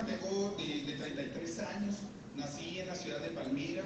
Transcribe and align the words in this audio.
tengo 0.00 0.54
de, 0.58 0.84
de 0.84 0.92
33 0.98 1.58
años, 1.60 1.96
nací 2.36 2.80
en 2.80 2.88
la 2.88 2.94
ciudad 2.94 3.20
de 3.20 3.28
Palmira, 3.30 3.84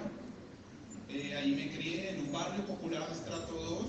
eh, 1.11 1.35
ahí 1.35 1.55
me 1.55 1.71
crié 1.75 2.11
en 2.11 2.21
un 2.21 2.33
barrio 2.33 2.65
popular, 2.67 3.09
Estrato 3.11 3.55
2. 3.55 3.85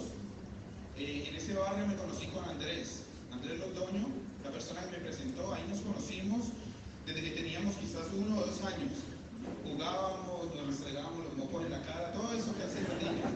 Eh, 0.97 1.25
en 1.27 1.35
ese 1.35 1.53
barrio 1.53 1.85
me 1.87 1.95
conocí 1.95 2.27
con 2.27 2.45
Andrés, 2.45 3.03
Andrés 3.31 3.59
Londoño, 3.59 4.07
la 4.43 4.51
persona 4.51 4.81
que 4.83 4.97
me 4.97 5.03
presentó, 5.03 5.53
ahí 5.53 5.63
nos 5.69 5.81
conocimos 5.81 6.47
desde 7.05 7.21
que 7.21 7.31
teníamos 7.31 7.75
quizás 7.75 8.07
uno 8.15 8.37
o 8.37 8.45
dos 8.45 8.61
años. 8.63 8.91
Jugábamos, 9.65 10.55
nos 10.55 10.67
restregábamos 10.67 11.25
los 11.25 11.37
mocos 11.37 11.65
en 11.65 11.71
la 11.71 11.81
cara, 11.81 12.13
todo 12.13 12.31
eso 12.33 12.55
que 12.55 12.63
hacen 12.63 12.85
los 12.87 13.03
niños. 13.03 13.31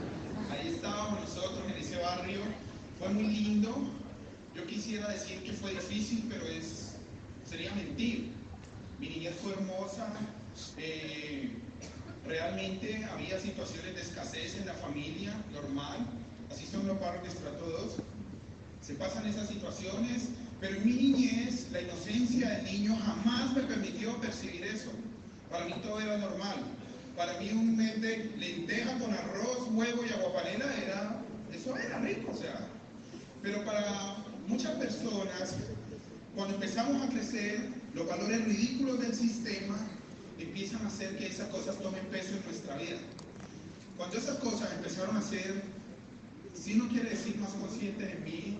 Ahí 0.50 0.70
estábamos 0.70 1.20
nosotros 1.22 1.60
en 1.68 1.82
ese 1.82 1.98
barrio, 1.98 2.40
fue 3.00 3.10
muy 3.10 3.28
lindo. 3.28 3.76
Yo 4.56 4.66
quisiera 4.66 5.10
decir 5.10 5.44
que 5.44 5.52
fue 5.52 5.72
difícil, 5.72 6.26
pero 6.30 6.46
es, 6.48 6.96
sería 7.46 7.74
mentir. 7.74 8.32
Mi 9.04 9.10
niñez 9.10 9.36
fue 9.44 9.52
hermosa. 9.52 10.08
Eh, 10.78 11.52
realmente 12.26 13.04
había 13.12 13.38
situaciones 13.38 13.96
de 13.96 14.02
escasez 14.02 14.56
en 14.56 14.66
la 14.66 14.74
familia, 14.76 15.34
normal. 15.52 16.08
Así 16.50 16.66
son 16.66 16.88
los 16.88 16.98
barrios 17.02 17.24
de 17.24 17.30
estrato 17.32 17.66
2. 17.66 17.96
Se 18.80 18.94
pasan 18.94 19.28
esas 19.28 19.50
situaciones, 19.50 20.30
pero 20.62 20.80
mi 20.80 20.94
niñez, 20.94 21.68
la 21.74 21.82
inocencia 21.82 22.50
del 22.50 22.64
niño 22.64 22.98
jamás 23.04 23.54
me 23.54 23.64
permitió 23.64 24.16
percibir 24.22 24.64
eso. 24.64 24.92
Para 25.52 25.66
mí 25.66 25.74
todo 25.84 26.00
era 26.00 26.18
normal. 26.18 26.64
Para 27.18 27.38
mí 27.40 27.50
un 27.52 27.76
mes 27.76 28.02
de 28.02 28.32
lenteja 28.38 28.98
con 29.00 29.14
arroz, 29.14 29.68
huevo 29.72 30.06
y 30.06 30.14
aguapanela 30.14 30.74
era, 30.82 31.22
eso 31.54 31.76
era 31.76 32.00
rico, 32.00 32.32
o 32.32 32.38
sea. 32.38 32.70
Pero 33.42 33.66
para 33.66 34.16
muchas 34.48 34.72
personas, 34.76 35.58
cuando 36.36 36.54
empezamos 36.56 37.02
a 37.02 37.10
crecer, 37.10 37.83
los 37.94 38.08
valores 38.08 38.46
ridículos 38.46 39.00
del 39.00 39.14
sistema 39.14 39.78
empiezan 40.40 40.84
a 40.84 40.88
hacer 40.88 41.18
que 41.18 41.28
esas 41.28 41.48
cosas 41.50 41.78
tomen 41.78 42.06
peso 42.08 42.36
en 42.36 42.44
nuestra 42.46 42.76
vida. 42.78 42.98
Cuando 43.98 44.18
esas 44.18 44.38
cosas 44.38 44.72
empezaron 44.74 45.16
a 45.16 45.22
ser, 45.22 45.64
si 46.54 46.74
no 46.74 46.90
quiere 46.90 47.12
decir 47.12 47.38
más 47.38 47.52
conscientes 47.52 48.10
de 48.10 48.16
mí 48.20 48.58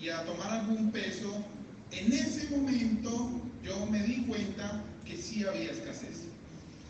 y 0.00 0.08
a 0.08 0.24
tomar 0.24 0.50
algún 0.50 0.90
peso, 0.90 1.44
en 1.92 2.12
ese 2.12 2.48
momento 2.48 3.30
yo 3.62 3.86
me 3.86 4.02
di 4.02 4.24
cuenta 4.24 4.82
que 5.04 5.16
sí 5.16 5.44
había 5.44 5.70
escasez. 5.70 6.22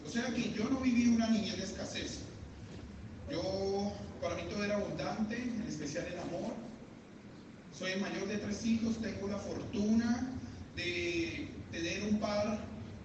O 0.06 0.10
sea 0.10 0.26
que 0.34 0.50
yo 0.52 0.68
no 0.70 0.80
viví 0.80 1.08
una 1.08 1.28
niñez 1.28 1.58
de 1.58 1.64
escasez. 1.64 2.20
Yo, 3.30 3.92
para 4.20 4.34
mí 4.36 4.42
todo 4.50 4.64
era 4.64 4.76
abundante, 4.76 5.36
en 5.36 5.64
especial 5.68 6.06
el 6.06 6.18
amor. 6.18 6.54
Soy 7.78 7.92
el 7.92 8.00
mayor 8.00 8.26
de 8.28 8.38
tres 8.38 8.64
hijos, 8.64 9.00
tengo 9.00 9.28
la 9.28 9.38
fortuna 9.38 10.30
de 10.76 11.51
tener 11.72 12.04
un 12.04 12.20
par 12.20 12.58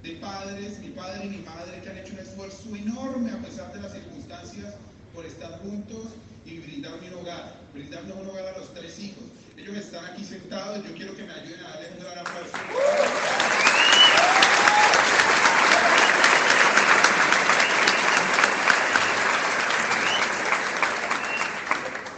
de 0.04 0.12
padres, 0.18 0.80
mi 0.80 0.90
padre 0.90 1.26
y 1.26 1.30
mi 1.30 1.38
madre, 1.38 1.80
que 1.82 1.90
han 1.90 1.98
hecho 1.98 2.14
un 2.14 2.20
esfuerzo 2.20 2.76
enorme 2.76 3.32
a 3.32 3.38
pesar 3.38 3.74
de 3.74 3.82
las 3.82 3.94
circunstancias 3.94 4.76
por 5.14 5.26
estar 5.26 5.60
juntos 5.60 6.08
y 6.46 6.60
brindarme 6.60 7.08
un 7.10 7.22
hogar, 7.22 7.56
brindarme 7.74 8.14
un 8.14 8.28
hogar 8.28 8.46
a 8.54 8.58
los 8.60 8.74
tres 8.74 9.00
hijos. 9.00 9.24
Ellos 9.58 9.76
están 9.78 10.06
aquí 10.06 10.24
sentados, 10.24 10.86
yo 10.86 10.94
quiero 10.94 11.16
que 11.16 11.24
me 11.24 11.34
ayuden 11.34 11.66
a 11.66 11.70
darles 11.70 11.92
un 11.94 12.00
gran 12.00 12.20
aplauso. 12.20 12.58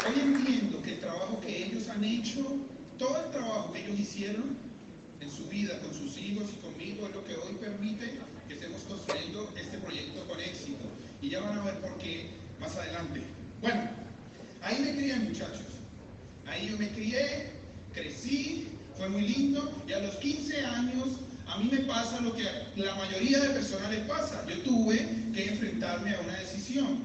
Hoy 0.07 0.19
entiendo 0.19 0.81
que 0.81 0.93
el 0.93 0.99
trabajo 0.99 1.39
que 1.41 1.65
ellos 1.65 1.87
han 1.89 2.03
hecho, 2.03 2.57
todo 2.97 3.23
el 3.23 3.31
trabajo 3.31 3.71
que 3.71 3.85
ellos 3.85 3.99
hicieron 3.99 4.69
en 5.21 5.31
su 5.31 5.45
vida, 5.47 5.79
con 5.79 5.93
sus 5.93 6.17
hijos 6.17 6.49
y 6.53 6.61
conmigo, 6.61 7.07
es 7.07 7.13
lo 7.13 7.25
que 7.25 7.35
hoy 7.35 7.53
permite 7.59 8.19
que 8.47 8.53
estemos 8.53 8.81
construyendo 8.83 9.51
este 9.57 9.77
proyecto 9.79 10.25
con 10.25 10.39
éxito. 10.39 10.85
Y 11.21 11.29
ya 11.29 11.41
van 11.41 11.59
a 11.59 11.63
ver 11.63 11.79
por 11.79 11.97
qué 11.97 12.29
más 12.59 12.75
adelante. 12.75 13.21
Bueno, 13.61 13.89
ahí 14.61 14.79
me 14.79 14.95
crié 14.95 15.15
muchachos. 15.17 15.65
Ahí 16.47 16.69
yo 16.69 16.77
me 16.77 16.89
crié, 16.89 17.51
crecí, 17.93 18.69
fue 18.97 19.09
muy 19.09 19.21
lindo 19.21 19.71
y 19.87 19.93
a 19.93 19.99
los 19.99 20.15
15 20.15 20.65
años 20.65 21.07
a 21.47 21.57
mí 21.57 21.69
me 21.71 21.79
pasa 21.79 22.19
lo 22.21 22.33
que 22.33 22.47
a 22.47 22.67
la 22.75 22.95
mayoría 22.95 23.39
de 23.39 23.49
personas 23.49 23.91
les 23.91 24.01
pasa. 24.01 24.45
Yo 24.47 24.61
tuve 24.61 24.97
que 25.33 25.49
enfrentarme 25.49 26.15
a 26.15 26.19
una 26.21 26.37
decisión. 26.39 26.99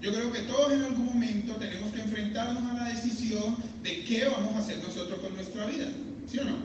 Yo 0.00 0.12
creo 0.14 0.32
que 0.32 0.40
todos 0.40 0.72
en 0.72 0.82
algún 0.82 1.06
momento 1.06 1.56
tenemos 1.56 1.92
que 1.92 2.00
enfrentarnos 2.00 2.62
a 2.70 2.74
la 2.74 2.88
decisión 2.88 3.56
de 3.82 4.04
qué 4.04 4.24
vamos 4.26 4.54
a 4.54 4.58
hacer 4.60 4.78
nosotros 4.78 5.18
con 5.20 5.34
nuestra 5.34 5.66
vida. 5.66 5.88
¿Sí 6.26 6.38
o 6.38 6.44
no? 6.44 6.56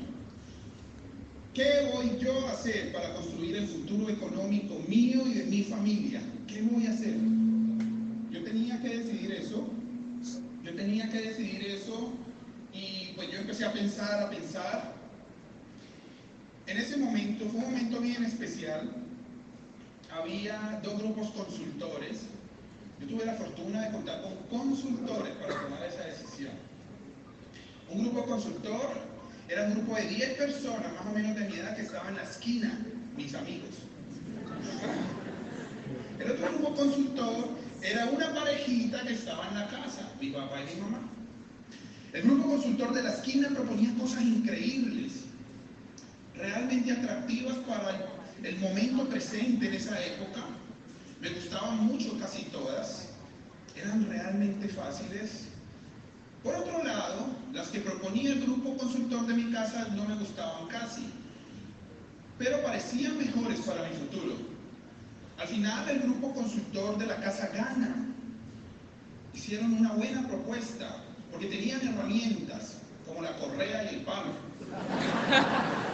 ¿Qué 1.54 1.90
voy 1.94 2.18
yo 2.20 2.48
a 2.48 2.52
hacer 2.52 2.94
para 2.94 3.14
construir 3.14 3.58
el 3.58 3.68
futuro 3.68 4.10
económico 4.10 4.76
mío 4.88 5.28
y 5.28 5.34
de 5.34 5.44
mi 5.46 5.64
familia? 5.64 6.22
¿Qué 6.48 6.62
voy 6.62 6.88
a 6.88 6.92
hacer? 6.92 7.16
Yo 8.32 8.44
tenía 8.44 8.82
que 8.82 8.90
decidir 9.00 9.32
eso. 9.32 9.68
Yo 10.64 10.76
tenía 10.76 11.10
que 11.10 11.22
decidir 11.22 11.64
eso 11.66 12.12
y 12.74 13.14
pues 13.16 13.32
yo 13.32 13.40
empecé 13.40 13.66
a 13.66 13.74
pensar, 13.74 14.24
a 14.24 14.30
pensar. 14.30 14.96
En 16.68 16.78
ese 16.78 16.98
momento, 16.98 17.46
fue 17.50 17.60
un 17.60 17.66
momento 17.66 18.00
bien 18.00 18.24
especial. 18.24 18.92
Había 20.10 20.80
dos 20.84 20.98
grupos 21.00 21.30
consultores. 21.32 22.22
Yo 23.00 23.08
tuve 23.08 23.26
la 23.26 23.34
fortuna 23.34 23.82
de 23.82 23.92
contar 23.92 24.22
con 24.22 24.60
consultores 24.60 25.34
para 25.36 25.62
tomar 25.62 25.84
esa 25.84 26.06
decisión. 26.06 26.54
Un 27.90 28.04
grupo 28.04 28.26
consultor 28.26 29.16
era 29.48 29.66
un 29.66 29.74
grupo 29.76 29.96
de 29.96 30.08
10 30.08 30.38
personas, 30.38 30.94
más 30.94 31.06
o 31.06 31.12
menos 31.12 31.36
de 31.36 31.48
mi 31.48 31.56
edad, 31.56 31.76
que 31.76 31.84
estaban 31.84 32.10
en 32.10 32.16
la 32.16 32.24
esquina, 32.24 32.80
mis 33.16 33.36
amigos. 33.36 33.70
El 36.20 36.32
otro 36.32 36.50
grupo 36.50 36.76
consultor 36.76 37.50
era 37.84 38.06
una 38.06 38.34
parejita 38.34 39.02
que 39.04 39.14
estaba 39.14 39.48
en 39.50 39.56
la 39.56 39.68
casa, 39.68 40.10
mi 40.20 40.30
papá 40.30 40.62
y 40.62 40.76
mi 40.76 40.82
mamá. 40.82 41.02
El 42.14 42.22
grupo 42.24 42.50
consultor 42.50 42.94
de 42.94 43.04
la 43.04 43.12
esquina 43.12 43.50
proponía 43.50 43.94
cosas 44.00 44.22
increíbles, 44.22 45.26
realmente 46.34 46.94
atractivas 46.94 47.58
para 47.68 48.08
el 48.42 48.58
momento 48.60 49.08
presente 49.10 49.68
en 49.68 49.74
esa 49.74 50.04
época. 50.04 50.55
Me 51.26 51.32
gustaban 51.32 51.88
mucho 51.88 52.16
casi 52.20 52.44
todas, 52.52 53.08
eran 53.76 54.08
realmente 54.08 54.70
fáciles. 54.70 55.48
Por 56.44 56.54
otro 56.54 56.84
lado, 56.84 57.30
las 57.52 57.70
que 57.70 57.80
proponía 57.80 58.34
el 58.34 58.42
grupo 58.42 58.78
consultor 58.78 59.26
de 59.26 59.34
mi 59.34 59.52
casa 59.52 59.88
no 59.96 60.06
me 60.06 60.18
gustaban 60.18 60.68
casi, 60.68 61.10
pero 62.38 62.62
parecían 62.62 63.18
mejores 63.18 63.60
para 63.62 63.90
mi 63.90 63.96
futuro. 63.96 64.36
Al 65.40 65.48
final 65.48 65.90
el 65.90 66.02
grupo 66.02 66.32
consultor 66.32 67.00
de 67.00 67.08
la 67.08 67.16
casa 67.16 67.48
gana. 67.48 68.06
Hicieron 69.34 69.74
una 69.74 69.94
buena 69.94 70.28
propuesta, 70.28 70.98
porque 71.32 71.48
tenían 71.48 71.82
herramientas, 71.88 72.76
como 73.08 73.24
la 73.24 73.36
correa 73.38 73.92
y 73.92 73.96
el 73.96 74.02
palo. 74.02 74.30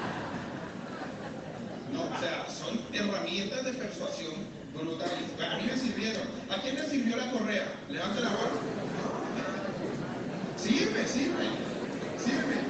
No, 1.93 2.03
o 2.03 2.19
sea, 2.21 2.49
son 2.49 2.79
herramientas 2.93 3.65
de 3.65 3.73
persuasión 3.73 4.60
A 4.73 5.57
mí 5.57 5.63
me 5.65 5.77
sirvieron. 5.77 6.23
¿A 6.49 6.61
quién 6.61 6.75
le 6.75 6.87
sirvió 6.87 7.17
la 7.17 7.29
correa? 7.31 7.65
Levante 7.89 8.21
la 8.21 8.29
mano. 8.29 8.61
Sirve, 10.55 11.07
sirve, 11.07 11.45
sirve. 12.17 12.61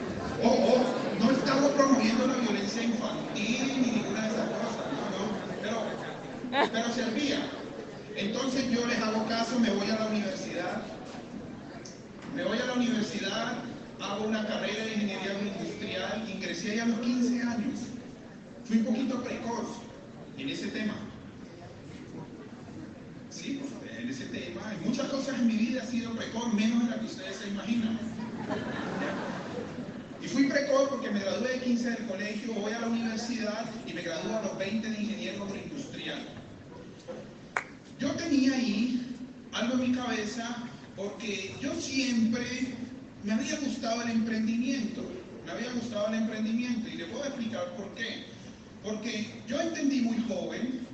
O 0.43 0.49
oh, 0.49 0.83
no 1.19 1.31
estamos 1.31 1.71
promoviendo 1.71 2.25
la 2.25 2.35
violencia 2.35 2.83
infantil 2.83 3.81
ni 3.81 3.91
ninguna 3.91 4.21
de 4.23 4.27
esas 4.29 4.49
cosas, 4.49 4.85
no, 4.97 5.19
no, 5.19 5.31
pero, 5.61 6.71
pero 6.71 6.93
servía. 6.93 7.39
Entonces 8.15 8.71
yo 8.71 8.85
les 8.87 8.99
hago 8.99 9.27
caso, 9.27 9.59
me 9.59 9.69
voy 9.69 9.89
a 9.89 9.99
la 9.99 10.07
universidad, 10.07 10.81
me 12.35 12.43
voy 12.43 12.57
a 12.57 12.65
la 12.65 12.73
universidad, 12.73 13.53
hago 14.01 14.25
una 14.25 14.47
carrera 14.47 14.85
de 14.85 14.93
ingeniería 14.93 15.39
industrial, 15.39 16.27
ingresé 16.27 16.71
ahí 16.71 16.79
a 16.79 16.85
los 16.85 16.99
15 16.99 17.41
años. 17.43 17.79
Fui 18.65 18.77
un 18.77 18.85
poquito 18.85 19.21
precoz 19.21 19.67
en 20.37 20.49
ese 20.49 20.67
tema. 20.69 21.10
Sí, 23.41 23.59
en 23.97 24.07
ese 24.07 24.25
tema. 24.25 24.71
En 24.71 24.87
muchas 24.87 25.07
cosas 25.07 25.39
en 25.39 25.47
mi 25.47 25.55
vida 25.55 25.81
he 25.83 25.87
sido 25.87 26.11
precoz, 26.11 26.53
menos 26.53 26.83
de 26.83 26.91
la 26.91 26.99
que 26.99 27.05
ustedes 27.07 27.37
se 27.37 27.47
imaginan. 27.47 27.97
Y 30.21 30.27
fui 30.27 30.47
precoz 30.47 30.89
porque 30.89 31.09
me 31.09 31.21
gradué 31.21 31.53
de 31.53 31.59
15 31.61 31.89
del 31.89 32.05
colegio, 32.05 32.53
voy 32.53 32.71
a 32.71 32.81
la 32.81 32.87
universidad 32.87 33.65
y 33.87 33.93
me 33.93 34.03
gradúo 34.03 34.37
a 34.37 34.41
los 34.43 34.57
20 34.59 34.87
de 34.87 35.01
ingeniero 35.01 35.43
agroindustrial. 35.43 36.19
Yo 37.99 38.11
tenía 38.11 38.53
ahí 38.53 39.17
algo 39.53 39.73
en 39.73 39.91
mi 39.91 39.97
cabeza 39.97 40.57
porque 40.95 41.55
yo 41.59 41.73
siempre 41.81 42.75
me 43.23 43.33
había 43.33 43.59
gustado 43.59 44.03
el 44.03 44.11
emprendimiento, 44.11 45.01
me 45.47 45.51
había 45.51 45.71
gustado 45.71 46.09
el 46.09 46.13
emprendimiento 46.13 46.87
y 46.89 46.97
le 46.97 47.05
puedo 47.05 47.25
explicar 47.25 47.75
por 47.75 47.91
qué. 47.95 48.25
Porque 48.83 49.31
yo 49.47 49.59
entendí 49.59 50.01
muy 50.01 50.23
joven 50.27 50.90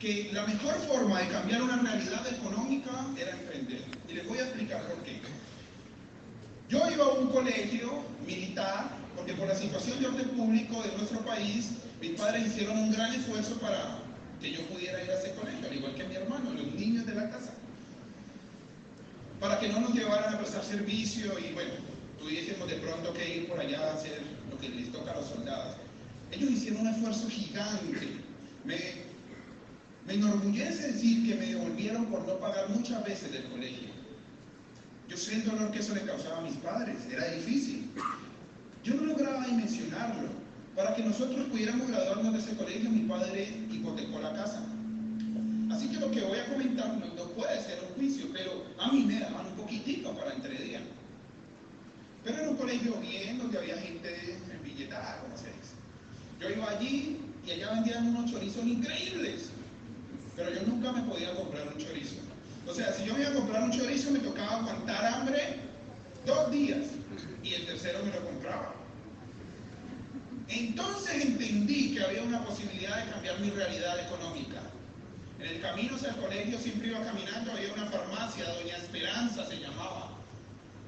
que 0.00 0.30
la 0.32 0.46
mejor 0.46 0.74
forma 0.88 1.20
de 1.20 1.28
cambiar 1.28 1.62
una 1.62 1.76
realidad 1.76 2.26
económica 2.26 2.90
era 3.18 3.32
emprender. 3.32 3.84
Y 4.08 4.14
les 4.14 4.26
voy 4.26 4.38
a 4.38 4.42
explicar 4.42 4.82
por 4.88 4.96
qué. 5.04 5.20
Yo 6.70 6.90
iba 6.90 7.04
a 7.04 7.08
un 7.08 7.28
colegio 7.28 8.02
militar 8.26 8.98
porque 9.14 9.34
por 9.34 9.48
la 9.48 9.54
situación 9.54 10.00
de 10.00 10.06
orden 10.06 10.28
público 10.30 10.82
de 10.82 10.96
nuestro 10.96 11.20
país, 11.20 11.72
mis 12.00 12.12
padres 12.12 12.46
hicieron 12.46 12.78
un 12.78 12.92
gran 12.92 13.12
esfuerzo 13.12 13.58
para 13.58 13.98
que 14.40 14.52
yo 14.52 14.66
pudiera 14.68 15.02
ir 15.04 15.10
a 15.10 15.18
ese 15.20 15.34
colegio, 15.34 15.68
al 15.68 15.76
igual 15.76 15.94
que 15.94 16.04
mi 16.04 16.14
hermano, 16.14 16.52
los 16.54 16.74
niños 16.74 17.04
de 17.04 17.14
la 17.14 17.28
casa. 17.28 17.52
Para 19.38 19.60
que 19.60 19.68
no 19.68 19.80
nos 19.80 19.92
llevaran 19.92 20.34
a 20.34 20.38
prestar 20.38 20.64
servicio 20.64 21.38
y 21.38 21.52
bueno, 21.52 21.72
tuviésemos 22.18 22.68
de 22.70 22.76
pronto 22.76 23.12
que 23.12 23.36
ir 23.36 23.48
por 23.48 23.60
allá 23.60 23.80
a 23.80 23.94
hacer 23.94 24.22
lo 24.50 24.58
que 24.58 24.70
les 24.70 24.90
toca 24.90 25.12
a 25.12 25.16
los 25.16 25.28
soldados. 25.28 25.76
Ellos 26.30 26.50
hicieron 26.50 26.82
un 26.82 26.94
esfuerzo 26.94 27.28
gigante. 27.28 28.20
Me, 28.64 29.09
me 30.10 30.16
enorgullece 30.16 30.90
decir 30.90 31.24
que 31.24 31.36
me 31.36 31.46
devolvieron 31.46 32.06
por 32.06 32.26
no 32.26 32.36
pagar 32.40 32.68
muchas 32.70 33.04
veces 33.04 33.30
del 33.30 33.44
colegio. 33.44 33.90
Yo 35.08 35.16
sé 35.16 35.34
el 35.36 35.44
dolor 35.44 35.70
que 35.70 35.78
eso 35.78 35.94
le 35.94 36.02
causaba 36.02 36.38
a 36.38 36.40
mis 36.40 36.56
padres, 36.56 36.96
era 37.08 37.30
difícil. 37.30 37.88
Yo 38.82 38.94
no 38.94 39.04
lograba 39.04 39.46
dimensionarlo. 39.46 40.28
Para 40.74 40.94
que 40.94 41.04
nosotros 41.04 41.46
pudiéramos 41.48 41.88
graduarnos 41.88 42.32
de 42.32 42.38
ese 42.40 42.56
colegio, 42.56 42.90
mi 42.90 43.08
padre 43.08 43.52
hipotecó 43.70 44.18
la 44.18 44.32
casa. 44.32 44.64
Así 45.70 45.88
que 45.88 46.00
lo 46.00 46.10
que 46.10 46.22
voy 46.22 46.38
a 46.38 46.46
comentar 46.46 46.96
no, 46.96 47.24
puede 47.36 47.62
ser 47.62 47.78
un 47.88 47.94
juicio, 47.94 48.26
pero 48.32 48.64
a 48.78 48.90
mí 48.90 49.04
me 49.04 49.20
daban 49.20 49.46
un 49.46 49.54
poquitico 49.54 50.12
para 50.16 50.34
día. 50.34 50.80
Pero 52.24 52.36
era 52.36 52.50
un 52.50 52.56
colegio 52.56 52.94
bien, 53.00 53.38
donde 53.38 53.58
había 53.58 53.76
gente 53.78 54.38
en 54.52 54.62
billetada, 54.64 55.20
como 55.22 55.36
se 55.36 55.46
dice. 55.46 55.74
Yo 56.40 56.50
iba 56.50 56.68
allí 56.68 57.20
y 57.46 57.50
allá 57.52 57.74
vendían 57.74 58.08
unos 58.08 58.30
chorizos 58.30 58.64
increíbles, 58.64 59.50
pero 60.40 60.54
yo 60.54 60.66
nunca 60.66 60.92
me 60.92 61.02
podía 61.02 61.34
comprar 61.34 61.68
un 61.68 61.76
chorizo. 61.76 62.16
O 62.66 62.72
sea, 62.72 62.92
si 62.94 63.04
yo 63.04 63.12
me 63.14 63.20
iba 63.20 63.30
a 63.30 63.34
comprar 63.34 63.62
un 63.62 63.72
chorizo, 63.72 64.10
me 64.10 64.20
tocaba 64.20 64.56
aguantar 64.56 65.04
hambre 65.04 65.56
dos 66.24 66.50
días 66.50 66.86
y 67.42 67.54
el 67.54 67.66
tercero 67.66 67.98
me 68.02 68.10
lo 68.10 68.24
compraba. 68.24 68.74
Entonces 70.48 71.26
entendí 71.26 71.94
que 71.94 72.04
había 72.04 72.22
una 72.22 72.42
posibilidad 72.42 73.04
de 73.04 73.10
cambiar 73.10 73.38
mi 73.40 73.50
realidad 73.50 73.98
económica. 74.00 74.62
En 75.38 75.46
el 75.46 75.60
camino 75.60 75.96
hacia 75.96 76.08
el 76.08 76.16
colegio 76.16 76.58
siempre 76.58 76.88
iba 76.88 77.02
caminando, 77.02 77.52
había 77.52 77.72
una 77.74 77.86
farmacia, 77.86 78.48
Doña 78.54 78.76
Esperanza 78.78 79.46
se 79.46 79.58
llamaba. 79.58 80.10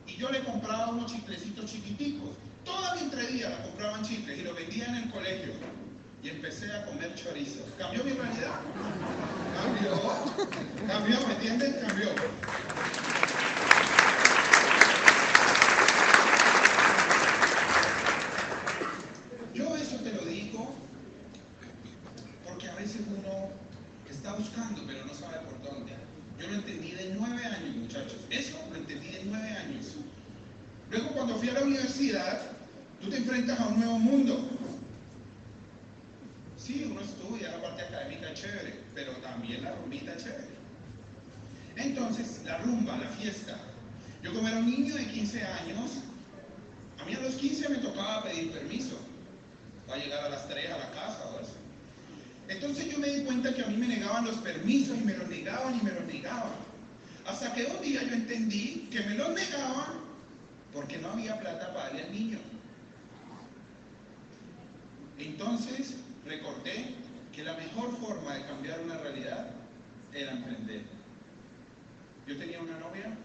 Y 0.07 0.17
yo 0.17 0.31
le 0.31 0.41
compraba 0.41 0.89
unos 0.89 1.13
chiclecitos 1.13 1.71
chiquiticos. 1.71 2.31
Toda 2.65 2.95
mi 2.95 3.03
entredía 3.03 3.51
la 3.51 3.63
compraban 3.65 4.03
chicles 4.03 4.39
y 4.39 4.43
lo 4.43 4.55
vendía 4.55 4.87
en 4.87 4.95
el 4.95 5.11
colegio. 5.11 5.53
Y 6.23 6.29
empecé 6.29 6.73
a 6.73 6.87
comer 6.87 7.13
chorizo. 7.17 7.65
¿Cambió 7.77 8.05
mi 8.05 8.13
realidad? 8.13 8.61
Cambió. 9.57 10.87
Cambió, 10.87 11.27
¿me 11.27 11.35
entienden? 11.35 11.73
Cambió. 11.85 12.09
Yo 19.53 19.77
eso 19.77 19.97
te 19.97 20.13
lo 20.13 20.25
digo 20.25 20.75
porque 22.47 22.69
a 22.69 22.75
veces 22.77 23.01
uno 23.09 23.49
está 24.09 24.35
buscando, 24.35 24.83
pero 24.87 25.05
no 25.05 25.15
sabe 25.15 25.39
por 25.39 25.61
dónde. 25.73 25.93
Yo 26.39 26.47
lo 26.47 26.55
entendí 26.55 26.93
de 26.93 27.17
nueve 27.19 27.45
años, 27.45 27.75
muchachos. 27.75 28.19
Eso 28.31 28.59
lo 28.71 28.77
entendí 28.77 29.09
de 29.09 29.25
nueve 29.25 29.49
años. 29.57 29.97
Luego, 30.89 31.09
cuando 31.15 31.37
fui 31.37 31.49
a 31.49 31.55
la 31.55 31.63
universidad, 31.63 32.43
tú 33.01 33.11
te 33.11 33.17
enfrentas 33.17 33.59
a 33.59 33.67
un 33.67 33.81
nuevo 33.81 33.99
mundo. 33.99 34.49
Sí, 36.65 36.87
uno 36.89 37.01
estudia 37.01 37.51
la 37.51 37.61
parte 37.61 37.83
académica 37.83 38.33
chévere, 38.35 38.85
pero 38.95 39.13
también 39.15 39.65
la 39.65 39.73
rumbita 39.73 40.17
chévere. 40.17 40.47
Entonces, 41.75 42.41
la 42.45 42.59
rumba, 42.59 42.99
la 42.99 43.09
fiesta. 43.09 43.59
Yo 44.23 44.33
como 44.33 44.47
era 44.47 44.59
un 44.59 44.71
niño 44.71 44.95
de 44.95 45.07
15 45.09 45.43
años, 45.43 45.91
a 47.01 47.05
mí 47.05 47.15
a 47.15 47.21
los 47.21 47.35
15 47.35 47.69
me 47.69 47.79
tocaba 47.79 48.23
pedir 48.23 48.53
permiso 48.53 48.97
para 49.89 50.05
llegar 50.05 50.25
a 50.25 50.29
las 50.29 50.49
3 50.49 50.71
a 50.71 50.79
la 50.79 50.91
casa 50.93 51.31
o 51.35 51.41
eso. 51.41 51.57
Entonces 52.47 52.93
yo 52.93 52.99
me 53.01 53.09
di 53.09 53.25
cuenta 53.25 53.53
que 53.53 53.65
a 53.65 53.67
mí 53.67 53.77
me 53.77 53.89
negaban 53.89 54.25
los 54.25 54.37
permisos 54.37 54.97
y 54.99 55.01
me 55.01 55.17
los 55.17 55.29
negaban 55.29 55.81
y 55.81 55.83
me 55.83 55.91
los 55.91 56.05
negaban. 56.05 56.53
Hasta 57.27 57.53
que 57.55 57.65
un 57.65 57.83
día 57.83 58.05
yo 58.05 58.15
entendí 58.15 58.89
que 58.93 59.01
me 59.01 59.17
los 59.17 59.31
negaban 59.31 59.95
porque 60.73 60.99
no 60.99 61.11
había 61.11 61.41
plata 61.41 61.75
para 61.75 61.87
darle 61.87 62.05
al 62.05 62.13
niño. 62.13 62.39
Entonces 65.19 65.97
recordé 66.33 66.95
que 67.35 67.45
la 67.45 67.55
mejor 67.55 67.97
forma 67.99 68.35
de 68.35 68.47
cambiar 68.47 68.81
una 68.81 68.97
realidad 68.99 69.51
era 70.13 70.33
emprender. 70.33 70.83
Yo 72.27 72.37
tenía 72.39 72.61
una 72.61 72.79
novia, 72.79 73.17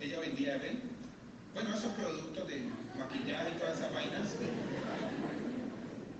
ella 0.00 0.20
vendía 0.20 0.56
Ebel, 0.56 0.80
bueno, 1.54 1.74
esos 1.74 1.92
productos 1.92 2.46
de 2.48 2.68
maquillaje 2.98 3.50
y 3.50 3.58
todas 3.58 3.78
esas 3.78 3.92
vainas. 3.92 4.28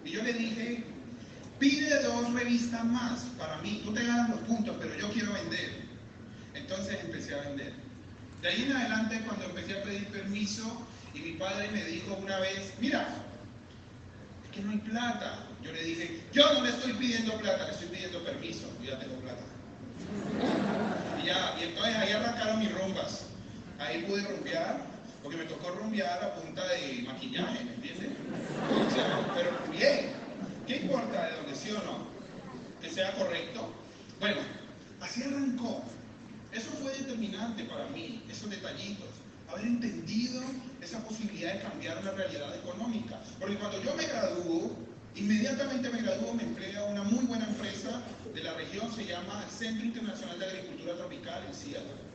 Y 0.04 0.10
yo 0.10 0.22
le 0.22 0.32
dije, 0.32 0.84
pide 1.58 2.02
dos 2.02 2.32
revistas 2.32 2.84
más 2.84 3.20
para 3.38 3.58
mí, 3.58 3.82
tú 3.84 3.92
te 3.92 4.04
ganas 4.04 4.30
los 4.30 4.40
puntos, 4.40 4.76
pero 4.80 4.94
yo 4.96 5.08
quiero 5.10 5.32
vender. 5.32 5.82
Entonces 6.54 6.98
empecé 7.02 7.34
a 7.34 7.42
vender. 7.42 7.72
De 8.40 8.48
ahí 8.48 8.62
en 8.62 8.72
adelante, 8.72 9.20
cuando 9.24 9.44
empecé 9.44 9.78
a 9.78 9.82
pedir 9.84 10.06
permiso, 10.08 10.86
y 11.14 11.20
mi 11.20 11.32
padre 11.32 11.70
me 11.70 11.84
dijo 11.84 12.14
una 12.14 12.40
vez, 12.40 12.72
mira, 12.80 13.06
es 14.44 14.50
que 14.50 14.62
no 14.62 14.72
hay 14.72 14.78
plata. 14.78 15.46
Yo 15.62 15.72
le 15.72 15.82
dije, 15.82 16.20
yo 16.32 16.52
no 16.54 16.62
le 16.62 16.70
estoy 16.70 16.92
pidiendo 16.94 17.34
plata, 17.38 17.66
le 17.66 17.72
estoy 17.72 17.88
pidiendo 17.88 18.22
permiso, 18.24 18.68
yo 18.82 18.90
ya 18.90 18.98
tengo 18.98 19.16
plata. 19.16 19.42
Y, 21.22 21.26
ya, 21.26 21.56
y 21.60 21.62
entonces 21.62 21.94
ahí 21.94 22.12
arrancaron 22.12 22.58
mis 22.58 22.72
rumbas. 22.72 23.26
Ahí 23.78 24.02
pude 24.02 24.22
rumbear, 24.22 24.80
porque 25.22 25.36
me 25.36 25.44
tocó 25.44 25.70
rumbear 25.70 26.20
a 26.20 26.34
punta 26.34 26.66
de 26.66 27.02
maquillaje, 27.06 27.64
¿me 27.64 27.74
entiendes? 27.74 28.10
pero 29.36 29.50
bien, 29.70 30.12
¿Qué 30.66 30.76
importa 30.76 31.26
de 31.26 31.36
dónde 31.36 31.56
sí 31.56 31.70
o 31.70 31.82
no? 31.82 32.06
Que 32.80 32.88
sea 32.88 33.12
correcto. 33.14 33.68
Bueno, 34.20 34.40
así 35.00 35.22
arrancó. 35.22 35.82
Eso 36.52 36.70
fue 36.80 36.92
determinante 36.92 37.64
para 37.64 37.86
mí, 37.88 38.22
esos 38.30 38.48
detallitos. 38.48 39.08
Haber 39.50 39.66
entendido 39.66 40.40
esa 40.80 41.02
posibilidad 41.04 41.54
de 41.54 41.62
cambiar 41.62 41.98
una 41.98 42.12
realidad 42.12 42.54
económica. 42.56 43.20
Porque 43.40 43.56
cuando 43.56 43.82
yo 43.82 43.94
me 43.96 44.06
gradúo, 44.06 44.76
inmediatamente 45.16 45.90
me 45.90 46.02
gradúo, 46.02 46.34
me 46.34 46.42
empleo 46.42 46.86
a 46.86 46.90
una 46.90 47.02
muy 47.02 47.24
buena 47.24 47.46
empresa 47.46 48.02
de 48.34 48.42
la 48.42 48.54
región, 48.54 48.92
se 48.94 49.04
llama 49.04 49.44
Centro 49.48 49.84
Internacional 49.84 50.38
de 50.38 50.46
Agricultura 50.46 50.94
Tropical 50.94 51.44
en 51.46 51.54
Seattle. 51.54 52.12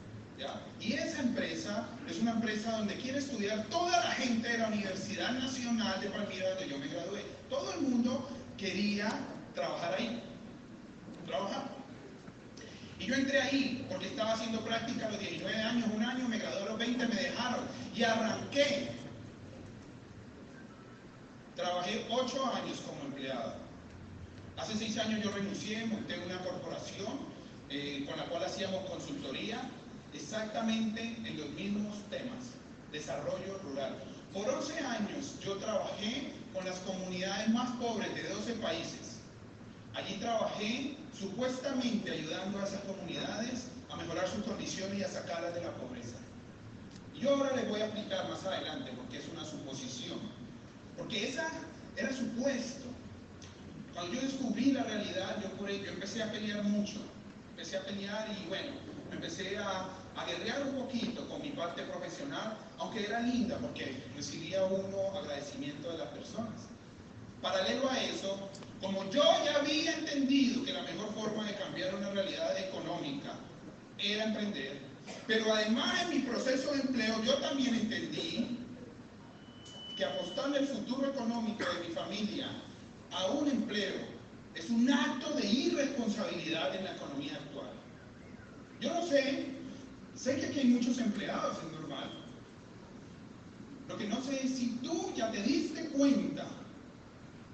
Y 0.79 0.93
esa 0.93 1.21
empresa 1.21 1.87
es 2.07 2.19
una 2.19 2.31
empresa 2.31 2.77
donde 2.77 2.95
quiere 2.95 3.17
estudiar 3.17 3.63
toda 3.65 3.99
la 4.03 4.11
gente 4.11 4.47
de 4.47 4.57
la 4.59 4.67
Universidad 4.67 5.31
Nacional 5.31 5.99
de 5.99 6.09
Palmira, 6.09 6.49
donde 6.49 6.69
yo 6.69 6.77
me 6.77 6.87
gradué. 6.87 7.25
Todo 7.49 7.73
el 7.73 7.81
mundo 7.81 8.29
quería 8.55 9.09
trabajar 9.55 9.95
ahí. 9.95 10.21
Trabajar. 11.25 11.63
Y 12.99 13.05
yo 13.05 13.15
entré 13.15 13.41
ahí 13.41 13.85
porque 13.89 14.07
estaba 14.07 14.33
haciendo 14.33 14.61
práctica 14.61 15.07
a 15.07 15.11
los 15.11 15.19
19 15.19 15.59
años, 15.59 15.89
un 15.93 16.03
año, 16.03 16.27
me 16.27 16.37
gradué 16.37 16.61
a 16.61 16.65
los 16.65 16.77
20, 16.77 17.07
me 17.07 17.15
dejaron 17.15 17.65
y 17.95 18.03
arranqué. 18.03 18.91
Trabajé 21.57 22.05
8 22.11 22.45
años 22.53 22.81
como 22.85 23.01
empleado. 23.01 23.55
Hace 24.57 24.77
6 24.77 24.97
años 24.99 25.23
yo 25.23 25.31
renuncié, 25.31 25.87
monté 25.87 26.19
una 26.19 26.37
corporación 26.43 27.17
eh, 27.71 28.05
con 28.07 28.15
la 28.15 28.25
cual 28.25 28.43
hacíamos 28.43 28.87
consultoría 28.87 29.59
exactamente 30.13 31.01
en 31.01 31.35
los 31.35 31.49
mismos 31.49 31.97
temas, 32.11 32.53
desarrollo 32.91 33.57
rural. 33.63 33.95
Por 34.33 34.47
11 34.47 34.79
años 34.81 35.39
yo 35.43 35.57
trabajé 35.57 36.31
con 36.53 36.63
las 36.63 36.77
comunidades 36.81 37.49
más 37.49 37.71
pobres 37.77 38.13
de 38.13 38.29
12 38.29 38.53
países. 38.53 39.17
Allí 39.95 40.13
trabajé 40.19 40.95
supuestamente 41.19 42.11
ayudando 42.11 42.59
a 42.59 42.65
esas 42.65 42.81
comunidades 42.81 43.69
a 43.89 43.95
mejorar 43.95 44.27
sus 44.27 44.43
condiciones 44.43 44.99
y 44.99 45.03
a 45.03 45.07
sacarlas 45.07 45.55
de 45.55 45.61
la 45.61 45.71
pobreza. 45.71 46.17
Yo 47.15 47.33
ahora 47.33 47.55
les 47.55 47.67
voy 47.67 47.81
a 47.81 47.85
explicar 47.85 48.29
más 48.29 48.45
adelante 48.45 48.91
porque 48.95 49.17
es 49.17 49.27
una 49.33 49.43
suposición. 49.43 50.36
Porque 50.97 51.29
esa 51.29 51.47
era 51.95 52.11
supuesto. 52.13 52.85
Cuando 53.93 54.13
yo 54.13 54.21
descubrí 54.21 54.71
la 54.71 54.83
realidad, 54.83 55.37
yo, 55.41 55.67
empecé 55.67 56.23
a 56.23 56.31
pelear 56.31 56.63
mucho. 56.63 56.99
Empecé 57.51 57.77
a 57.77 57.85
pelear 57.85 58.27
y 58.31 58.47
bueno, 58.47 58.71
empecé 59.11 59.57
a, 59.57 59.89
a 60.15 60.25
guerrear 60.25 60.63
un 60.63 60.75
poquito 60.75 61.27
con 61.27 61.41
mi 61.41 61.49
parte 61.51 61.83
profesional, 61.83 62.57
aunque 62.77 63.05
era 63.05 63.21
linda 63.21 63.57
porque 63.57 64.03
recibía 64.15 64.63
uno 64.65 65.17
agradecimiento 65.17 65.91
de 65.91 65.97
las 65.99 66.07
personas. 66.09 66.67
Paralelo 67.41 67.89
a 67.89 68.03
eso, 68.03 68.49
como 68.81 69.03
yo 69.11 69.23
ya 69.45 69.57
había 69.59 69.93
entendido 69.95 70.63
que 70.63 70.73
la 70.73 70.81
mejor 70.83 71.13
forma 71.13 71.45
de 71.45 71.55
cambiar 71.55 71.95
una 71.95 72.09
realidad 72.11 72.57
económica 72.57 73.33
era 73.97 74.25
emprender, 74.25 74.79
pero 75.25 75.53
además 75.53 76.03
en 76.03 76.09
mi 76.09 76.19
proceso 76.19 76.73
de 76.73 76.81
empleo 76.81 77.23
yo 77.23 77.35
también 77.35 77.75
entendí 77.75 78.59
que 79.97 80.05
apostarle 80.05 80.59
el 80.59 80.67
futuro 80.67 81.07
económico 81.07 81.65
de 81.65 81.87
mi 81.87 81.93
familia 81.93 82.47
a 83.11 83.25
un 83.31 83.49
empleo 83.49 83.95
es 84.55 84.69
un 84.69 84.89
acto 84.89 85.33
de 85.33 85.45
irresponsabilidad 85.45 86.73
en 86.75 86.85
la 86.85 86.91
economía 86.91 87.33
actual. 87.33 87.71
Yo 88.79 88.93
no 88.93 89.05
sé 89.05 89.57
Sé 90.17 90.39
que 90.39 90.47
aquí 90.47 90.59
hay 90.61 90.67
muchos 90.69 90.97
empleados, 90.97 91.57
es 91.63 91.71
normal. 91.79 92.09
Lo 93.87 93.97
que 93.97 94.07
no 94.07 94.19
sé 94.23 94.43
es 94.43 94.57
si 94.57 94.69
tú 94.81 95.13
ya 95.15 95.31
te 95.31 95.43
diste 95.43 95.89
cuenta 95.89 96.47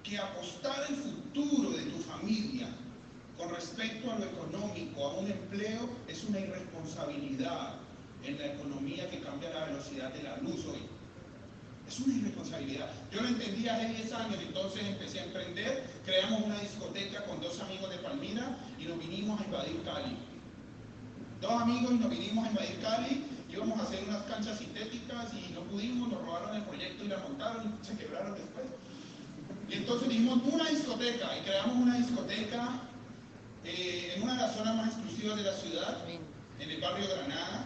que 0.01 0.17
apostar 0.17 0.85
el 0.89 0.95
futuro 0.95 1.71
de 1.71 1.83
tu 1.83 1.99
familia 2.03 2.69
con 3.37 3.49
respecto 3.49 4.09
a 4.09 4.17
lo 4.17 4.25
económico, 4.25 5.05
a 5.05 5.13
un 5.15 5.29
empleo, 5.29 5.89
es 6.07 6.23
una 6.23 6.39
irresponsabilidad 6.39 7.73
en 8.23 8.39
la 8.39 8.45
economía 8.45 9.09
que 9.09 9.19
cambia 9.19 9.49
la 9.49 9.65
velocidad 9.65 10.13
de 10.13 10.23
la 10.23 10.37
luz 10.37 10.65
hoy. 10.65 10.92
Es 11.87 11.99
una 11.99 12.15
irresponsabilidad. 12.15 12.89
Yo 13.11 13.21
lo 13.21 13.27
entendí 13.27 13.67
hace 13.67 13.87
10 13.87 14.13
años, 14.13 14.37
entonces 14.41 14.83
empecé 14.85 15.19
a 15.19 15.23
emprender, 15.25 15.83
creamos 16.05 16.43
una 16.43 16.59
discoteca 16.59 17.23
con 17.25 17.41
dos 17.41 17.59
amigos 17.59 17.89
de 17.89 17.97
Palmira 17.97 18.57
y 18.79 18.85
nos 18.85 18.99
vinimos 18.99 19.39
a 19.39 19.45
invadir 19.45 19.83
Cali. 19.83 20.17
Dos 21.41 21.61
amigos 21.61 21.91
y 21.91 21.97
nos 21.97 22.09
vinimos 22.09 22.45
a 22.45 22.49
invadir 22.49 22.79
Cali, 22.79 23.25
íbamos 23.51 23.79
a 23.79 23.83
hacer 23.83 24.03
unas 24.07 24.23
canchas 24.23 24.57
sintéticas 24.57 25.33
y 25.33 25.53
no 25.53 25.61
pudimos, 25.63 26.09
nos 26.09 26.21
robaron 26.21 26.55
el 26.55 26.63
proyecto 26.63 27.03
y 27.03 27.07
la 27.09 27.17
montaron, 27.17 27.77
se 27.81 27.95
quebraron 27.97 28.33
después. 28.33 28.65
Y 29.69 29.73
entonces 29.73 30.09
dijimos 30.09 30.39
una 30.51 30.69
discoteca 30.69 31.37
y 31.37 31.41
creamos 31.41 31.75
una 31.75 31.97
discoteca 31.97 32.69
eh, 33.65 34.13
en 34.15 34.23
una 34.23 34.33
de 34.33 34.41
las 34.41 34.55
zonas 34.55 34.75
más 34.75 34.87
exclusivas 34.87 35.37
de 35.37 35.43
la 35.43 35.53
ciudad, 35.53 35.97
en 36.59 36.69
el 36.69 36.81
barrio 36.81 37.07
Granada. 37.07 37.65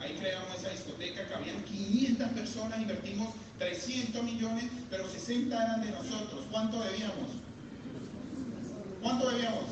Ahí 0.00 0.16
creamos 0.18 0.54
esa 0.56 0.70
discoteca, 0.70 1.26
que 1.26 1.34
habían 1.34 1.62
500 1.64 2.28
personas, 2.28 2.80
invertimos 2.80 3.34
300 3.58 4.22
millones, 4.22 4.64
pero 4.90 5.08
60 5.08 5.54
eran 5.54 5.80
de 5.80 5.90
nosotros. 5.90 6.44
¿Cuánto 6.50 6.80
debíamos? 6.82 7.30
¿Cuánto 9.02 9.30
debíamos? 9.30 9.64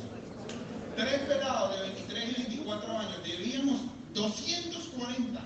Tres 0.96 1.20
pelados 1.20 1.76
de 1.76 1.82
23 1.82 2.30
y 2.30 2.42
24 2.42 2.98
años, 2.98 3.22
debíamos 3.22 3.80
240. 4.14 5.40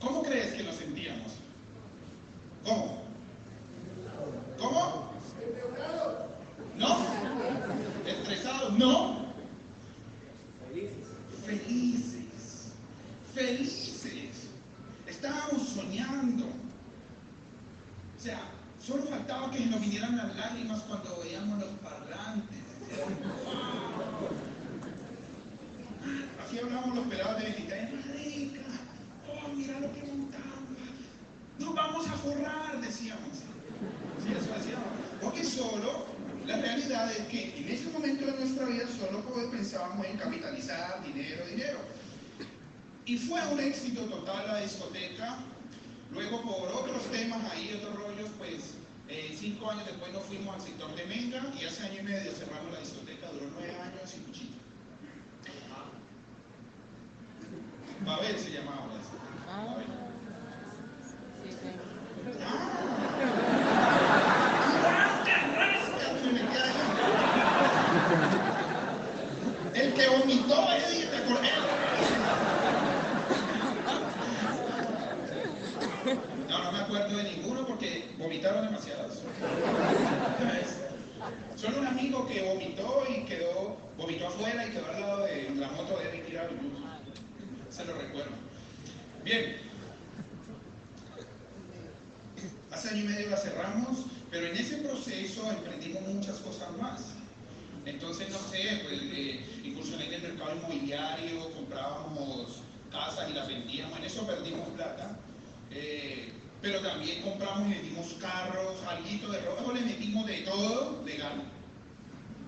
¿Cómo 0.00 0.22
crees 0.22 0.54
que 0.54 0.62
nos 0.62 0.76
sentíamos? 0.76 1.32
¿Cómo? 2.64 3.02
¿Cómo? 4.58 5.12
¿No? 6.76 6.98
¿Estresados? 8.06 8.78
No. 8.78 9.26
Felices. 11.46 12.72
Felices. 13.34 14.48
Estábamos 15.06 15.68
soñando. 15.68 16.44
O 16.44 18.20
sea, 18.20 18.40
solo 18.84 19.04
faltaba 19.04 19.50
que 19.50 19.64
nos 19.66 19.80
vinieran 19.80 20.16
las 20.16 20.36
lágrimas 20.36 20.80
cuando 20.82 21.20
veíamos 21.20 21.58
los 21.58 21.70
parlantes. 21.78 22.58
Así 26.44 26.58
hablábamos 26.58 26.96
los 26.96 27.06
pelados 27.06 27.42
de 27.42 27.48
Mexicana. 27.48 27.90
Marica, 28.06 28.60
oh, 29.28 29.48
mira 29.54 29.80
lo 29.80 29.92
que 29.92 30.02
montamos. 30.02 30.78
Nos 31.58 31.74
vamos 31.74 32.08
a 32.08 32.12
forrar, 32.12 32.80
decíamos. 32.80 33.38
Sí, 34.22 34.32
eso 34.32 34.52
decíamos. 34.54 34.88
Porque 35.20 35.44
solo 35.44 36.06
la 36.46 36.56
realidad 36.56 37.12
es 37.12 37.26
que 37.26 37.58
en 37.58 37.68
ese 37.68 37.90
momento 37.90 38.24
de 38.24 38.32
nuestra 38.32 38.64
vida 38.64 38.84
solo 38.98 39.22
pensábamos 39.50 40.06
en 40.06 40.16
capitalizar 40.16 41.02
dinero, 41.04 41.46
dinero. 41.46 41.78
Y 43.04 43.18
fue 43.18 43.46
un 43.48 43.60
éxito 43.60 44.02
total 44.04 44.46
la 44.46 44.60
discoteca. 44.60 45.38
Luego 46.10 46.40
por 46.42 46.68
otros 46.72 47.04
temas 47.10 47.44
ahí, 47.52 47.78
otros 47.78 47.94
rollos, 47.96 48.30
pues 48.38 48.74
eh, 49.08 49.36
cinco 49.38 49.66
años 49.78 49.86
después 49.86 50.12
nos 50.12 50.24
fuimos 50.24 50.54
al 50.54 50.60
sector 50.60 50.94
de 50.94 51.06
Menga 51.06 51.42
y 51.58 51.64
hace 51.64 51.84
año 51.84 52.00
y 52.00 52.02
medio 52.02 52.32
cerramos 52.32 52.72
la 52.72 52.80
discoteca, 52.80 53.28
duró 53.32 53.46
nueve 53.54 53.76
años 53.80 54.14
y 54.16 54.20
cuchillo. 54.20 54.58
Babel 58.04 58.38
se 58.38 58.50
llamaba 58.50 58.86
eso. 59.00 59.12
Babel. 59.46 59.86
Sí, 61.44 61.50
sí. 61.52 61.68
El 69.74 69.94
que 69.94 70.08
vomitó 70.08 70.72
ese 70.72 70.90
día, 70.92 71.10
¿te 71.10 71.16
acordás? 71.18 71.50
No, 76.48 76.64
no 76.64 76.72
me 76.72 76.78
acuerdo 76.78 77.16
de 77.16 77.22
ninguno 77.24 77.66
porque 77.66 78.08
vomitaron 78.18 78.68
Solo 81.56 81.80
un 81.80 81.86
amigo 81.86 82.26
que 82.26 82.42
vomitó 82.42 83.04
y 83.08 83.24
quedó, 83.24 83.76
vomitó 83.96 84.28
afuera 84.28 84.66
y 84.66 84.70
quedó 84.70 84.86
al 84.90 85.00
lado 85.00 85.24
de 85.24 85.50
la 85.56 85.68
moto 85.70 85.98
de 85.98 86.18
Tirado. 86.18 86.50
Se 87.70 87.84
lo 87.84 87.94
recuerdo. 87.94 88.30
Bien. 89.24 89.56
Hace 92.70 92.88
año 92.90 93.04
y 93.04 93.08
medio 93.08 93.30
la 93.30 93.36
cerramos, 93.36 94.06
pero 94.30 94.46
en 94.46 94.56
ese 94.56 94.76
proceso 94.78 95.50
emprendimos 95.50 96.02
muchas 96.02 96.36
cosas 96.38 96.70
más. 96.80 97.14
Entonces, 97.86 98.28
no 98.30 98.38
sé, 98.38 98.82
pues 98.84 99.00
eh, 99.02 99.40
incursioné 99.64 100.06
en 100.06 100.14
el 100.14 100.22
mercado 100.22 100.54
inmobiliario, 100.54 101.52
comprábamos 101.54 102.62
casas 102.92 103.30
y 103.30 103.34
las 103.34 103.48
vendíamos, 103.48 103.98
en 103.98 104.04
eso 104.04 104.26
perdimos 104.26 104.68
plata. 104.70 105.18
Pero 106.68 106.82
también 106.82 107.22
compramos 107.22 107.66
y 107.70 107.74
vendimos 107.76 108.08
carros, 108.20 108.76
alguito 108.86 109.32
de 109.32 109.40
ropa, 109.40 109.72
le 109.72 109.80
metimos 109.80 110.26
de 110.26 110.42
todo 110.42 111.02
legal, 111.02 111.42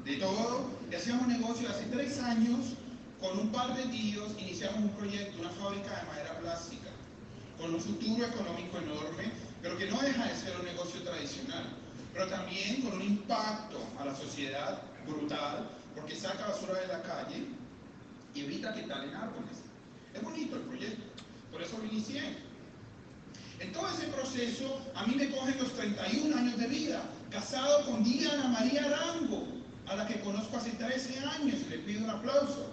de 0.05 0.17
todo. 0.17 0.69
Y 0.91 0.95
hacíamos 0.95 1.27
negocio 1.27 1.71
hace 1.71 1.87
tres 1.87 2.19
años, 2.19 2.75
con 3.19 3.39
un 3.39 3.51
par 3.51 3.75
de 3.75 3.85
tíos, 3.85 4.33
iniciamos 4.39 4.81
un 4.81 4.91
proyecto, 4.91 5.41
una 5.41 5.49
fábrica 5.49 6.01
de 6.01 6.07
madera 6.07 6.39
plástica, 6.39 6.91
con 7.59 7.73
un 7.73 7.81
futuro 7.81 8.27
económico 8.27 8.77
enorme, 8.77 9.33
pero 9.63 9.79
que 9.79 9.87
no 9.87 9.99
deja 10.03 10.27
de 10.27 10.37
ser 10.37 10.55
un 10.59 10.67
negocio 10.67 11.01
tradicional, 11.01 11.65
pero 12.13 12.27
también 12.27 12.83
con 12.83 12.93
un 12.93 13.03
impacto 13.03 13.79
a 13.99 14.05
la 14.05 14.15
sociedad 14.15 14.83
brutal, 15.07 15.67
porque 15.95 16.15
saca 16.15 16.49
basura 16.49 16.79
de 16.79 16.89
la 16.89 17.03
calle 17.05 17.47
y 18.35 18.41
evita 18.41 18.75
que 18.75 18.83
talen 18.83 19.15
árboles. 19.15 19.63
Es 20.13 20.23
bonito 20.23 20.57
el 20.57 20.63
proyecto, 20.65 21.05
por 21.51 21.63
eso 21.63 21.79
lo 21.79 21.85
inicié. 21.87 22.50
En 23.61 23.73
todo 23.73 23.87
ese 23.91 24.07
proceso, 24.07 24.81
a 24.95 25.05
mí 25.05 25.15
me 25.15 25.31
cogen 25.31 25.59
los 25.59 25.75
31 25.75 26.35
años 26.35 26.57
de 26.57 26.67
vida, 26.67 27.03
casado 27.31 27.85
con 27.85 28.03
Diana 28.03 28.49
María 28.49 28.87
Arango, 28.87 29.47
a 29.87 29.97
la 29.97 30.07
que 30.07 30.19
conozco 30.21 30.57
hace 30.57 30.71
13 30.71 31.19
años, 31.19 31.59
le 31.69 31.79
pido 31.81 32.05
un 32.05 32.11
aplauso. 32.11 32.71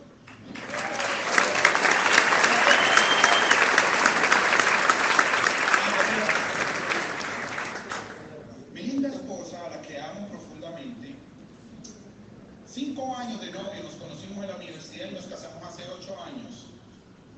Mi 8.73 8.81
linda 8.81 9.09
esposa, 9.09 9.65
a 9.65 9.69
la 9.71 9.81
que 9.81 9.99
amo 9.99 10.29
profundamente, 10.29 11.15
cinco 12.65 13.13
años 13.17 13.41
de 13.41 13.51
novio, 13.51 13.83
nos 13.83 13.95
conocimos 13.95 14.41
en 14.41 14.49
la 14.51 14.55
universidad 14.55 15.09
y 15.11 15.15
nos 15.15 15.25
casamos 15.25 15.65
hace 15.65 15.83
ocho 15.89 16.15
años. 16.23 16.67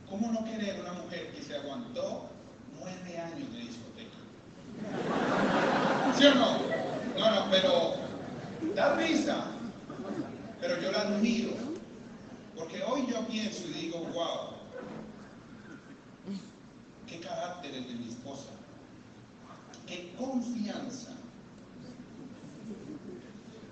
¿Cómo 0.08 0.32
no 0.32 0.46
querer 0.46 0.79
una 0.82 0.94
mujer 0.94 1.32
que 1.34 1.41
se 1.41 1.56
aguantó 1.56 2.29
nueve 2.79 3.17
años 3.17 3.51
de 3.53 3.59
discoteca? 3.59 4.17
¿Sí 6.17 6.25
o 6.25 6.36
no? 6.36 6.57
No, 7.17 7.36
no, 7.36 7.51
pero 7.51 7.95
da 8.75 8.95
risa. 8.95 9.45
Pero 10.62 10.81
yo 10.81 10.91
la 10.91 11.01
admiro. 11.01 11.53
Porque 12.57 12.83
hoy 12.83 13.07
yo 13.09 13.25
pienso 13.27 13.67
y 13.67 13.74
digo, 13.74 14.00
wow, 14.13 14.50
qué 17.07 17.19
carácter 17.21 17.74
el 17.74 17.88
de 17.88 17.93
mi 17.95 18.09
esposa. 18.09 18.50
Qué 19.88 20.13
confianza. 20.17 21.12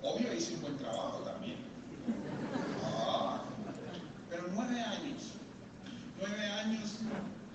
Obvio 0.02 0.34
hice 0.34 0.56
un 0.56 0.62
buen 0.62 0.78
trabajo 0.78 1.20
también. 1.20 1.58
Ah, 2.84 3.44
pero 4.30 4.44
nueve 4.54 4.80
años. 4.80 5.34
Nueve 6.20 6.46
años 6.46 7.02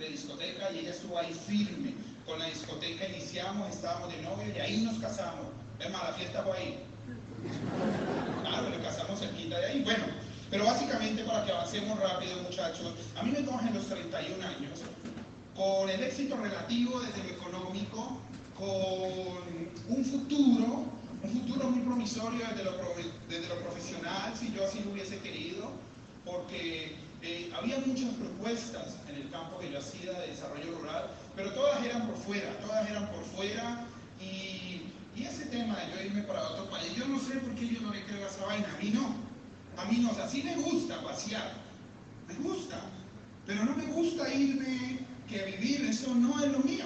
de 0.03 0.09
discoteca 0.09 0.71
y 0.71 0.79
ella 0.79 0.91
estuvo 0.91 1.17
ahí 1.17 1.33
firme. 1.33 1.93
Con 2.25 2.39
la 2.39 2.45
discoteca 2.45 3.07
iniciamos, 3.07 3.69
estábamos 3.69 4.13
de 4.13 4.21
novio 4.21 4.53
y 4.55 4.59
ahí 4.59 4.81
nos 4.81 4.97
casamos. 4.99 5.47
Es 5.79 5.89
más, 5.89 6.03
la 6.03 6.13
fiesta 6.13 6.43
fue 6.43 6.57
ahí. 6.57 6.79
Claro, 8.41 8.69
nos 8.69 8.79
casamos 8.79 9.19
cerquita 9.19 9.59
de 9.59 9.65
ahí. 9.65 9.81
Bueno, 9.83 10.05
pero 10.49 10.65
básicamente 10.65 11.23
para 11.23 11.45
que 11.45 11.51
avancemos 11.51 11.99
rápido, 11.99 12.37
muchachos, 12.43 12.93
a 13.15 13.23
mí 13.23 13.31
me 13.31 13.43
cogen 13.45 13.73
los 13.73 13.87
31 13.87 14.45
años 14.45 14.79
con 15.55 15.89
el 15.89 16.01
éxito 16.01 16.35
relativo 16.37 16.99
desde 17.01 17.23
lo 17.23 17.29
económico, 17.29 18.17
con 18.57 19.95
un 19.95 20.05
futuro, 20.05 20.85
un 21.23 21.29
futuro 21.29 21.69
muy 21.69 21.81
promisorio 21.81 22.45
desde 22.49 22.63
lo, 22.63 22.71
desde 23.29 23.47
lo 23.47 23.61
profesional, 23.61 24.33
si 24.35 24.51
yo 24.53 24.65
así 24.65 24.81
lo 24.83 24.91
hubiese 24.91 25.19
querido, 25.19 25.71
porque 26.25 26.95
eh, 27.23 27.49
había 27.57 27.79
muchas 27.79 28.09
propuestas 28.15 28.97
en 29.07 29.15
el 29.15 29.29
campo 29.29 29.57
que 29.57 29.71
yo 29.71 29.79
hacía 29.79 30.11
de 30.11 30.27
desarrollo 30.27 30.77
rural, 30.77 31.09
pero 31.37 31.53
todas 31.53 31.81
eran 31.85 32.05
por 32.05 32.17
fuera, 32.17 32.59
todas 32.59 32.89
eran 32.89 33.07
por 33.07 33.23
fuera 33.23 33.85
y, 34.19 34.89
ese 35.15 35.45
tema 35.45 35.77
de 35.77 35.91
yo 35.93 36.01
irme 36.03 36.23
para 36.23 36.41
otro 36.49 36.69
país, 36.69 36.93
yo 36.95 37.07
no 37.07 37.17
sé 37.17 37.35
por 37.35 37.55
qué 37.55 37.67
yo 37.69 37.79
no 37.79 37.93
le 37.93 38.03
creo 38.03 38.25
a 38.25 38.29
esa 38.29 38.45
vaina, 38.45 38.67
a 38.67 38.83
mí 38.83 38.89
no, 38.89 39.15
a 39.77 39.85
mí 39.85 39.99
no, 39.99 40.11
o 40.11 40.15
sea, 40.15 40.27
sí 40.27 40.43
me 40.43 40.57
gusta 40.57 41.01
pasear, 41.01 41.53
me 42.27 42.33
gusta, 42.35 42.81
pero 43.45 43.63
no 43.63 43.73
me 43.73 43.85
gusta 43.85 44.33
irme 44.33 44.99
que 45.29 45.45
vivir, 45.45 45.85
eso 45.85 46.13
no 46.13 46.43
es 46.43 46.51
lo 46.51 46.59
mío. 46.59 46.85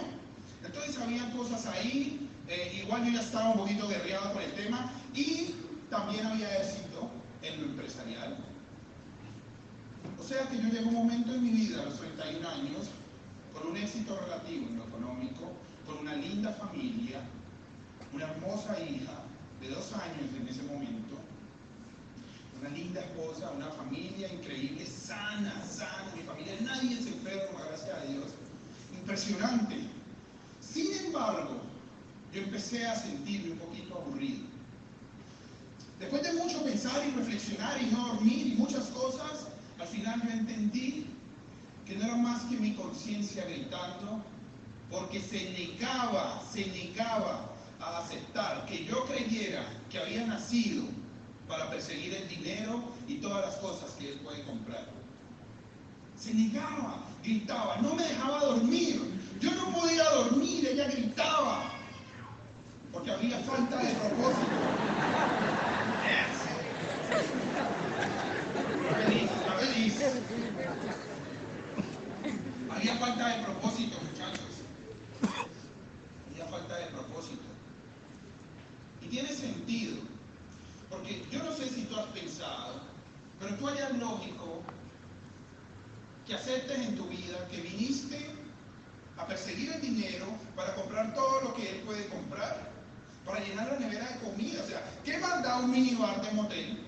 Entonces 0.64 1.00
había 1.00 1.32
cosas 1.32 1.66
ahí, 1.66 2.30
eh, 2.48 2.80
igual 2.84 3.06
yo 3.06 3.14
ya 3.14 3.22
estaba 3.22 3.50
un 3.50 3.58
poquito 3.58 3.88
guerreado 3.88 4.34
con 4.34 4.44
el 4.44 4.52
tema 4.54 4.92
y 5.16 5.56
también 5.90 6.24
había 6.24 6.62
éxito 6.62 7.10
en 7.42 7.60
lo 7.60 7.68
empresarial. 7.70 8.38
O 10.20 10.24
sea 10.24 10.48
que 10.50 10.58
yo 10.58 10.64
llegué 10.64 10.80
a 10.80 10.84
un 10.84 10.94
momento 10.94 11.34
en 11.34 11.44
mi 11.44 11.50
vida, 11.52 11.82
a 11.82 11.86
los 11.86 12.00
31 12.00 12.50
años, 12.50 12.90
con 13.54 13.72
un 13.72 13.78
éxito 13.78 14.20
relativo 14.20 14.68
en 14.68 14.78
lo 14.78 14.86
económico, 14.86 15.54
con 15.86 16.00
una 16.00 16.16
linda 16.16 16.52
familia, 16.54 17.22
una 18.14 18.26
hermosa 18.26 18.80
hija 18.80 19.24
de 19.62 19.70
dos 19.70 19.94
años 19.94 20.30
en 20.40 20.48
ese 20.48 20.64
momento, 20.64 21.18
una 22.60 22.70
linda 22.70 23.02
esposa, 23.02 23.52
una 23.52 23.68
familia 23.68 24.32
increíble, 24.34 24.86
sana, 24.86 25.64
sana, 25.64 26.12
mi 26.16 26.24
familia, 26.24 26.54
nadie 26.62 27.02
se 27.02 27.10
enferma, 27.10 27.66
gracias 27.68 27.96
a 27.96 28.06
Dios. 28.06 28.26
Impresionante. 28.94 29.76
Sin 30.60 30.94
embargo, 31.06 31.62
yo 32.34 32.42
empecé 32.42 32.86
a 32.86 32.96
sentirme 32.96 33.52
un 33.52 33.60
poquito 33.60 33.96
aburrido. 33.96 34.46
Después 36.00 36.22
de 36.24 36.34
mucho 36.34 36.64
pensar 36.64 37.08
y 37.08 37.12
reflexionar 37.12 37.82
y 37.82 37.88
no 37.88 38.08
dormir 38.08 38.48
y 38.48 38.56
muchas 38.56 38.86
cosas, 38.88 39.47
al 39.80 39.88
final 39.88 40.22
yo 40.24 40.30
entendí 40.32 41.08
que 41.86 41.96
no 41.96 42.06
era 42.06 42.16
más 42.16 42.44
que 42.44 42.58
mi 42.58 42.74
conciencia 42.74 43.46
gritando, 43.46 44.22
porque 44.90 45.22
se 45.22 45.52
negaba, 45.52 46.42
se 46.52 46.66
negaba 46.68 47.52
a 47.80 48.00
aceptar 48.00 48.66
que 48.66 48.86
yo 48.86 49.06
creyera 49.06 49.64
que 49.90 50.00
había 50.00 50.26
nacido 50.26 50.86
para 51.48 51.70
perseguir 51.70 52.14
el 52.16 52.28
dinero 52.28 52.84
y 53.08 53.16
todas 53.16 53.46
las 53.46 53.56
cosas 53.58 53.92
que 53.92 54.14
él 54.14 54.20
puede 54.20 54.44
comprar. 54.44 54.86
Se 56.18 56.34
negaba, 56.34 57.04
gritaba, 57.24 57.78
no 57.78 57.94
me 57.94 58.04
dejaba 58.04 58.40
dormir. 58.40 59.02
Yo 59.40 59.52
no 59.52 59.72
podía 59.72 60.04
dormir, 60.10 60.68
ella 60.68 60.90
gritaba, 60.90 61.72
porque 62.92 63.12
había 63.12 63.38
falta 63.40 63.78
de 63.78 63.94
propósito. 63.94 64.48
Había 72.70 72.96
falta 72.98 73.28
de 73.28 73.44
propósito, 73.44 73.98
muchachos. 74.02 74.64
Había 76.32 76.46
falta 76.46 76.78
de 76.78 76.86
propósito. 76.88 77.44
Y 79.02 79.08
tiene 79.08 79.30
sentido, 79.30 79.98
porque 80.90 81.24
yo 81.30 81.44
no 81.44 81.54
sé 81.54 81.70
si 81.70 81.84
tú 81.84 81.96
has 81.96 82.08
pensado, 82.08 82.82
pero 83.40 83.56
tú 83.56 83.68
hayas 83.68 83.96
lógico 83.98 84.64
que 86.26 86.34
aceptes 86.34 86.80
en 86.80 86.96
tu 86.96 87.06
vida 87.08 87.48
que 87.52 87.62
viniste 87.62 88.32
a 89.18 89.28
perseguir 89.28 89.72
el 89.74 89.82
dinero 89.82 90.26
para 90.56 90.74
comprar 90.76 91.14
todo 91.14 91.42
lo 91.42 91.54
que 91.54 91.70
él 91.70 91.82
puede 91.82 92.08
comprar, 92.08 92.72
para 93.26 93.40
llenar 93.42 93.72
la 93.74 93.80
nevera 93.80 94.10
de 94.10 94.20
comida. 94.20 94.64
O 94.64 94.68
sea, 94.68 94.84
¿qué 95.04 95.18
más 95.20 95.44
da 95.44 95.60
un 95.60 95.70
minibar 95.70 96.20
de 96.22 96.32
motel 96.32 96.84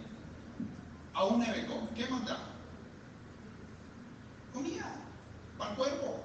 a 1.13 1.25
un 1.25 1.39
nevecón? 1.39 1.88
¿Qué 1.96 2.08
más 2.08 2.25
da? 2.25 2.39
Comida, 4.53 4.96
el 5.68 5.75
cuerpo. 5.75 6.24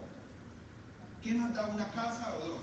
¿Qué 1.22 1.34
más 1.34 1.54
da 1.54 1.66
una 1.66 1.90
casa 1.92 2.34
o 2.36 2.48
dos? 2.48 2.60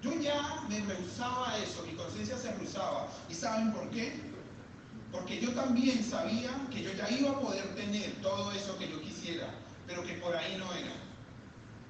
Yo 0.00 0.14
ya 0.20 0.62
me 0.68 0.80
rehusaba 0.80 1.50
a 1.50 1.58
eso, 1.58 1.82
mi 1.84 1.94
conciencia 1.94 2.38
se 2.38 2.52
rehusaba. 2.52 3.08
¿Y 3.28 3.34
saben 3.34 3.72
por 3.72 3.90
qué? 3.90 4.20
Porque 5.10 5.40
yo 5.40 5.52
también 5.52 6.04
sabía 6.04 6.50
que 6.70 6.82
yo 6.82 6.92
ya 6.92 7.10
iba 7.10 7.30
a 7.30 7.40
poder 7.40 7.74
tener 7.74 8.12
todo 8.22 8.52
eso 8.52 8.78
que 8.78 8.88
yo 8.88 9.00
quisiera, 9.02 9.48
pero 9.86 10.04
que 10.04 10.14
por 10.14 10.36
ahí 10.36 10.56
no 10.58 10.72
era. 10.72 10.92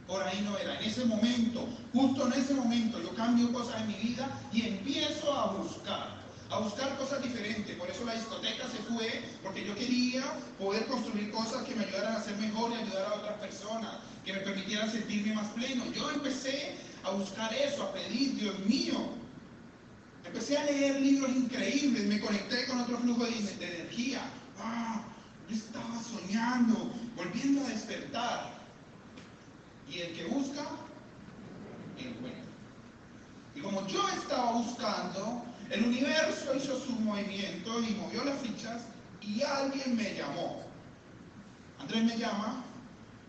Por 0.07 0.23
ahí 0.23 0.41
no 0.41 0.57
era. 0.57 0.79
En 0.81 0.85
ese 0.85 1.05
momento, 1.05 1.69
justo 1.93 2.27
en 2.27 2.33
ese 2.33 2.55
momento, 2.55 3.01
yo 3.03 3.15
cambio 3.15 3.53
cosas 3.53 3.83
en 3.83 3.89
mi 3.89 3.95
vida 3.95 4.29
y 4.53 4.67
empiezo 4.67 5.31
a 5.37 5.53
buscar, 5.53 6.18
a 6.51 6.59
buscar 6.61 6.97
cosas 6.97 7.23
diferentes. 7.23 7.77
Por 7.77 7.91
eso 7.91 8.05
la 8.05 8.15
discoteca 8.15 8.65
se 8.69 8.79
fue, 8.93 9.23
porque 9.43 9.65
yo 9.65 9.75
quería 9.75 10.25
poder 10.59 10.87
construir 10.87 11.31
cosas 11.31 11.65
que 11.65 11.75
me 11.75 11.85
ayudaran 11.85 12.17
a 12.17 12.23
ser 12.23 12.37
mejor 12.37 12.73
y 12.73 12.75
ayudar 12.75 13.07
a 13.07 13.15
otras 13.15 13.35
personas, 13.39 13.97
que 14.25 14.33
me 14.33 14.41
permitieran 14.41 14.91
sentirme 14.91 15.35
más 15.35 15.49
pleno. 15.49 15.85
Yo 15.93 16.11
empecé 16.11 16.77
a 17.05 17.11
buscar 17.11 17.53
eso, 17.53 17.83
a 17.83 17.93
pedir, 17.93 18.35
Dios 18.37 18.59
mío. 18.61 18.97
Empecé 20.25 20.59
a 20.59 20.65
leer 20.65 21.01
libros 21.01 21.31
increíbles, 21.31 22.05
me 22.07 22.21
conecté 22.21 22.67
con 22.67 22.81
otro 22.81 22.99
flujo 22.99 23.25
de, 23.25 23.31
de 23.31 23.81
energía. 23.81 24.21
Ah, 24.59 25.03
yo 25.49 25.57
estaba 25.57 26.03
soñando, 26.03 26.93
volviendo 27.17 27.65
a 27.65 27.69
despertar. 27.69 28.59
Y 29.91 30.01
el 30.01 30.13
que 30.13 30.25
busca, 30.27 30.67
encuentra. 31.97 32.43
Y 33.55 33.61
como 33.61 33.87
yo 33.87 34.07
estaba 34.11 34.53
buscando, 34.53 35.48
el 35.71 35.85
universo 35.85 36.55
hizo 36.55 36.81
su 36.81 36.93
movimiento 36.93 37.83
y 37.83 37.95
movió 37.95 38.25
las 38.25 38.41
fichas 38.41 38.83
y 39.21 39.43
alguien 39.43 39.97
me 39.97 40.15
llamó. 40.15 40.63
Andrés 41.79 42.05
me 42.05 42.17
llama 42.17 42.65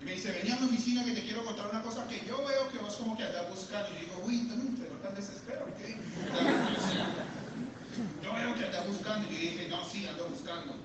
y 0.01 0.05
me 0.05 0.13
dice, 0.13 0.31
venía 0.31 0.55
a 0.55 0.59
mi 0.59 0.67
oficina 0.67 1.03
que 1.03 1.11
te 1.11 1.23
quiero 1.23 1.43
contar 1.43 1.69
una 1.69 1.81
cosa 1.81 2.07
que 2.07 2.23
yo 2.25 2.37
veo 2.37 2.69
que 2.69 2.77
vos 2.77 2.95
como 2.95 3.17
que 3.17 3.23
andas 3.23 3.49
buscando. 3.49 3.89
Y 3.91 4.05
digo, 4.05 4.21
uy, 4.25 4.37
no, 4.43 4.55
pero 4.79 4.95
tan 4.95 5.15
desespero, 5.15 5.65
¿qué? 5.77 5.97
Yo 8.23 8.33
veo 8.33 8.55
que 8.55 8.65
andas 8.65 8.87
buscando. 8.87 9.29
Y 9.29 9.35
dije, 9.35 9.67
no, 9.69 9.83
sí, 9.89 10.07
ando 10.07 10.29
buscando. 10.29 10.75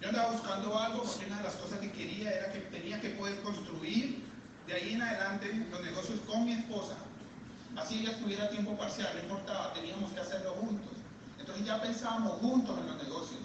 Yo 0.00 0.08
andaba 0.08 0.32
buscando 0.32 0.78
algo 0.78 1.04
porque 1.04 1.26
una 1.26 1.38
de 1.38 1.44
las 1.44 1.54
cosas 1.54 1.78
que 1.78 1.92
quería 1.92 2.32
era 2.32 2.52
que 2.52 2.58
tenía 2.58 3.00
que 3.00 3.10
poder 3.10 3.40
construir 3.42 4.24
de 4.66 4.74
ahí 4.74 4.94
en 4.94 5.02
adelante 5.02 5.66
los 5.70 5.80
negocios 5.82 6.18
con 6.26 6.44
mi 6.44 6.52
esposa. 6.52 6.96
Así 7.76 8.00
ella 8.00 8.12
estuviera 8.12 8.48
tiempo 8.48 8.76
parcial, 8.76 9.10
no 9.14 9.22
importaba, 9.22 9.72
teníamos 9.74 10.10
que 10.12 10.20
hacerlo 10.20 10.52
juntos. 10.52 10.92
Entonces 11.38 11.66
ya 11.66 11.80
pensábamos 11.80 12.40
juntos 12.40 12.78
en 12.78 12.86
los 12.86 13.02
negocios. 13.02 13.40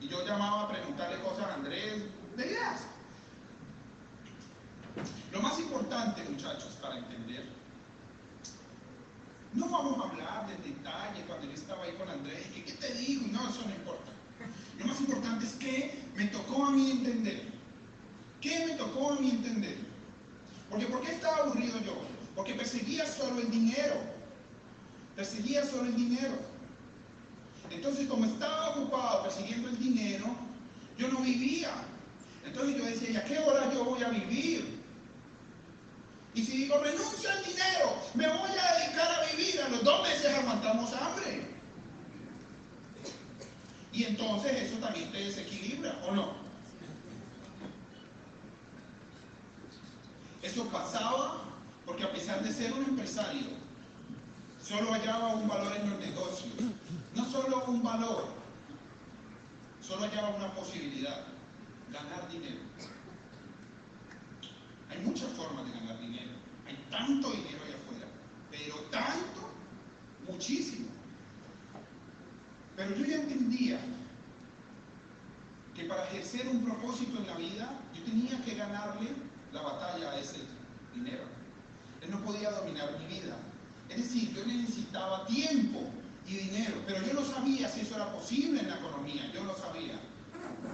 Y 0.00 0.08
yo 0.08 0.24
llamaba 0.24 0.62
a 0.62 0.68
preguntarle 0.68 1.20
cosas 1.20 1.46
a 1.46 1.54
Andrés, 1.54 2.02
de 2.36 2.46
ideas. 2.46 2.80
Lo 5.32 5.40
más 5.40 5.58
importante, 5.58 6.24
muchachos, 6.24 6.72
para 6.80 6.98
entender, 6.98 7.44
no 9.52 9.68
vamos 9.68 9.98
a 9.98 10.08
hablar 10.08 10.48
del 10.48 10.62
detalle 10.62 11.22
cuando 11.26 11.46
yo 11.46 11.52
estaba 11.52 11.84
ahí 11.84 11.92
con 11.92 12.08
Andrés, 12.08 12.46
que 12.54 12.64
qué 12.64 12.72
te 12.72 12.92
digo, 12.94 13.26
no, 13.30 13.48
eso 13.48 13.62
no 13.66 13.74
importa. 13.74 14.10
Lo 14.78 14.86
más 14.86 15.00
importante 15.00 15.44
es 15.44 15.52
que 15.54 16.04
me 16.16 16.26
tocó 16.26 16.66
a 16.66 16.70
mí 16.70 16.90
entender. 16.90 17.52
¿Qué 18.40 18.66
me 18.66 18.74
tocó 18.74 19.12
a 19.12 19.20
mí 19.20 19.30
entender? 19.30 19.78
Porque 20.68 20.86
¿por 20.86 21.02
qué 21.02 21.12
estaba 21.12 21.36
aburrido 21.38 21.78
yo? 21.80 22.13
Porque 22.34 22.54
perseguía 22.54 23.06
solo 23.06 23.40
el 23.40 23.50
dinero. 23.50 23.96
Perseguía 25.16 25.64
solo 25.64 25.84
el 25.84 25.96
dinero. 25.96 26.34
Entonces, 27.70 28.08
como 28.08 28.24
estaba 28.24 28.70
ocupado 28.70 29.22
persiguiendo 29.22 29.68
el 29.68 29.78
dinero, 29.78 30.26
yo 30.98 31.08
no 31.08 31.20
vivía. 31.20 31.70
Entonces 32.44 32.76
yo 32.76 32.84
decía, 32.84 33.10
¿y 33.10 33.16
a 33.16 33.24
qué 33.24 33.38
hora 33.38 33.72
yo 33.72 33.84
voy 33.84 34.02
a 34.02 34.08
vivir? 34.08 34.82
Y 36.34 36.44
si 36.44 36.56
digo, 36.58 36.78
renuncio 36.78 37.30
al 37.30 37.44
dinero, 37.44 37.96
me 38.14 38.26
voy 38.26 38.50
a 38.50 38.78
dedicar 38.78 39.08
a 39.08 39.24
vivir, 39.30 39.60
a 39.62 39.68
los 39.68 39.84
dos 39.84 40.02
meses 40.02 40.34
aguantamos 40.34 40.92
hambre. 40.92 41.48
Y 43.92 44.04
entonces 44.04 44.52
eso 44.52 44.76
también 44.78 45.10
te 45.12 45.18
desequilibra, 45.18 45.96
¿o 46.08 46.12
no? 46.12 46.34
Eso 50.42 50.66
pasaba 50.66 51.44
porque 51.86 52.04
a 52.04 52.12
pesar 52.12 52.42
de 52.42 52.52
ser 52.52 52.72
un 52.72 52.84
empresario, 52.84 53.48
solo 54.62 54.92
hallaba 54.92 55.34
un 55.34 55.48
valor 55.48 55.76
en 55.76 55.90
los 55.90 55.98
negocios. 55.98 56.54
No 57.14 57.24
solo 57.26 57.64
un 57.66 57.82
valor, 57.82 58.28
solo 59.80 60.02
hallaba 60.02 60.30
una 60.30 60.54
posibilidad, 60.54 61.24
ganar 61.92 62.28
dinero. 62.30 62.60
Hay 64.90 64.98
muchas 65.00 65.30
formas 65.32 65.66
de 65.66 65.72
ganar 65.72 66.00
dinero. 66.00 66.32
Hay 66.66 66.76
tanto 66.90 67.30
dinero 67.30 67.58
allá 67.64 67.76
afuera, 67.76 68.06
pero 68.50 68.76
tanto, 68.90 69.50
muchísimo. 70.28 70.88
Pero 72.76 72.96
yo 72.96 73.04
ya 73.04 73.16
entendía 73.16 73.78
que 75.74 75.84
para 75.84 76.04
ejercer 76.04 76.48
un 76.48 76.64
propósito 76.64 77.18
en 77.18 77.26
la 77.26 77.36
vida, 77.36 77.80
yo 77.94 78.02
tenía 78.04 78.42
que 78.44 78.54
ganarle 78.54 79.10
la 79.52 79.62
batalla 79.62 80.10
a 80.10 80.18
ese 80.18 80.38
dinero. 80.94 81.33
Él 82.04 82.10
no 82.10 82.20
podía 82.20 82.50
dominar 82.50 82.98
mi 82.98 83.06
vida. 83.06 83.36
Es 83.88 83.96
decir, 83.96 84.34
yo 84.34 84.44
necesitaba 84.44 85.26
tiempo 85.26 85.88
y 86.26 86.34
dinero, 86.34 86.76
pero 86.86 87.04
yo 87.06 87.14
no 87.14 87.24
sabía 87.24 87.68
si 87.68 87.80
eso 87.80 87.96
era 87.96 88.12
posible 88.12 88.60
en 88.60 88.68
la 88.68 88.76
economía, 88.76 89.30
yo 89.32 89.44
no 89.44 89.54
sabía. 89.56 89.98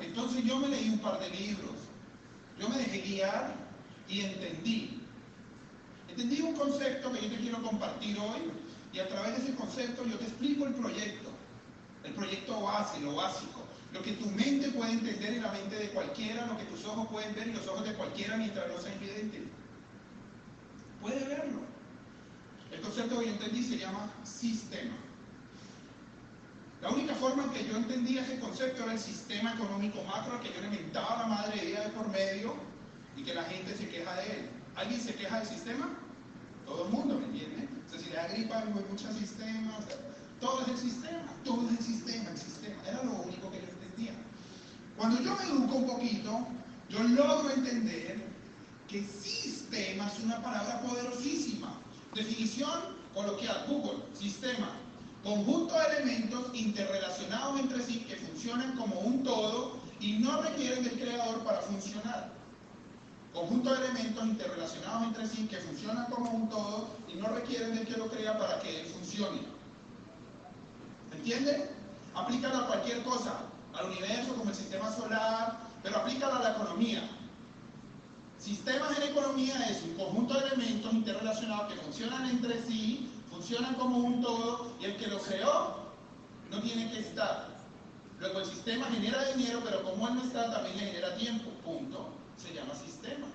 Entonces 0.01 0.45
yo 0.45 0.59
me 0.59 0.69
leí 0.69 0.88
un 0.88 0.99
par 0.99 1.21
de 1.21 1.31
libros, 1.31 1.77
yo 2.59 2.69
me 2.69 2.79
dejé 2.79 3.01
guiar 3.03 3.55
y 4.09 4.21
entendí. 4.21 5.01
Entendí 6.09 6.40
un 6.40 6.55
concepto 6.55 7.12
que 7.12 7.23
yo 7.23 7.29
te 7.29 7.37
quiero 7.37 7.62
compartir 7.62 8.19
hoy 8.19 8.51
y 8.93 8.99
a 8.99 9.09
través 9.09 9.37
de 9.37 9.43
ese 9.45 9.55
concepto 9.55 10.05
yo 10.05 10.19
te 10.19 10.25
explico 10.25 10.66
el 10.66 10.75
proyecto. 10.75 11.31
El 12.03 12.12
proyecto 12.14 12.61
base, 12.62 12.99
lo 13.01 13.14
básico. 13.14 13.64
Lo 13.93 14.03
que 14.03 14.12
tu 14.12 14.27
mente 14.31 14.69
puede 14.71 14.93
entender 14.93 15.35
y 15.35 15.40
la 15.40 15.53
mente 15.53 15.77
de 15.77 15.90
cualquiera, 15.90 16.47
lo 16.47 16.57
que 16.57 16.64
tus 16.64 16.85
ojos 16.85 17.09
pueden 17.09 17.35
ver 17.35 17.49
y 17.49 17.53
los 17.53 17.66
ojos 17.69 17.85
de 17.85 17.95
cualquiera 17.95 18.37
mientras 18.37 18.69
no 18.69 18.81
sea 18.81 18.95
evidente. 18.95 19.43
Puede 21.01 21.25
verlo. 21.27 21.61
El 22.71 22.81
concepto 22.81 23.19
que 23.19 23.27
yo 23.27 23.33
entendí 23.33 23.63
se 23.63 23.79
llama 23.79 24.13
sistema. 24.23 24.95
La 26.83 26.91
única 26.91 27.15
forma 27.15 27.45
en 27.45 27.51
que 27.51 27.67
yo 27.67 27.77
entendía 27.77 28.23
ese 28.23 28.39
concepto 28.39 28.85
era 28.85 28.93
el 28.93 28.99
sistema 28.99 29.53
económico 29.55 30.03
macro 30.05 30.41
que 30.41 30.53
yo 30.53 30.61
le 30.63 30.71
mentaba 30.71 31.19
la 31.19 31.27
madre 31.27 31.65
día 31.65 31.83
de 31.83 31.89
por 31.91 32.09
medio 32.09 32.55
y 33.17 33.23
que 33.23 33.35
la 33.35 33.45
gente 33.45 33.77
se 33.77 33.89
queja 33.89 34.15
de 34.17 34.23
él. 34.25 34.51
¿Alguien 34.77 35.01
se 35.01 35.15
queja 35.15 35.41
del 35.41 35.49
sistema? 35.49 35.91
Todo 36.65 36.87
el 36.87 36.93
mundo, 36.93 37.19
¿me 37.19 37.27
entiende? 37.27 37.69
O 37.87 37.91
sea, 37.91 38.29
si 38.29 38.35
gripa, 38.35 38.59
hay 38.59 38.69
muchos 38.89 39.15
sistemas. 39.17 39.85
todo 40.41 40.63
es 40.63 40.69
el 40.69 40.79
sistema, 40.79 41.33
todo 41.45 41.69
es 41.69 41.79
el 41.79 41.85
sistema, 41.85 42.31
el 42.31 42.39
sistema. 42.39 42.77
Era 42.87 43.03
lo 43.05 43.13
único 43.13 43.51
que 43.51 43.61
yo 43.61 43.69
entendía. 43.69 44.13
Cuando 44.97 45.21
yo 45.21 45.37
me 45.37 45.45
educo 45.45 45.75
un 45.75 45.87
poquito, 45.87 46.47
yo 46.89 47.03
logro 47.03 47.51
entender 47.51 48.30
que 48.90 49.05
sistema 49.05 50.07
es 50.09 50.18
una 50.24 50.42
palabra 50.42 50.81
poderosísima. 50.81 51.74
Definición 52.12 52.70
coloquial, 53.14 53.64
Google, 53.68 54.03
sistema. 54.18 54.72
Conjunto 55.22 55.74
de 55.74 55.96
elementos 55.96 56.50
interrelacionados 56.55 57.61
entre 57.61 57.83
sí 57.85 58.00
que 58.09 58.16
funcionan 58.16 58.76
como 58.76 58.98
un 59.00 59.22
todo 59.22 59.76
y 60.00 60.14
no 60.14 60.42
requieren 60.42 60.83
del 60.83 60.98
creador 60.98 61.44
para 61.44 61.61
funcionar. 61.61 62.33
Conjunto 63.33 63.72
de 63.72 63.87
elementos 63.87 64.24
interrelacionados 64.24 65.05
entre 65.05 65.26
sí 65.29 65.46
que 65.46 65.59
funcionan 65.59 66.07
como 66.07 66.31
un 66.31 66.48
todo 66.48 66.88
y 67.07 67.14
no 67.14 67.29
requieren 67.29 67.76
del 67.76 67.87
que 67.87 67.96
lo 67.96 68.09
crea 68.09 68.37
para 68.38 68.59
que 68.59 68.81
él 68.81 68.87
funcione. 68.87 69.42
¿Entiende? 71.12 71.70
Aplícalo 72.14 72.57
a 72.57 72.66
cualquier 72.66 73.05
cosa, 73.05 73.42
al 73.72 73.87
universo 73.87 74.35
como 74.35 74.50
el 74.50 74.57
sistema 74.57 74.90
solar, 74.90 75.61
pero 75.83 75.98
aplícalo 75.98 76.37
a 76.37 76.42
la 76.42 76.50
economía. 76.53 77.09
Sistemas 78.40 78.96
en 78.96 79.11
economía 79.11 79.55
es 79.68 79.83
un 79.83 79.94
conjunto 79.96 80.33
de 80.33 80.46
elementos 80.46 80.94
interrelacionados 80.94 81.74
que 81.74 81.81
funcionan 81.81 82.26
entre 82.31 82.62
sí, 82.62 83.11
funcionan 83.31 83.74
como 83.74 83.98
un 83.98 84.22
todo, 84.22 84.72
y 84.81 84.87
el 84.87 84.96
que 84.96 85.09
lo 85.09 85.18
creó 85.18 85.76
no 86.50 86.62
tiene 86.62 86.90
que 86.90 87.00
estar. 87.00 87.48
Luego 88.18 88.40
el 88.40 88.46
sistema 88.46 88.87
genera 88.87 89.35
dinero, 89.35 89.61
pero 89.62 89.83
como 89.83 90.09
él 90.09 90.14
no 90.14 90.22
está, 90.22 90.50
también 90.50 90.79
le 90.79 90.87
genera 90.87 91.14
tiempo. 91.16 91.50
Punto. 91.62 92.09
Se 92.38 92.55
llama 92.55 92.74
sistema. 92.74 93.26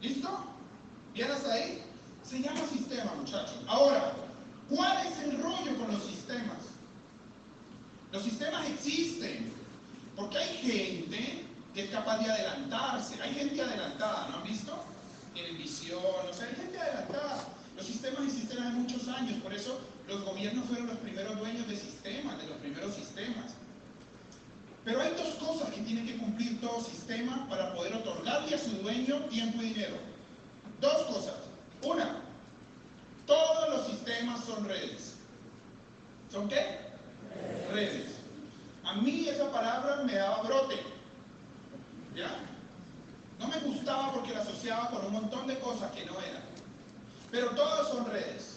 ¿Listo? 0.00 0.46
¿Bien 1.12 1.28
ahí? 1.50 1.82
Se 2.22 2.40
llama 2.40 2.60
sistema, 2.72 3.12
muchachos. 3.14 3.60
Ahora, 3.66 4.14
¿cuál 4.70 5.06
es 5.06 5.18
el 5.18 5.42
rollo 5.42 5.76
con 5.78 5.92
los 5.92 6.02
sistemas? 6.02 6.58
Los 8.10 8.22
sistemas 8.22 8.66
existen 8.70 9.52
porque 10.16 10.38
hay 10.38 10.56
gente 10.56 11.45
que 11.76 11.84
es 11.84 11.90
capaz 11.90 12.16
de 12.20 12.30
adelantarse. 12.30 13.20
Hay 13.20 13.34
gente 13.34 13.60
adelantada, 13.60 14.28
¿no 14.30 14.38
han 14.38 14.44
visto? 14.44 14.74
Tienen 15.34 15.58
visión, 15.58 16.00
o 16.02 16.32
sea, 16.32 16.48
hay 16.48 16.54
gente 16.54 16.80
adelantada. 16.80 17.48
Los 17.76 17.84
sistemas 17.84 18.24
existen 18.24 18.58
hace 18.60 18.70
muchos 18.70 19.06
años, 19.08 19.42
por 19.42 19.52
eso 19.52 19.78
los 20.08 20.24
gobiernos 20.24 20.64
fueron 20.64 20.86
los 20.86 20.96
primeros 20.96 21.38
dueños 21.38 21.68
de 21.68 21.76
sistemas, 21.76 22.38
de 22.38 22.46
los 22.46 22.56
primeros 22.56 22.94
sistemas. 22.94 23.52
Pero 24.86 25.02
hay 25.02 25.14
dos 25.16 25.34
cosas 25.34 25.68
que 25.68 25.82
tiene 25.82 26.06
que 26.06 26.16
cumplir 26.16 26.58
todo 26.62 26.82
sistema 26.82 27.46
para 27.50 27.74
poder 27.74 27.94
otorgarle 27.96 28.54
a 28.54 28.58
su 28.58 28.70
dueño 28.78 29.20
tiempo 29.26 29.60
y 29.60 29.74
dinero. 29.74 29.96
Dos 30.80 31.02
cosas. 31.14 31.34
Una, 31.82 32.22
todos 33.26 33.68
los 33.68 33.86
sistemas 33.88 34.42
son 34.46 34.64
redes. 34.64 35.16
¿Son 36.32 36.48
qué? 36.48 36.78
Redes. 37.70 38.12
A 38.82 38.94
mí 38.94 39.28
esa 39.28 39.52
palabra 39.52 40.04
me 40.04 40.14
daba 40.14 40.42
brote. 40.42 40.95
No 43.38 43.48
me 43.48 43.58
gustaba 43.60 44.12
porque 44.14 44.32
la 44.32 44.40
asociaba 44.40 44.88
con 44.90 45.04
un 45.06 45.12
montón 45.12 45.46
de 45.46 45.58
cosas 45.58 45.90
que 45.92 46.04
no 46.06 46.18
eran. 46.20 46.42
Pero 47.30 47.50
todos 47.50 47.88
son 47.88 48.06
redes. 48.06 48.56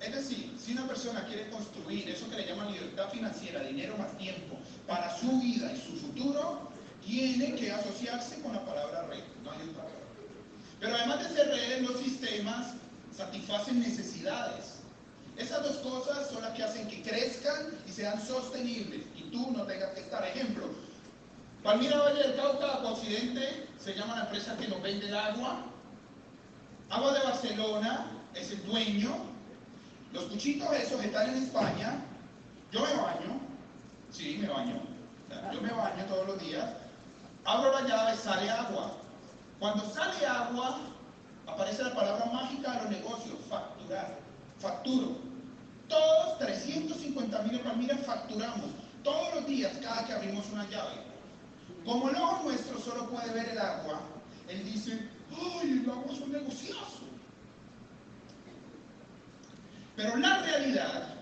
Es 0.00 0.14
decir, 0.14 0.56
si 0.58 0.72
una 0.72 0.86
persona 0.86 1.24
quiere 1.26 1.50
construir 1.50 2.08
eso 2.08 2.30
que 2.30 2.36
le 2.36 2.46
llaman 2.46 2.70
libertad 2.70 3.10
financiera, 3.10 3.62
dinero 3.62 3.96
más 3.98 4.16
tiempo, 4.16 4.56
para 4.86 5.16
su 5.18 5.40
vida 5.40 5.72
y 5.72 5.76
su 5.76 5.96
futuro, 5.96 6.70
tiene 7.04 7.56
que 7.56 7.72
asociarse 7.72 8.40
con 8.40 8.52
la 8.52 8.64
palabra 8.64 9.06
red. 9.08 9.24
No 9.42 9.50
hay 9.50 9.58
otra 9.70 9.84
Pero 10.78 10.94
además 10.94 11.28
de 11.28 11.34
ser 11.34 11.48
redes, 11.48 11.82
los 11.82 12.00
sistemas 12.00 12.74
satisfacen 13.16 13.80
necesidades. 13.80 14.76
Esas 15.36 15.62
dos 15.64 15.78
cosas 15.78 16.30
son 16.30 16.42
las 16.42 16.52
que 16.52 16.62
hacen 16.62 16.86
que 16.88 17.02
crezcan 17.02 17.74
y 17.88 17.90
sean 17.90 18.24
sostenibles 18.24 19.02
y 19.16 19.22
tú 19.30 19.50
no 19.50 19.64
tengas 19.64 19.90
que 19.90 20.00
estar. 20.00 20.24
Ejemplo, 20.24 20.68
Palmira 21.68 21.98
Valle 21.98 22.22
del 22.22 22.36
Cauca, 22.36 22.78
Occidente, 22.82 23.68
se 23.78 23.94
llama 23.94 24.16
la 24.16 24.22
empresa 24.22 24.56
que 24.56 24.68
nos 24.68 24.80
vende 24.80 25.06
el 25.06 25.14
agua. 25.14 25.66
Agua 26.88 27.12
de 27.12 27.20
Barcelona 27.24 28.06
es 28.34 28.52
el 28.52 28.64
dueño. 28.64 29.14
Los 30.14 30.24
cuchitos 30.24 30.72
esos 30.72 31.04
están 31.04 31.28
en 31.28 31.42
España. 31.42 31.98
Yo 32.72 32.80
me 32.80 32.94
baño. 32.94 33.38
Sí, 34.10 34.38
me 34.40 34.48
baño. 34.48 34.80
Yo 35.52 35.60
me 35.60 35.70
baño 35.70 36.06
todos 36.06 36.28
los 36.28 36.40
días. 36.40 36.70
Abro 37.44 37.70
la 37.70 37.86
llave, 37.86 38.16
sale 38.16 38.48
agua. 38.48 38.92
Cuando 39.58 39.84
sale 39.90 40.26
agua, 40.26 40.78
aparece 41.46 41.82
la 41.82 41.94
palabra 41.94 42.24
mágica 42.32 42.72
de 42.72 42.80
los 42.80 42.90
negocios, 42.92 43.36
facturar. 43.46 44.18
Facturo. 44.58 45.18
Todos 45.86 46.38
350 46.38 47.42
mil 47.42 47.60
Palmira 47.60 47.98
facturamos. 47.98 48.70
Todos 49.04 49.34
los 49.34 49.46
días, 49.46 49.76
cada 49.82 50.06
que 50.06 50.14
abrimos 50.14 50.46
una 50.50 50.66
llave. 50.70 51.07
Como 51.88 52.10
el 52.10 52.16
ojo 52.16 52.42
nuestro 52.44 52.78
solo 52.78 53.08
puede 53.08 53.32
ver 53.32 53.48
el 53.48 53.58
agua, 53.58 54.02
él 54.46 54.62
dice, 54.62 55.08
¡ay, 55.34 55.80
el 55.82 55.90
agua 55.90 56.12
es 56.12 56.20
un 56.20 56.32
negociazo! 56.32 57.00
Pero 59.96 60.18
la 60.18 60.42
realidad 60.42 61.14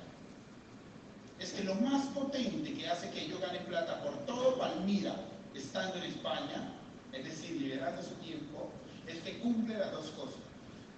es 1.38 1.52
que 1.52 1.62
lo 1.62 1.76
más 1.76 2.06
potente 2.06 2.74
que 2.74 2.88
hace 2.88 3.08
que 3.10 3.26
ellos 3.26 3.40
ganen 3.40 3.64
plata 3.66 4.02
por 4.02 4.12
todo 4.26 4.58
Palmira, 4.58 5.14
estando 5.54 5.98
en 5.98 6.02
España, 6.02 6.72
es 7.12 7.24
decir, 7.24 7.60
liberando 7.60 8.02
su 8.02 8.14
tiempo, 8.14 8.68
es 9.06 9.18
que 9.20 9.38
cumple 9.38 9.78
las 9.78 9.92
dos 9.92 10.06
cosas. 10.10 10.40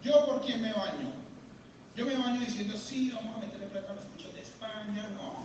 Yo, 0.02 0.24
¿por 0.24 0.40
quién 0.40 0.62
me 0.62 0.72
baño? 0.72 1.12
Yo 1.94 2.06
me 2.06 2.16
baño 2.16 2.40
diciendo, 2.40 2.74
sí, 2.74 3.12
vamos 3.14 3.36
a 3.36 3.40
meterle 3.40 3.66
plata 3.66 3.92
a 3.92 3.96
los 3.96 4.04
muchos 4.14 4.32
de 4.32 4.40
España, 4.40 5.10
no. 5.10 5.44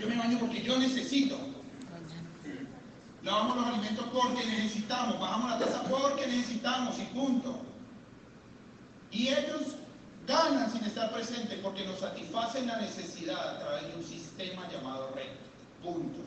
Yo 0.00 0.08
me 0.08 0.16
baño 0.16 0.38
porque 0.38 0.62
yo 0.62 0.78
necesito. 0.78 1.59
Lavamos 3.22 3.56
los 3.56 3.66
alimentos 3.66 4.06
porque 4.12 4.46
necesitamos, 4.46 5.20
bajamos 5.20 5.50
la 5.50 5.58
tasa 5.58 5.82
porque 5.82 6.26
necesitamos 6.26 6.98
y 6.98 7.02
punto. 7.06 7.60
Y 9.10 9.28
ellos 9.28 9.76
ganan 10.26 10.72
sin 10.72 10.84
estar 10.84 11.12
presentes 11.12 11.58
porque 11.62 11.84
nos 11.84 11.98
satisfacen 11.98 12.66
la 12.66 12.78
necesidad 12.78 13.56
a 13.56 13.58
través 13.58 13.88
de 13.88 13.96
un 13.96 14.04
sistema 14.04 14.66
llamado 14.70 15.10
red. 15.14 15.32
Punto. 15.82 16.20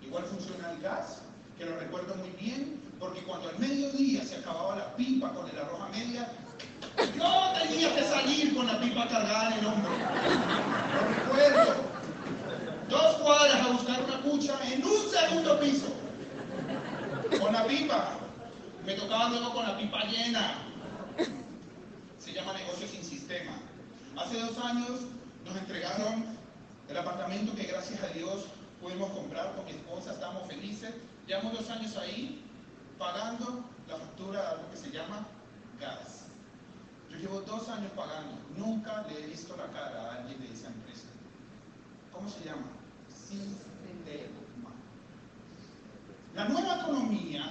Igual 0.00 0.24
funciona 0.26 0.70
el 0.72 0.80
gas, 0.80 1.22
que 1.56 1.64
lo 1.64 1.76
recuerdo 1.76 2.14
muy 2.14 2.30
bien, 2.30 2.80
porque 3.00 3.20
cuando 3.24 3.48
al 3.48 3.58
mediodía 3.58 4.24
se 4.24 4.36
acababa 4.36 4.76
la 4.76 4.96
pipa 4.96 5.32
con 5.32 5.48
el 5.48 5.58
arroz 5.58 5.80
a 5.80 5.88
media, 5.88 6.30
yo 7.16 7.60
tenía 7.60 7.94
que 7.96 8.04
salir 8.04 8.54
con 8.54 8.66
la 8.66 8.80
pipa 8.80 9.08
cargada 9.08 9.54
en 9.54 9.58
el 9.58 9.66
hombro. 9.66 9.90
Lo 10.94 11.44
recuerdo. 11.44 11.74
Dos 12.88 13.16
cuadras 13.16 13.66
a 13.66 13.72
buscar 13.72 14.04
una 14.04 14.20
cucha 14.22 14.54
en 14.72 14.84
un 14.84 15.10
segundo 15.10 15.60
piso 15.60 15.98
con 17.36 17.52
la 17.52 17.66
pipa. 17.66 18.18
Me 18.84 18.94
tocaba 18.94 19.28
luego 19.28 19.52
con 19.52 19.66
la 19.66 19.76
pipa 19.76 20.04
llena. 20.04 20.54
Se 22.18 22.32
llama 22.32 22.52
negocio 22.54 22.86
sin 22.88 23.04
sistema. 23.04 23.52
Hace 24.16 24.40
dos 24.40 24.56
años 24.58 25.00
nos 25.44 25.56
entregaron 25.56 26.24
el 26.88 26.96
apartamento 26.96 27.54
que 27.54 27.64
gracias 27.64 28.02
a 28.02 28.08
Dios 28.08 28.46
pudimos 28.80 29.10
comprar 29.10 29.54
con 29.54 29.64
mi 29.64 29.72
esposa, 29.72 30.12
estamos 30.12 30.46
felices. 30.48 30.94
Llevamos 31.26 31.52
dos 31.52 31.70
años 31.70 31.96
ahí 31.96 32.42
pagando 32.98 33.64
la 33.88 33.96
factura 33.96 34.40
de 34.40 34.46
algo 34.48 34.70
que 34.70 34.76
se 34.76 34.90
llama 34.90 35.26
gas. 35.78 36.26
Yo 37.10 37.16
llevo 37.18 37.40
dos 37.42 37.68
años 37.68 37.90
pagando, 37.96 38.36
nunca 38.56 39.04
le 39.08 39.24
he 39.24 39.26
visto 39.26 39.56
la 39.56 39.66
cara 39.66 40.02
a 40.02 40.14
alguien 40.16 40.40
de 40.40 40.52
esa 40.52 40.68
empresa. 40.68 41.08
¿Cómo 42.12 42.28
se 42.28 42.44
llama? 42.44 42.66
Sistema. 43.14 44.47
La 46.38 46.44
nueva 46.44 46.76
economía, 46.76 47.50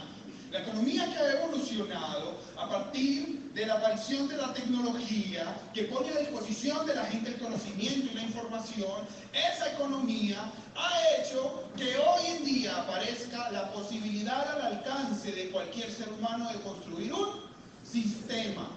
la 0.50 0.60
economía 0.60 1.06
que 1.08 1.18
ha 1.18 1.44
evolucionado 1.44 2.38
a 2.56 2.70
partir 2.70 3.52
de 3.54 3.66
la 3.66 3.74
aparición 3.74 4.30
de 4.30 4.38
la 4.38 4.54
tecnología, 4.54 5.58
que 5.74 5.84
pone 5.84 6.10
a 6.10 6.20
disposición 6.20 6.88
de 6.88 6.96
la 6.96 7.04
gente 7.08 7.32
el 7.32 7.38
conocimiento 7.38 8.10
y 8.10 8.16
la 8.16 8.22
información, 8.22 9.06
esa 9.34 9.74
economía 9.74 10.38
ha 10.78 11.02
hecho 11.18 11.66
que 11.76 11.98
hoy 11.98 12.28
en 12.38 12.46
día 12.46 12.78
aparezca 12.78 13.52
la 13.52 13.70
posibilidad 13.74 14.56
al 14.56 14.78
alcance 14.78 15.34
de 15.34 15.50
cualquier 15.50 15.92
ser 15.92 16.08
humano 16.08 16.50
de 16.50 16.62
construir 16.62 17.14
un 17.14 17.42
sistema. 17.84 18.70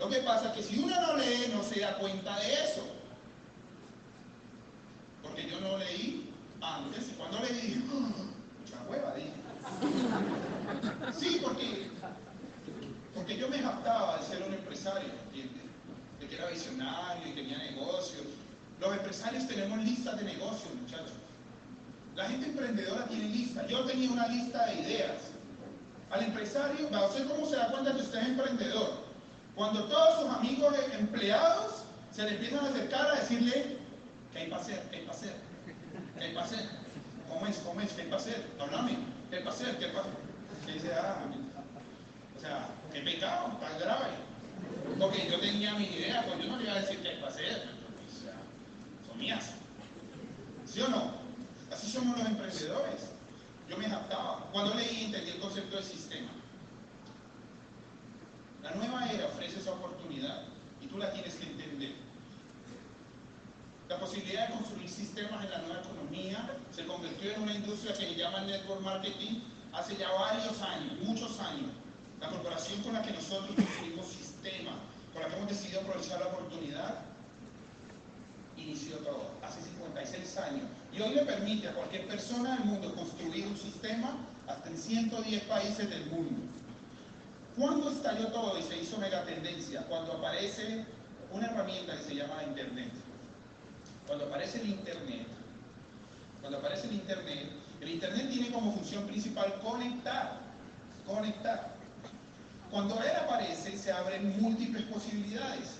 Lo 0.00 0.08
que 0.08 0.18
pasa 0.22 0.48
es 0.48 0.54
que 0.56 0.62
si 0.64 0.80
uno 0.80 1.00
no 1.00 1.16
lee, 1.16 1.52
no 1.54 1.62
se 1.62 1.78
da 1.78 1.96
cuenta 1.96 2.36
de 2.40 2.54
eso. 2.54 2.84
yo 5.48 5.60
no 5.60 5.78
leí 5.78 6.28
antes 6.60 7.08
y 7.08 7.12
cuando 7.12 7.38
leí 7.38 7.82
Sí, 11.18 11.40
porque, 11.42 11.90
porque 13.14 13.36
yo 13.36 13.48
me 13.48 13.58
jactaba 13.58 14.18
de 14.18 14.26
ser 14.26 14.42
un 14.42 14.54
empresario, 14.54 15.08
¿entiendes? 15.26 15.62
De 16.18 16.26
que 16.26 16.34
era 16.34 16.46
visionario 16.46 17.28
y 17.28 17.32
tenía 17.32 17.58
negocios. 17.58 18.26
Los 18.80 18.96
empresarios 18.96 19.46
tenemos 19.46 19.78
listas 19.84 20.18
de 20.18 20.24
negocios, 20.24 20.74
muchachos. 20.80 21.12
La 22.16 22.28
gente 22.28 22.46
emprendedora 22.46 23.04
tiene 23.06 23.24
lista. 23.26 23.66
Yo 23.66 23.84
tenía 23.84 24.10
una 24.10 24.26
lista 24.28 24.66
de 24.66 24.80
ideas. 24.80 25.30
Al 26.10 26.24
empresario, 26.24 26.86
¿usted 26.86 27.28
cómo 27.28 27.46
se 27.46 27.56
da 27.56 27.70
cuenta 27.70 27.94
que 27.94 28.02
usted 28.02 28.18
es 28.18 28.28
emprendedor? 28.28 29.04
Cuando 29.54 29.84
todos 29.84 30.20
sus 30.20 30.30
amigos 30.36 30.74
empleados 30.98 31.84
se 32.12 32.24
le 32.24 32.30
empiezan 32.30 32.64
a 32.64 32.68
acercar 32.68 33.10
a 33.10 33.20
decirle, 33.20 33.76
¿qué 34.32 34.38
hay 34.40 34.50
para 34.50 34.62
hacer? 34.62 34.82
¿Qué 34.90 34.96
hay 34.96 35.02
para 35.04 35.18
hacer? 35.18 35.34
¿Qué 36.18 36.24
hay 36.24 36.34
para 36.34 36.46
hacer? 36.46 36.68
¿Cómo 37.30 37.46
es? 37.46 37.58
¿Cómo 37.58 37.80
es? 37.80 37.92
¿Qué 37.92 38.02
hay 38.02 38.08
para 38.08 38.20
hacer? 38.20 38.34
¿Qué 38.34 39.36
hay 39.36 39.42
para 39.42 39.54
hacer? 39.54 39.78
¿Qué? 39.78 39.86
¿Qué 40.66 40.72
dice? 40.72 40.92
Ah, 40.94 41.24
o 42.36 42.40
sea, 42.40 42.68
qué 42.92 43.00
pecado, 43.00 43.56
tan 43.58 43.78
grave. 43.78 44.08
Porque 44.98 45.30
yo 45.30 45.38
tenía 45.38 45.74
mi 45.74 45.84
idea, 45.84 46.24
pues 46.26 46.42
yo 46.42 46.48
no 46.48 46.56
le 46.58 46.64
iba 46.64 46.72
a 46.72 46.80
decir 46.80 47.00
qué 47.00 47.10
hay 47.10 47.16
para 47.16 47.32
hacer. 47.32 47.68
O 48.08 48.22
sea, 48.22 48.34
son 49.06 49.18
mías. 49.18 49.52
¿Sí 50.66 50.80
o 50.80 50.88
no? 50.88 51.12
Así 51.72 51.90
somos 51.90 52.18
los 52.18 52.26
emprendedores. 52.26 53.10
Yo 53.68 53.76
me 53.78 53.86
adaptaba. 53.86 54.48
Cuando 54.52 54.74
leí 54.74 55.04
entendí 55.04 55.30
el 55.30 55.38
concepto 55.38 55.76
de 55.76 55.82
sistema. 55.84 56.30
La 58.62 58.72
nueva 58.72 59.08
era 59.10 59.26
ofrece 59.26 59.60
esa 59.60 59.72
oportunidad 59.72 60.42
y 60.80 60.86
tú 60.86 60.98
la 60.98 61.12
tienes 61.12 61.34
que 61.34 61.46
entender. 61.46 61.92
La 63.90 63.98
posibilidad 63.98 64.46
de 64.46 64.54
construir 64.54 64.88
sistemas 64.88 65.44
en 65.44 65.50
la 65.50 65.58
nueva 65.58 65.80
economía 65.80 66.48
se 66.70 66.86
convirtió 66.86 67.32
en 67.32 67.42
una 67.42 67.54
industria 67.54 67.92
que 67.92 68.06
le 68.06 68.14
llaman 68.14 68.46
network 68.46 68.82
marketing 68.82 69.40
hace 69.72 69.96
ya 69.96 70.08
varios 70.12 70.62
años, 70.62 70.92
muchos 71.02 71.40
años. 71.40 71.72
La 72.20 72.28
corporación 72.28 72.80
con 72.82 72.94
la 72.94 73.02
que 73.02 73.10
nosotros 73.10 73.50
construimos 73.56 74.06
sistemas, 74.06 74.76
con 75.12 75.22
la 75.22 75.28
que 75.28 75.34
hemos 75.34 75.48
decidido 75.48 75.80
aprovechar 75.80 76.20
la 76.20 76.26
oportunidad, 76.28 77.00
inició 78.56 78.98
todo, 78.98 79.28
hace 79.42 79.60
56 79.60 80.36
años. 80.38 80.66
Y 80.96 81.00
hoy 81.00 81.12
le 81.12 81.24
permite 81.24 81.66
a 81.66 81.74
cualquier 81.74 82.06
persona 82.06 82.54
del 82.54 82.66
mundo 82.66 82.94
construir 82.94 83.44
un 83.48 83.56
sistema 83.56 84.18
hasta 84.46 84.68
en 84.68 84.78
110 84.78 85.42
países 85.46 85.90
del 85.90 86.06
mundo. 86.06 86.40
¿Cuándo 87.56 87.90
estalló 87.90 88.28
todo 88.28 88.56
y 88.56 88.62
se 88.62 88.80
hizo 88.80 88.98
mega 88.98 89.24
tendencia? 89.24 89.82
Cuando 89.88 90.12
aparece 90.12 90.84
una 91.32 91.46
herramienta 91.46 91.96
que 91.96 92.04
se 92.04 92.14
llama 92.14 92.44
Internet. 92.44 92.92
Cuando 94.10 94.26
aparece 94.26 94.60
el 94.60 94.70
Internet, 94.70 95.28
cuando 96.40 96.58
aparece 96.58 96.88
el 96.88 96.94
Internet, 96.94 97.46
el 97.80 97.90
Internet 97.90 98.28
tiene 98.28 98.50
como 98.50 98.72
función 98.72 99.06
principal 99.06 99.54
conectar, 99.62 100.40
conectar. 101.06 101.76
Cuando 102.72 103.00
él 103.04 103.12
aparece, 103.22 103.78
se 103.78 103.92
abren 103.92 104.42
múltiples 104.42 104.82
posibilidades 104.86 105.76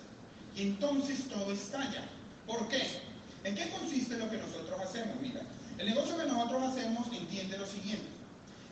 y 0.55 0.63
entonces 0.63 1.29
todo 1.29 1.51
estalla. 1.51 2.05
¿Por 2.47 2.69
qué? 2.69 3.01
¿En 3.43 3.57
qué 3.57 3.69
consiste 3.71 4.17
lo 4.17 4.31
que 4.31 4.37
nosotros 4.37 4.81
hacemos? 4.81 5.21
Mira, 5.21 5.41
el 5.79 5.87
negocio 5.87 6.17
que 6.17 6.27
nosotros 6.27 6.63
hacemos 6.63 7.09
entiende 7.13 7.59
lo 7.59 7.67
siguiente. 7.67 8.07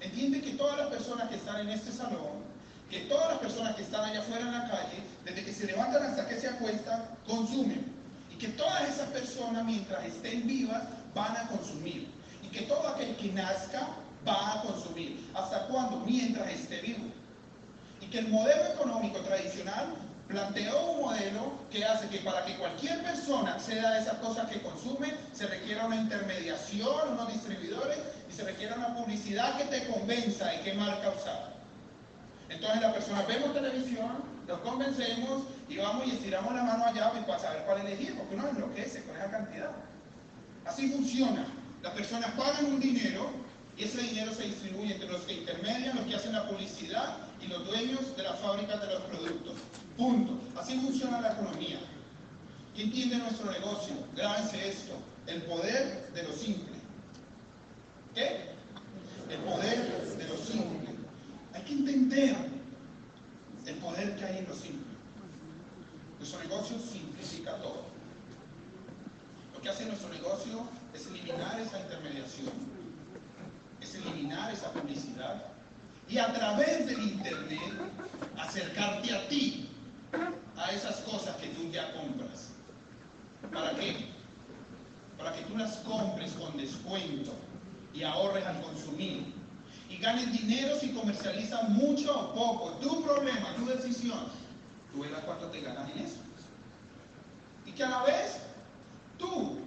Entiende 0.01 0.41
que 0.41 0.53
todas 0.53 0.79
las 0.79 0.87
personas 0.87 1.31
que 1.31 1.35
están 1.35 1.63
en 1.63 1.71
este 1.71 1.91
salón, 1.91 2.45
que 2.89 3.01
todas 3.07 3.31
las 3.31 3.39
personas 3.41 3.75
que 3.75 3.83
están 3.83 4.05
allá 4.05 4.21
afuera 4.21 4.43
en 4.43 4.53
la 4.53 4.71
calle, 4.71 5.03
desde 5.25 5.45
que 5.45 5.53
se 5.53 5.67
levantan 5.67 6.05
hasta 6.05 6.29
que 6.29 6.39
se 6.39 6.47
acuestan, 6.47 7.07
consumen. 7.27 7.98
Que 8.39 8.49
todas 8.49 8.89
esas 8.89 9.09
personas, 9.09 9.65
mientras 9.65 10.05
estén 10.05 10.47
vivas, 10.47 10.83
van 11.15 11.37
a 11.37 11.49
consumir. 11.49 12.09
Y 12.43 12.49
que 12.49 12.63
todo 12.63 12.87
aquel 12.89 13.17
que 13.17 13.33
nazca 13.33 13.89
va 14.27 14.55
a 14.55 14.63
consumir. 14.63 15.29
¿Hasta 15.35 15.67
cuándo? 15.67 15.99
Mientras 16.07 16.49
esté 16.51 16.81
vivo. 16.81 17.05
Y 18.01 18.07
que 18.07 18.21
el 18.21 18.29
modelo 18.29 18.65
económico 18.67 19.19
tradicional 19.21 19.97
planteó 20.29 20.93
un 20.93 21.01
modelo 21.01 21.53
que 21.71 21.85
hace 21.85 22.07
que 22.09 22.19
para 22.19 22.45
que 22.45 22.55
cualquier 22.57 23.03
persona 23.03 23.55
acceda 23.55 23.91
a 23.91 23.99
esas 23.99 24.15
cosas 24.19 24.49
que 24.51 24.61
consume, 24.61 25.15
se 25.33 25.47
requiera 25.47 25.87
una 25.87 25.97
intermediación, 25.97 27.13
unos 27.13 27.33
distribuidores 27.33 27.99
y 28.29 28.33
se 28.33 28.45
requiera 28.45 28.77
una 28.77 28.95
publicidad 28.95 29.57
que 29.57 29.65
te 29.65 29.87
convenza 29.87 30.47
de 30.47 30.61
qué 30.61 30.75
marca 30.75 31.11
usar. 31.19 31.55
Entonces 32.51 32.81
las 32.81 32.93
personas 32.93 33.27
vemos 33.27 33.55
televisión, 33.55 34.23
los 34.47 34.59
convencemos 34.61 35.43
y 35.69 35.77
vamos 35.77 36.07
y 36.07 36.11
estiramos 36.13 36.55
la 36.55 36.63
mano 36.63 36.85
allá 36.85 37.11
pues, 37.11 37.25
para 37.25 37.39
saber 37.39 37.63
cuál 37.65 37.81
elegir, 37.81 38.17
porque 38.17 38.35
uno 38.35 38.49
enloquece 38.49 39.03
con 39.05 39.17
esa 39.17 39.31
cantidad. 39.31 39.71
Así 40.65 40.89
funciona. 40.89 41.47
Las 41.83 41.93
personas 41.93 42.31
pagan 42.33 42.67
un 42.67 42.81
dinero 42.81 43.31
y 43.77 43.85
ese 43.85 44.03
dinero 44.03 44.33
se 44.35 44.45
distribuye 44.45 44.95
entre 44.95 45.09
los 45.09 45.21
que 45.23 45.35
intermedian, 45.35 45.97
los 45.97 46.07
que 46.07 46.17
hacen 46.17 46.33
la 46.33 46.49
publicidad 46.49 47.17
y 47.41 47.47
los 47.49 47.67
dueños 47.67 48.17
de 48.17 48.23
las 48.23 48.39
fábricas 48.41 48.81
de 48.81 48.87
los 48.95 49.03
productos. 49.03 49.55
Punto. 49.97 50.39
Así 50.59 50.79
funciona 50.79 51.21
la 51.21 51.33
economía. 51.33 51.79
¿Qué 52.75 52.83
entiende 52.83 53.19
nuestro 53.19 53.51
negocio? 53.51 53.95
Grábense 54.17 54.69
esto. 54.69 54.93
El 55.27 55.43
poder 55.43 56.11
de 56.15 56.23
lo 56.23 56.33
simple. 56.33 56.77
¿Qué? 58.15 58.49
El 59.31 59.41
poder 59.41 60.17
de 60.17 60.29
lo 60.29 60.37
simple. 60.37 60.89
Hay 61.55 61.63
que 61.63 61.73
entender 61.73 62.37
el 63.67 63.75
poder 63.77 64.17
que 64.17 64.25
hay 64.25 64.39
en 64.39 64.49
lo 64.49 64.55
simple. 64.55 64.88
Nuestro 66.29 66.47
negocio 66.47 66.79
simplifica 66.79 67.57
todo. 67.57 67.85
Lo 69.55 69.63
que 69.63 69.71
hace 69.71 69.87
nuestro 69.87 70.11
negocio 70.11 70.63
es 70.93 71.07
eliminar 71.07 71.59
esa 71.59 71.81
intermediación, 71.81 72.53
es 73.81 73.95
eliminar 73.95 74.53
esa 74.53 74.71
publicidad 74.73 75.43
y 76.07 76.19
a 76.19 76.31
través 76.35 76.87
del 76.87 77.03
Internet 77.03 77.73
acercarte 78.37 79.15
a 79.15 79.27
ti, 79.29 79.71
a 80.59 80.71
esas 80.71 80.97
cosas 80.97 81.35
que 81.37 81.47
tú 81.49 81.71
ya 81.71 81.95
compras. 81.95 82.51
¿Para 83.51 83.75
qué? 83.77 84.09
Para 85.17 85.33
que 85.33 85.45
tú 85.45 85.57
las 85.57 85.79
compres 85.79 86.33
con 86.33 86.59
descuento 86.59 87.33
y 87.95 88.03
ahorres 88.03 88.45
al 88.45 88.61
consumir. 88.61 89.33
Y 89.89 89.97
ganes 89.97 90.31
dinero 90.31 90.79
si 90.79 90.91
comercializas 90.91 91.71
mucho 91.71 92.15
o 92.15 92.35
poco. 92.35 92.71
Tu 92.83 93.03
problema, 93.03 93.57
tu 93.57 93.65
decisión. 93.65 94.48
Tú 94.93 95.01
verás 95.01 95.23
cuánto 95.25 95.47
te 95.49 95.61
ganas 95.61 95.91
en 95.91 95.99
eso. 95.99 96.19
Y 97.67 97.73
que 97.73 97.85
a 97.85 97.91
la 97.91 98.03
vez, 98.05 98.39
tú, 99.19 99.59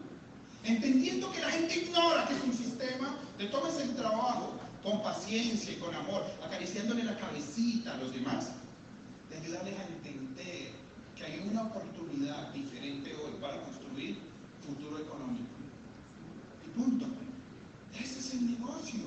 entendiendo 0.64 1.32
que 1.32 1.42
la 1.42 1.50
gente 1.52 1.78
ignora 1.78 2.28
que 2.28 2.36
es 2.36 2.44
un 2.44 2.54
sistema, 2.54 3.18
te 3.38 3.46
tomes 3.46 3.78
el 3.80 3.96
trabajo 3.96 4.54
con 4.84 5.04
paciencia 5.04 5.74
y 5.74 5.78
con 5.78 5.94
amor, 5.94 6.26
acariciándole 6.44 7.04
la 7.04 7.16
cabecita 7.18 7.94
a 7.94 7.98
los 7.98 8.14
demás, 8.14 8.52
de 9.30 9.38
ayudarles 9.38 9.80
a 9.80 9.84
entender 9.84 10.72
que 11.16 11.24
hay 11.24 11.48
una 11.50 11.64
oportunidad 11.64 12.52
diferente 12.52 13.16
hoy 13.16 13.34
para 13.40 13.62
construir 13.62 14.20
futuro 14.66 14.98
económico. 14.98 15.50
Y 16.66 16.70
punto. 16.70 17.06
Ese 17.94 18.20
es 18.20 18.34
el 18.34 18.52
negocio. 18.52 19.02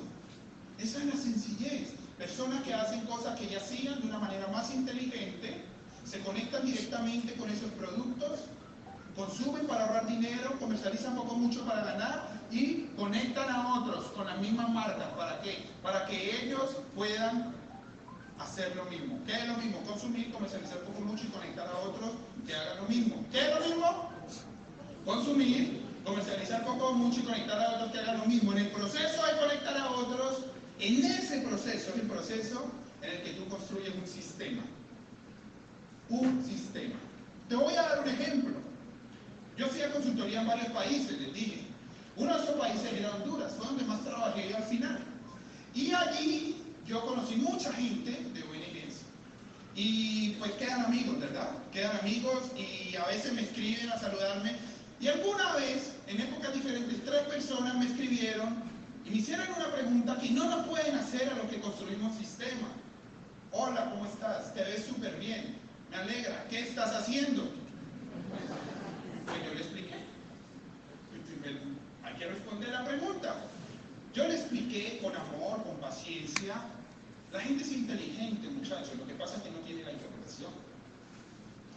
Esa 0.77 0.99
es 0.99 1.05
la 1.05 1.15
sencillez. 1.15 1.93
Personas 2.17 2.63
que 2.63 2.73
hacen 2.73 3.01
cosas 3.05 3.37
que 3.37 3.47
ya 3.47 3.57
hacían 3.57 3.99
de 3.99 4.07
una 4.07 4.19
manera 4.19 4.47
más 4.47 4.73
inteligente, 4.73 5.64
se 6.05 6.19
conectan 6.19 6.65
directamente 6.65 7.33
con 7.33 7.49
esos 7.49 7.71
productos, 7.71 8.41
consumen 9.15 9.65
para 9.65 9.85
ahorrar 9.85 10.07
dinero, 10.07 10.57
comercializan 10.59 11.15
poco 11.15 11.35
mucho 11.35 11.65
para 11.65 11.83
ganar 11.83 12.29
y 12.51 12.83
conectan 12.95 13.49
a 13.49 13.79
otros 13.79 14.05
con 14.07 14.27
las 14.27 14.39
mismas 14.39 14.69
marcas. 14.69 15.07
¿Para 15.13 15.41
qué? 15.41 15.65
Para 15.81 16.05
que 16.05 16.43
ellos 16.43 16.75
puedan 16.95 17.53
hacer 18.39 18.75
lo 18.75 18.85
mismo. 18.85 19.19
¿Qué 19.25 19.33
es 19.33 19.47
lo 19.47 19.57
mismo? 19.57 19.79
Consumir, 19.81 20.31
comercializar 20.31 20.77
poco 20.79 21.01
mucho 21.01 21.25
y 21.25 21.29
conectar 21.29 21.67
a 21.67 21.77
otros 21.79 22.11
que 22.45 22.53
hagan 22.53 22.77
lo 22.77 22.83
mismo. 22.83 23.25
¿Qué 23.31 23.39
es 23.41 23.59
lo 23.59 23.65
mismo? 23.65 24.09
Consumir, 25.05 25.81
comercializar 26.03 26.65
poco 26.65 26.93
mucho 26.93 27.21
y 27.21 27.23
conectar 27.23 27.59
a 27.59 27.75
otros 27.75 27.91
que 27.91 27.99
hagan 27.99 28.19
lo 28.19 28.25
mismo. 28.25 28.51
En 28.51 28.59
el 28.59 28.67
proceso 28.69 29.25
de 29.25 29.39
conectar 29.39 29.77
a 29.77 29.89
otros, 29.89 30.45
en 30.79 31.03
ese 31.03 31.39
proceso 31.41 31.89
es 31.89 31.95
el 31.95 32.07
proceso 32.07 32.65
en 33.01 33.11
el 33.11 33.23
que 33.23 33.31
tú 33.31 33.47
construyes 33.47 33.95
un 33.95 34.07
sistema. 34.07 34.63
Un 36.09 36.43
sistema. 36.45 36.95
Te 37.49 37.55
voy 37.55 37.73
a 37.75 37.81
dar 37.81 37.99
un 38.01 38.09
ejemplo. 38.09 38.55
Yo 39.57 39.67
fui 39.67 39.81
a 39.81 39.91
consultoría 39.91 40.41
en 40.41 40.47
varios 40.47 40.67
países, 40.69 41.19
les 41.19 41.33
dije. 41.33 41.61
Uno 42.17 42.35
de 42.35 42.43
esos 42.43 42.55
países 42.55 42.93
era 42.93 43.15
Honduras, 43.15 43.53
fue 43.57 43.65
donde 43.67 43.83
más 43.85 44.03
trabajé 44.03 44.49
yo 44.49 44.57
al 44.57 44.63
final. 44.63 44.99
Y 45.73 45.93
allí 45.93 46.63
yo 46.87 47.05
conocí 47.05 47.35
mucha 47.35 47.71
gente 47.73 48.11
de 48.11 48.43
ONGs 48.43 49.01
y 49.75 50.29
pues 50.39 50.51
quedan 50.53 50.85
amigos, 50.85 51.19
¿verdad? 51.19 51.49
Quedan 51.73 51.99
amigos 51.99 52.43
y 52.55 52.95
a 52.95 53.05
veces 53.05 53.33
me 53.33 53.41
escriben 53.41 53.89
a 53.89 53.99
saludarme. 53.99 54.55
Y 55.01 55.07
alguna 55.09 55.55
vez, 55.55 55.93
en 56.07 56.21
épocas 56.21 56.53
diferentes, 56.53 57.03
tres 57.03 57.21
personas 57.23 57.75
me 57.75 57.85
escribieron 57.85 58.63
y 59.05 59.09
me 59.09 59.17
hicieron 59.17 59.47
una 59.55 59.71
pregunta 59.73 60.17
que 60.19 60.29
no 60.31 60.49
nos 60.49 60.67
pueden 60.67 60.95
hacer 60.95 61.29
a 61.29 61.35
los 61.35 61.47
que 61.47 61.59
construimos 61.59 62.17
sistema. 62.17 62.69
Hola, 63.51 63.89
¿cómo 63.91 64.05
estás? 64.05 64.53
Te 64.53 64.63
ves 64.63 64.85
súper 64.85 65.17
bien. 65.19 65.64
Alegra. 66.01 66.45
¿Qué 66.49 66.59
estás 66.59 66.93
haciendo? 66.93 67.43
Pues 69.25 69.43
yo 69.45 69.53
le 69.53 69.61
expliqué. 69.61 69.95
Hay 72.03 72.13
que 72.15 72.25
de 72.65 72.71
la 72.71 72.85
pregunta. 72.85 73.35
Yo 74.13 74.27
le 74.27 74.35
expliqué 74.35 74.99
con 75.01 75.15
amor, 75.15 75.63
con 75.63 75.77
paciencia. 75.77 76.55
La 77.31 77.41
gente 77.41 77.63
es 77.63 77.71
inteligente, 77.71 78.47
muchachos, 78.49 78.95
lo 78.97 79.05
que 79.05 79.15
pasa 79.15 79.37
es 79.37 79.43
que 79.43 79.51
no 79.51 79.59
tiene 79.59 79.83
la 79.83 79.91
información. 79.91 80.51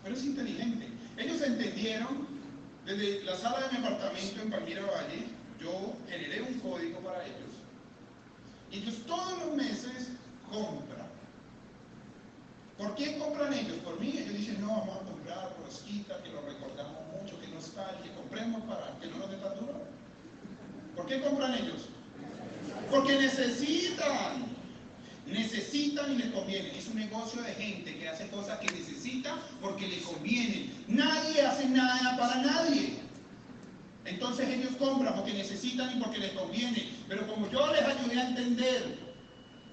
Pero 0.02 0.14
es 0.14 0.24
inteligente. 0.24 0.88
Ellos 1.16 1.42
entendieron, 1.42 2.28
desde 2.86 3.24
la 3.24 3.36
sala 3.36 3.66
de 3.66 3.78
mi 3.78 3.84
apartamento 3.84 4.40
en 4.40 4.50
Palmira 4.50 4.82
Valle, 4.82 5.26
yo 5.60 5.96
generé 6.08 6.42
un 6.42 6.60
código 6.60 7.00
para 7.00 7.24
ellos. 7.24 7.50
Y 8.70 8.78
ellos 8.78 9.04
todos 9.06 9.38
los 9.44 9.56
meses 9.56 10.10
compran. 10.48 11.07
¿Por 12.78 12.94
qué 12.94 13.18
compran 13.18 13.52
ellos? 13.52 13.76
Por 13.84 13.98
mí, 13.98 14.14
ellos 14.16 14.34
dicen, 14.34 14.60
no, 14.60 14.68
vamos 14.68 14.96
a 14.96 15.04
comprar 15.04 15.52
por 15.54 15.68
que 16.22 16.30
lo 16.30 16.40
recordamos 16.42 17.02
mucho, 17.12 17.40
que 17.40 17.48
nostalgia, 17.48 18.14
compremos 18.14 18.62
para 18.62 18.98
que 19.00 19.08
no 19.08 19.18
nos 19.18 19.30
dé 19.30 19.36
tan 19.36 19.58
duro. 19.58 19.82
¿Por 20.96 21.06
qué 21.06 21.20
compran 21.20 21.54
ellos? 21.54 21.86
Porque 22.90 23.18
necesitan. 23.18 24.46
Necesitan 25.26 26.12
y 26.12 26.18
les 26.18 26.32
conviene. 26.32 26.78
Es 26.78 26.86
un 26.88 26.96
negocio 26.96 27.42
de 27.42 27.52
gente 27.54 27.98
que 27.98 28.08
hace 28.08 28.28
cosas 28.28 28.58
que 28.60 28.70
necesita 28.70 29.38
porque 29.60 29.86
le 29.86 30.00
conviene. 30.00 30.70
Nadie 30.86 31.42
hace 31.42 31.68
nada 31.68 32.16
para 32.16 32.36
nadie. 32.36 32.96
Entonces 34.04 34.48
ellos 34.48 34.72
compran 34.78 35.14
porque 35.16 35.34
necesitan 35.34 35.94
y 35.96 36.00
porque 36.00 36.18
les 36.18 36.32
conviene. 36.32 36.88
Pero 37.08 37.26
como 37.26 37.50
yo 37.50 37.70
les 37.72 37.82
ayudé 37.82 38.20
a 38.20 38.28
entender 38.28 38.98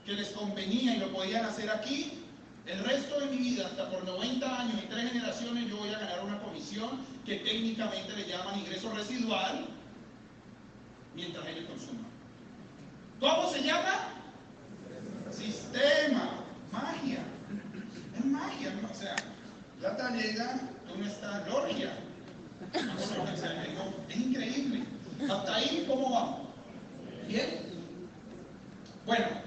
que 0.05 0.11
les 0.11 0.29
convenía 0.29 0.95
y 0.95 0.99
lo 0.99 1.13
podían 1.13 1.45
hacer 1.45 1.69
aquí, 1.69 2.24
el 2.67 2.79
resto 2.83 3.19
de 3.19 3.27
mi 3.27 3.37
vida, 3.37 3.67
hasta 3.67 3.89
por 3.89 4.03
90 4.03 4.59
años 4.59 4.75
y 4.83 4.87
tres 4.87 5.11
generaciones, 5.11 5.69
yo 5.69 5.77
voy 5.77 5.89
a 5.89 5.99
ganar 5.99 6.23
una 6.23 6.39
comisión 6.39 6.89
que 7.25 7.35
técnicamente 7.37 8.15
le 8.15 8.27
llaman 8.27 8.59
ingreso 8.59 8.91
residual 8.93 9.67
mientras 11.15 11.45
ellos 11.47 11.65
consuman. 11.69 12.05
¿Cómo 13.19 13.49
se 13.51 13.61
llama? 13.61 14.09
Sistema, 15.31 16.43
magia. 16.71 17.19
Es 18.17 18.25
magia, 18.25 18.73
¿no? 18.81 18.89
O 18.89 18.93
sea, 18.93 19.15
la 19.81 19.95
talega, 19.95 20.59
tú 20.87 20.97
no 20.97 21.05
estás, 21.05 21.47
Lorgia. 21.47 21.93
Es 24.09 24.17
increíble. 24.17 24.83
Hasta 25.29 25.55
ahí, 25.55 25.85
¿cómo 25.87 26.09
vamos? 26.11 26.39
¿Bien? 27.27 27.65
Bueno, 29.05 29.44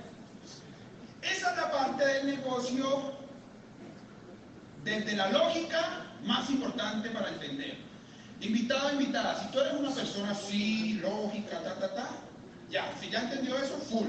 esa 1.33 1.51
es 1.51 1.57
la 1.57 1.71
parte 1.71 2.07
del 2.07 2.27
negocio 2.27 3.13
desde 4.85 5.17
la 5.17 5.31
lógica 5.31 6.07
más 6.25 6.49
importante 6.51 7.11
para 7.11 7.29
entender. 7.31 7.77
Invitado, 8.41 8.93
invitada, 8.93 9.43
si 9.43 9.49
tú 9.51 9.61
eres 9.61 9.75
una 9.75 9.91
persona 9.91 10.31
así, 10.31 10.95
lógica, 10.95 11.63
ta, 11.63 11.79
ta, 11.79 11.95
ta, 11.95 12.11
ya, 12.71 12.95
si 13.01 13.11
ya 13.11 13.23
entendió 13.23 13.57
eso, 13.59 13.77
full. 13.79 14.07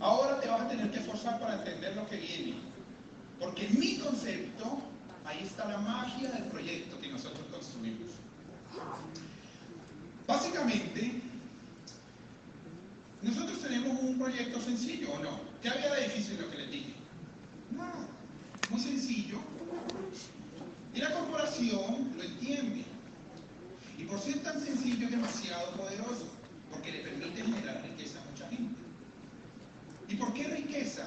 Ahora 0.00 0.40
te 0.40 0.48
vas 0.48 0.62
a 0.62 0.68
tener 0.68 0.90
que 0.90 0.98
esforzar 0.98 1.40
para 1.40 1.54
entender 1.54 1.96
lo 1.96 2.06
que 2.06 2.16
viene. 2.16 2.54
Porque 3.38 3.66
en 3.66 3.78
mi 3.78 3.98
concepto, 3.98 4.82
ahí 5.24 5.42
está 5.42 5.66
la 5.66 5.78
magia 5.78 6.30
del 6.30 6.44
proyecto 6.44 7.00
que 7.00 7.08
nosotros 7.08 7.44
construimos. 7.50 8.10
Básicamente, 10.26 11.22
nosotros 13.22 13.60
tenemos 13.60 14.00
un 14.00 14.18
proyecto 14.18 14.60
sencillo, 14.60 15.12
¿o 15.12 15.18
no? 15.20 15.51
¿Qué 15.62 15.68
había 15.68 15.94
de 15.94 16.08
difícil 16.08 16.40
lo 16.40 16.50
que 16.50 16.58
les 16.58 16.70
dije? 16.72 16.94
Nada, 17.70 18.08
muy 18.68 18.80
sencillo. 18.80 19.38
Y 20.92 20.98
la 20.98 21.14
corporación 21.14 22.12
lo 22.16 22.22
entiende. 22.22 22.84
Y 23.96 24.04
por 24.04 24.18
ser 24.18 24.42
tan 24.42 24.60
sencillo 24.60 25.04
es 25.06 25.12
demasiado 25.12 25.70
poderoso, 25.76 26.26
porque 26.68 26.90
le 26.90 26.98
permite 26.98 27.42
generar 27.42 27.80
riqueza 27.82 28.18
a 28.18 28.30
mucha 28.30 28.48
gente. 28.48 28.80
¿Y 30.08 30.16
por 30.16 30.34
qué 30.34 30.48
riqueza? 30.48 31.06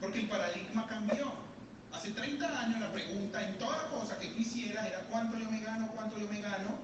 Porque 0.00 0.20
el 0.20 0.28
paradigma 0.28 0.86
cambió. 0.86 1.32
Hace 1.92 2.12
30 2.12 2.60
años 2.60 2.80
la 2.80 2.92
pregunta 2.92 3.46
en 3.46 3.58
toda 3.58 3.88
cosa 3.90 4.18
que 4.18 4.28
tú 4.28 4.38
hicieras 4.38 4.86
era 4.86 5.00
cuánto 5.10 5.38
yo 5.38 5.50
me 5.50 5.60
gano, 5.60 5.90
cuánto 5.94 6.18
yo 6.18 6.28
me 6.28 6.40
gano, 6.40 6.78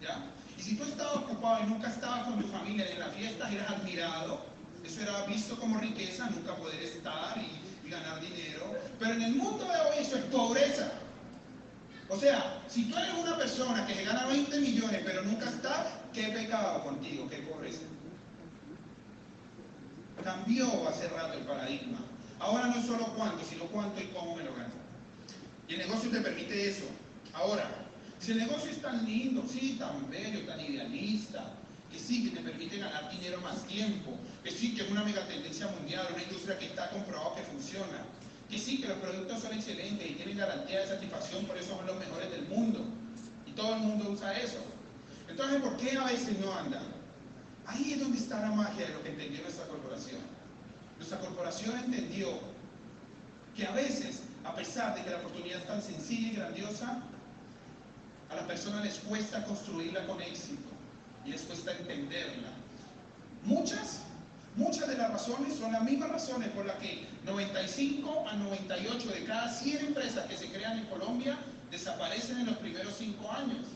¿ya? 0.00 0.24
Y 0.56 0.62
si 0.62 0.76
tú 0.76 0.84
estabas 0.84 1.16
ocupado 1.16 1.64
y 1.64 1.66
nunca 1.66 1.90
estabas 1.90 2.24
con 2.24 2.40
tu 2.40 2.48
familia 2.48 2.90
en 2.90 2.98
las 2.98 3.14
fiestas, 3.14 3.52
eras 3.52 3.70
admirado, 3.70 4.44
eso 4.84 5.02
era 5.02 5.24
visto 5.26 5.58
como 5.58 5.78
riqueza, 5.78 6.28
nunca 6.30 6.54
poder 6.56 6.82
estar 6.82 7.36
y, 7.38 7.88
ganar 7.90 8.20
dinero. 8.20 8.72
Pero 9.00 9.14
en 9.14 9.22
el 9.22 9.34
mundo 9.34 9.64
de 9.64 9.72
hoy 9.72 9.98
eso 9.98 10.16
es 10.16 10.24
pobreza. 10.26 10.92
O 12.08 12.16
sea, 12.16 12.62
si 12.68 12.84
tú 12.84 12.96
eres 12.96 13.14
una 13.14 13.36
persona 13.36 13.84
que 13.84 13.96
se 13.96 14.04
gana 14.04 14.26
20 14.26 14.60
millones 14.60 15.02
pero 15.04 15.22
nunca 15.22 15.48
está, 15.48 16.00
qué 16.12 16.28
pecado 16.28 16.84
contigo, 16.84 17.28
qué 17.28 17.38
pobreza. 17.38 17.82
Cambió 20.22 20.88
hace 20.88 21.08
rato 21.08 21.36
el 21.36 21.44
paradigma. 21.44 21.98
Ahora 22.38 22.66
no 22.66 22.76
es 22.76 22.86
solo 22.86 23.12
cuánto, 23.16 23.44
sino 23.44 23.64
cuánto 23.64 24.00
y 24.00 24.06
cómo 24.06 24.36
me 24.36 24.44
lo 24.44 24.54
gano. 24.54 24.74
Y 25.66 25.74
el 25.74 25.80
negocio 25.80 26.10
te 26.10 26.20
permite 26.20 26.68
eso. 26.68 26.84
Ahora, 27.32 27.68
si 28.20 28.32
el 28.32 28.38
negocio 28.38 28.70
es 28.70 28.82
tan 28.82 29.04
lindo, 29.04 29.42
sí, 29.48 29.76
tan 29.78 30.08
bello, 30.10 30.19
que 31.90 31.98
sí, 31.98 32.24
que 32.24 32.36
te 32.36 32.42
permite 32.42 32.78
ganar 32.78 33.10
dinero 33.10 33.40
más 33.40 33.64
tiempo, 33.66 34.16
que 34.44 34.50
sí, 34.50 34.74
que 34.74 34.82
es 34.82 34.90
una 34.90 35.04
mega 35.04 35.26
tendencia 35.26 35.66
mundial, 35.68 36.06
una 36.12 36.22
industria 36.22 36.58
que 36.58 36.66
está 36.66 36.88
comprobado 36.90 37.34
que 37.34 37.42
funciona, 37.42 38.04
que 38.48 38.58
sí, 38.58 38.80
que 38.80 38.88
los 38.88 38.98
productos 38.98 39.40
son 39.40 39.52
excelentes 39.52 40.08
y 40.08 40.14
tienen 40.14 40.38
garantía 40.38 40.80
de 40.80 40.86
satisfacción, 40.86 41.44
por 41.46 41.56
eso 41.56 41.76
son 41.76 41.86
los 41.86 41.96
mejores 41.96 42.30
del 42.30 42.46
mundo. 42.48 42.84
Y 43.46 43.52
todo 43.52 43.74
el 43.74 43.80
mundo 43.80 44.10
usa 44.10 44.38
eso. 44.38 44.58
Entonces, 45.28 45.60
¿por 45.60 45.76
qué 45.76 45.96
a 45.96 46.04
veces 46.04 46.38
no 46.38 46.52
anda? 46.54 46.80
Ahí 47.66 47.92
es 47.92 48.00
donde 48.00 48.18
está 48.18 48.40
la 48.40 48.50
magia 48.50 48.86
de 48.86 48.94
lo 48.94 49.02
que 49.02 49.10
entendió 49.10 49.42
nuestra 49.42 49.66
corporación. 49.66 50.20
Nuestra 50.96 51.18
corporación 51.20 51.76
entendió 51.78 52.28
que 53.56 53.66
a 53.66 53.72
veces, 53.72 54.22
a 54.44 54.54
pesar 54.54 54.94
de 54.94 55.02
que 55.02 55.10
la 55.10 55.18
oportunidad 55.18 55.60
es 55.60 55.66
tan 55.66 55.82
sencilla 55.82 56.28
y 56.28 56.36
grandiosa, 56.36 57.02
a 58.30 58.34
las 58.36 58.44
personas 58.44 58.84
les 58.84 58.98
cuesta 59.00 59.44
construirla 59.44 60.06
con 60.06 60.20
éxito 60.22 60.69
y 61.24 61.30
les 61.30 61.42
cuesta 61.42 61.72
entenderla. 61.72 62.48
Muchas, 63.44 64.00
muchas 64.56 64.88
de 64.88 64.96
las 64.96 65.10
razones 65.10 65.54
son 65.58 65.72
las 65.72 65.82
mismas 65.82 66.10
razones 66.10 66.48
por 66.50 66.66
las 66.66 66.76
que 66.76 67.06
95 67.24 68.28
a 68.28 68.34
98 68.34 69.08
de 69.08 69.24
cada 69.24 69.52
100 69.52 69.86
empresas 69.86 70.26
que 70.26 70.36
se 70.36 70.50
crean 70.50 70.78
en 70.78 70.86
Colombia 70.86 71.38
desaparecen 71.70 72.40
en 72.40 72.46
los 72.46 72.56
primeros 72.56 72.94
5 72.98 73.32
años. 73.32 73.66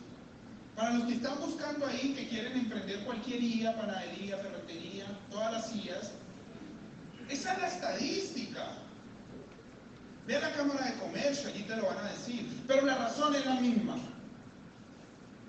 Para 0.77 0.95
los 0.95 1.07
que 1.07 1.15
están 1.15 1.39
buscando 1.41 1.87
ahí, 1.87 2.15
que 2.15 2.29
quieren 2.29 2.53
emprender 2.59 2.99
cualquier 3.05 3.41
IA, 3.41 3.77
panadería, 3.77 4.37
ferretería, 4.39 5.05
todas 5.31 5.53
las 5.53 5.77
IAs, 5.77 6.11
esa 7.29 7.53
es 7.55 7.61
la 7.61 7.69
estadística. 7.69 8.67
Ve 10.27 10.37
a 10.37 10.41
la 10.41 10.53
Cámara 10.53 10.87
de 10.87 10.99
Comercio, 10.99 11.49
allí 11.49 11.63
te 11.63 11.77
lo 11.77 11.87
van 11.87 11.99
a 11.99 12.11
decir. 12.11 12.49
Pero 12.67 12.87
la 12.87 12.97
razón 12.97 13.35
es 13.35 13.47
la 13.47 13.55
misma. 13.55 13.97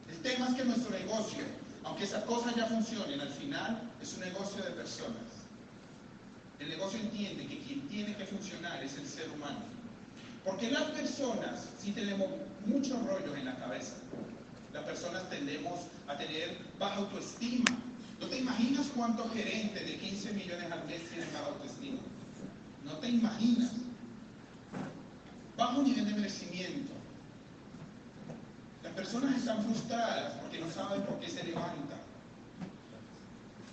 El 0.10 0.18
tema 0.20 0.50
es 0.50 0.56
que 0.56 0.66
nuestro 0.66 0.92
negocio, 0.92 1.44
aunque 1.86 2.04
esas 2.04 2.24
cosas 2.24 2.56
ya 2.56 2.66
funcionen, 2.66 3.22
al 3.22 3.30
final 3.30 3.80
es 4.02 4.14
un 4.16 4.22
negocio 4.22 4.64
de 4.64 4.72
personas. 4.72 5.46
El 6.60 6.70
negocio 6.70 7.00
entiende 7.00 7.46
que 7.46 7.60
quien 7.60 7.82
tiene 7.88 8.16
que 8.16 8.26
funcionar 8.26 8.84
es 8.84 8.98
el 8.98 9.08
ser 9.08 9.30
humano. 9.30 9.60
Porque 10.44 10.72
las 10.72 10.84
personas, 10.86 11.68
si 11.80 11.92
tenemos 11.92 12.28
muchos 12.66 13.02
rollos 13.06 13.38
en 13.38 13.46
la 13.46 13.56
cabeza, 13.58 13.94
las 14.74 14.84
personas 14.84 15.30
tendemos 15.30 15.82
a 16.08 16.18
tener 16.18 16.58
baja 16.80 16.96
autoestima. 16.96 17.66
¿No 18.20 18.28
te 18.28 18.40
imaginas 18.40 18.88
cuántos 18.96 19.32
gerentes 19.34 19.86
de 19.86 19.98
15 19.98 20.34
millones 20.34 20.72
al 20.72 20.86
mes 20.86 21.08
tienen 21.10 21.32
baja 21.34 21.48
autoestima? 21.48 22.00
No 22.84 22.94
te 22.94 23.10
imaginas. 23.10 23.72
Bajo 25.56 25.84
nivel 25.84 26.06
de 26.06 26.14
merecimiento. 26.14 26.95
Las 28.86 28.94
personas 28.94 29.36
están 29.36 29.64
frustradas 29.64 30.34
porque 30.42 30.60
no 30.60 30.70
saben 30.72 31.02
por 31.02 31.20
qué 31.20 31.28
se 31.28 31.44
levantan. 31.44 32.00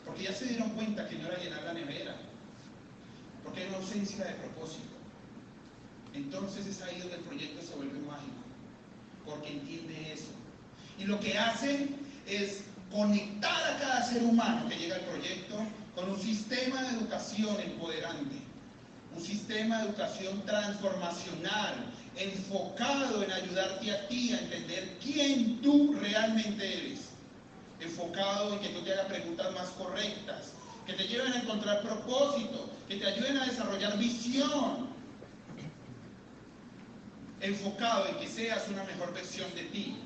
Porque 0.07 0.23
ya 0.23 0.33
se 0.33 0.47
dieron 0.47 0.71
cuenta 0.71 1.07
que 1.07 1.19
no 1.19 1.29
era 1.29 1.39
llenar 1.39 1.63
la 1.65 1.75
nevera. 1.75 2.17
Porque 3.45 3.61
hay 3.61 3.69
una 3.69 3.77
ausencia 3.77 4.25
de 4.25 4.33
propósito. 4.33 4.97
Entonces 6.15 6.67
es 6.67 6.81
ahí 6.81 6.99
donde 6.99 7.17
el 7.17 7.21
proyecto 7.23 7.61
se 7.63 7.75
vuelve 7.75 7.99
mágico. 8.01 8.43
Porque 9.27 9.51
entiende 9.51 10.15
eso. 10.15 10.33
Y 10.99 11.05
lo 11.05 11.21
que 11.21 11.39
hace 11.39 11.91
es 12.27 12.63
conectar 12.91 13.75
a 13.75 13.79
cada 13.79 14.05
ser 14.05 14.23
humano 14.23 14.67
que 14.67 14.77
llega 14.77 14.97
al 14.97 15.03
proyecto 15.03 15.57
con 15.95 16.11
un 16.11 16.19
sistema 16.19 16.83
de 16.83 16.97
educación 16.97 17.61
empoderante, 17.61 18.37
un 19.15 19.23
sistema 19.23 19.79
de 19.79 19.89
educación 19.89 20.43
transformacional, 20.43 21.87
enfocado 22.17 23.23
en 23.23 23.33
ayudarte 23.33 23.91
a 23.91 24.09
ti 24.09 24.33
a 24.33 24.41
entender 24.41 24.99
quién 25.03 25.61
tú 25.63 25.97
realmente 26.01 26.79
eres, 26.79 27.01
enfocado 27.81 28.55
en 28.55 28.61
que 28.61 28.69
tú 28.71 28.83
te 28.83 28.93
hagas 28.93 29.07
preguntas 29.07 29.53
más 29.55 29.69
correctas, 29.71 30.53
que 30.87 30.95
te 30.95 31.05
lleven 31.05 31.33
a 31.33 31.39
encontrar 31.41 31.83
propósito, 31.83 32.71
que 32.89 32.97
te 32.97 33.07
ayuden 33.07 33.39
a 33.39 33.47
desarrollar 33.47 33.99
visión, 33.99 34.89
enfocado 37.41 38.09
en 38.09 38.17
que 38.17 38.29
seas 38.29 38.69
una 38.69 38.85
mejor 38.85 39.13
versión 39.13 39.53
de 39.55 39.65
ti. 39.65 39.97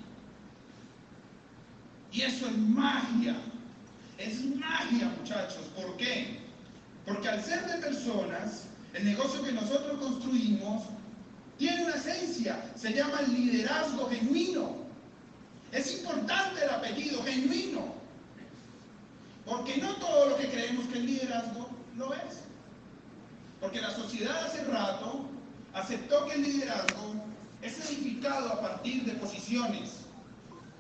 Y 2.13 2.23
eso 2.23 2.47
es 2.47 2.57
magia. 2.57 3.37
es 4.19 4.43
magia, 4.57 5.13
muchachos. 5.19 5.61
¿Por 5.77 5.97
qué? 5.99 6.41
Porque 7.05 7.29
al 7.29 7.43
ser 7.43 7.67
de 7.67 7.79
personas, 7.79 8.65
el 8.97 9.05
negocio 9.05 9.43
que 9.43 9.53
nosotros 9.53 9.99
construimos 10.01 10.85
tiene 11.59 11.85
una 11.85 11.95
esencia, 11.95 12.71
se 12.75 12.93
llama 12.93 13.23
liderazgo 13.23 14.09
genuino. 14.09 14.77
Es 15.73 15.99
importante 15.99 16.65
el 16.65 16.71
apellido 16.71 17.23
genuino, 17.23 17.95
porque 19.45 19.77
no 19.79 19.97
todo 19.97 20.31
lo 20.31 20.37
que 20.39 20.49
creemos 20.49 20.87
que 20.87 20.99
es 20.99 21.05
liderazgo 21.05 21.69
lo 21.97 22.15
es. 22.15 22.41
Porque 23.61 23.81
la 23.81 23.91
sociedad 23.91 24.47
hace 24.47 24.65
rato 24.65 25.27
aceptó 25.75 26.27
que 26.27 26.35
el 26.35 26.43
liderazgo 26.43 27.15
es 27.63 27.91
edificado 27.91 28.53
a 28.53 28.61
partir 28.61 29.05
de 29.05 29.13
posiciones. 29.13 29.91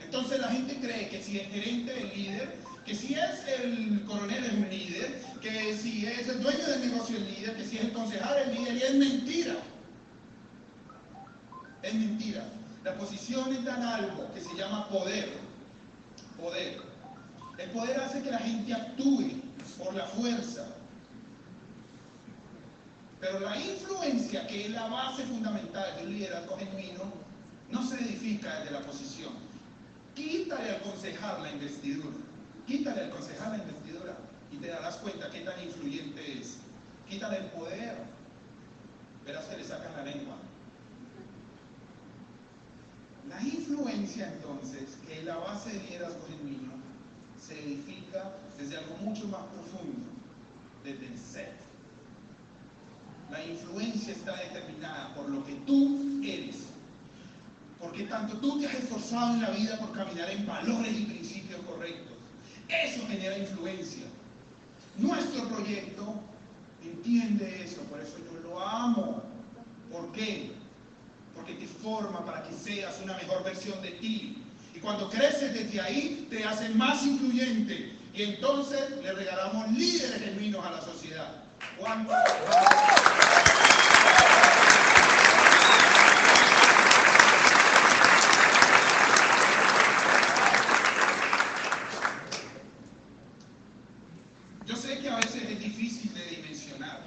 Entonces 0.00 0.40
la 0.40 0.48
gente 0.48 0.76
cree 0.76 1.08
que 1.08 1.22
si 1.22 1.38
el 1.40 1.46
gerente 1.48 1.98
es 1.98 2.16
líder, 2.16 2.58
que 2.86 2.94
si 2.94 3.14
es 3.14 3.44
el 3.48 4.04
coronel 4.04 4.44
un 4.58 4.70
líder, 4.70 5.20
que 5.42 5.76
si 5.76 6.06
es 6.06 6.28
el 6.28 6.40
dueño 6.40 6.64
del 6.66 6.88
negocio 6.88 7.16
es 7.16 7.22
líder, 7.24 7.56
que 7.56 7.64
si 7.64 7.78
es 7.78 7.84
el 7.84 7.92
concejal 7.92 8.38
es 8.38 8.56
líder, 8.56 8.76
y 8.76 8.82
es 8.82 8.94
mentira. 8.94 9.56
Es 11.82 11.94
mentira. 11.94 12.44
Las 12.84 12.94
posiciones 12.94 13.64
dan 13.64 13.82
algo 13.82 14.32
que 14.32 14.40
se 14.40 14.54
llama 14.54 14.88
poder. 14.88 15.32
Poder. 16.40 16.80
El 17.58 17.70
poder 17.70 18.00
hace 18.00 18.22
que 18.22 18.30
la 18.30 18.38
gente 18.38 18.72
actúe 18.72 19.42
por 19.78 19.92
la 19.92 20.06
fuerza. 20.06 20.68
Pero 23.20 23.40
la 23.40 23.56
influencia, 23.58 24.46
que 24.46 24.66
es 24.66 24.70
la 24.70 24.86
base 24.86 25.24
fundamental 25.24 25.96
del 25.96 26.10
liderazgo 26.10 26.56
genuino, 26.56 27.12
no 27.68 27.84
se 27.84 27.96
edifica 27.96 28.60
desde 28.60 28.70
la 28.70 28.80
posición. 28.82 29.32
Quítale 30.14 30.70
al 30.70 30.82
concejal 30.82 31.42
la 31.42 31.50
investidura. 31.50 32.25
Quítale 32.66 33.02
al 33.02 33.10
concejal 33.10 33.52
la 33.52 33.58
investidura 33.58 34.16
y 34.50 34.56
te 34.56 34.68
darás 34.68 34.96
cuenta 34.96 35.30
qué 35.30 35.40
tan 35.40 35.62
influyente 35.62 36.40
es. 36.40 36.58
Quítale 37.08 37.38
el 37.38 37.46
poder. 37.46 37.96
Verás 39.24 39.44
que 39.44 39.56
le 39.56 39.64
sacan 39.64 39.92
la 39.96 40.02
lengua. 40.02 40.36
La 43.28 43.42
influencia 43.42 44.32
entonces, 44.32 44.98
que 45.06 45.18
es 45.18 45.24
la 45.24 45.36
base 45.36 45.72
del 45.72 45.84
liderazgo 45.86 46.26
genuino, 46.28 46.72
se 47.40 47.58
edifica 47.60 48.32
desde 48.58 48.78
algo 48.78 48.96
mucho 48.98 49.26
más 49.28 49.42
profundo, 49.46 50.06
desde 50.84 51.06
el 51.06 51.18
ser. 51.18 51.52
La 53.30 53.44
influencia 53.44 54.12
está 54.12 54.36
determinada 54.36 55.14
por 55.14 55.28
lo 55.28 55.44
que 55.44 55.54
tú 55.66 56.20
eres. 56.24 56.56
Porque 57.80 58.04
tanto 58.04 58.36
tú 58.38 58.60
te 58.60 58.66
has 58.66 58.74
esforzado 58.74 59.34
en 59.34 59.42
la 59.42 59.50
vida 59.50 59.78
por 59.78 59.92
caminar 59.92 60.30
en 60.30 60.46
valores 60.46 60.92
y 60.92 61.04
principios 61.04 61.60
correctos. 61.62 62.15
Eso 62.68 63.06
genera 63.08 63.38
influencia. 63.38 64.04
Nuestro 64.96 65.48
proyecto 65.48 66.20
entiende 66.82 67.64
eso, 67.64 67.82
por 67.82 68.00
eso 68.00 68.16
yo 68.18 68.48
lo 68.48 68.60
amo. 68.60 69.22
¿Por 69.92 70.10
qué? 70.12 70.52
Porque 71.34 71.54
te 71.54 71.66
forma 71.66 72.24
para 72.24 72.42
que 72.42 72.54
seas 72.54 72.98
una 73.02 73.16
mejor 73.16 73.44
versión 73.44 73.80
de 73.82 73.92
ti. 73.92 74.42
Y 74.74 74.78
cuando 74.78 75.08
creces 75.08 75.54
desde 75.54 75.80
ahí, 75.80 76.26
te 76.30 76.44
hace 76.44 76.68
más 76.70 77.02
influyente. 77.04 77.92
Y 78.12 78.22
entonces 78.22 78.90
le 79.02 79.12
regalamos 79.12 79.70
líderes 79.72 80.20
genuinos 80.20 80.64
a 80.64 80.70
la 80.70 80.80
sociedad. 80.80 81.44
Cuando... 81.78 82.12
Yo 94.66 94.76
sé 94.76 94.98
que 94.98 95.08
a 95.08 95.16
veces 95.16 95.42
es 95.42 95.60
difícil 95.60 96.12
de 96.12 96.26
dimensionar, 96.26 97.00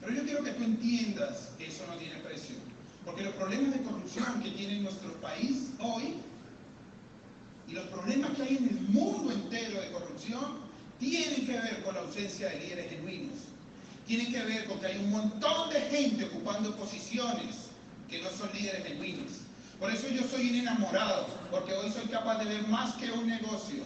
pero 0.00 0.14
yo 0.14 0.24
quiero 0.24 0.42
que 0.42 0.52
tú 0.52 0.64
entiendas 0.64 1.50
que 1.58 1.66
eso 1.66 1.84
no 1.86 1.96
tiene 1.96 2.16
precio. 2.16 2.56
Porque 3.04 3.22
los 3.22 3.34
problemas 3.34 3.72
de 3.72 3.82
corrupción 3.82 4.42
que 4.42 4.50
tiene 4.50 4.80
nuestro 4.80 5.12
país 5.20 5.70
hoy 5.78 6.14
y 7.68 7.72
los 7.72 7.84
problemas 7.86 8.30
que 8.30 8.42
hay 8.42 8.56
en 8.56 8.68
el 8.68 8.80
mundo 8.88 9.32
entero 9.32 9.80
de 9.80 9.90
corrupción 9.92 10.66
tienen 10.98 11.46
que 11.46 11.52
ver 11.52 11.82
con 11.84 11.94
la 11.94 12.00
ausencia 12.00 12.48
de 12.48 12.60
líderes 12.60 12.90
genuinos. 12.90 13.38
Tienen 14.06 14.32
que 14.32 14.42
ver 14.44 14.64
con 14.64 14.80
que 14.80 14.86
hay 14.86 14.98
un 14.98 15.10
montón 15.10 15.70
de 15.70 15.80
gente 15.82 16.24
ocupando 16.24 16.74
posiciones 16.76 17.68
que 18.08 18.22
no 18.22 18.30
son 18.30 18.50
líderes 18.54 18.84
genuinos. 18.86 19.32
Por 19.78 19.90
eso 19.90 20.08
yo 20.08 20.22
soy 20.26 20.50
un 20.50 20.56
enamorado, 20.56 21.26
porque 21.50 21.74
hoy 21.74 21.92
soy 21.92 22.06
capaz 22.06 22.38
de 22.38 22.46
ver 22.46 22.66
más 22.68 22.94
que 22.94 23.10
un 23.12 23.26
negocio. 23.26 23.84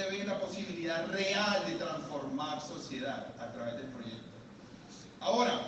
Soy 0.00 0.08
capaz 0.08 0.10
de 0.10 0.16
ver 0.16 0.26
la 0.26 0.40
posibilidad 0.40 1.06
real 1.08 1.66
de 1.66 1.74
transformar 1.74 2.60
sociedad 2.60 3.26
a 3.38 3.52
través 3.52 3.76
del 3.76 3.86
proyecto. 3.86 4.30
Ahora, 5.20 5.60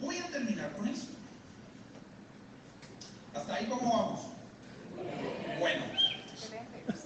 voy 0.00 0.16
a 0.16 0.26
terminar 0.28 0.72
con 0.76 0.88
esto. 0.88 1.12
¿Hasta 3.34 3.54
ahí 3.54 3.66
cómo 3.66 3.92
vamos? 3.92 4.20
Bueno, 5.58 5.84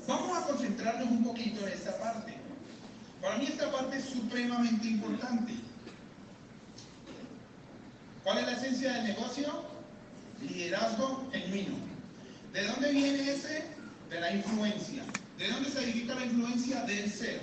vamos 0.06 0.38
a 0.38 0.46
concentrarnos 0.46 1.08
un 1.08 1.24
poquito 1.24 1.66
en 1.66 1.72
esta 1.72 1.98
parte. 1.98 2.36
Para 3.20 3.38
mí 3.38 3.46
esta 3.46 3.70
parte 3.70 3.96
es 3.96 4.04
supremamente 4.04 4.86
importante. 4.86 5.54
¿Cuál 8.24 8.38
es 8.38 8.46
la 8.46 8.52
esencia 8.52 8.92
del 8.92 9.04
negocio? 9.04 9.72
Liderazgo 10.40 11.28
genuino. 11.32 11.76
¿De 12.52 12.64
dónde 12.66 12.92
viene 12.92 13.30
ese? 13.30 13.64
De 14.10 14.20
la 14.20 14.32
influencia. 14.32 15.02
¿De 15.38 15.48
dónde 15.48 15.70
se 15.70 15.84
edifica 15.84 16.14
la 16.14 16.26
influencia? 16.26 16.82
Del 16.82 17.10
ser. 17.10 17.40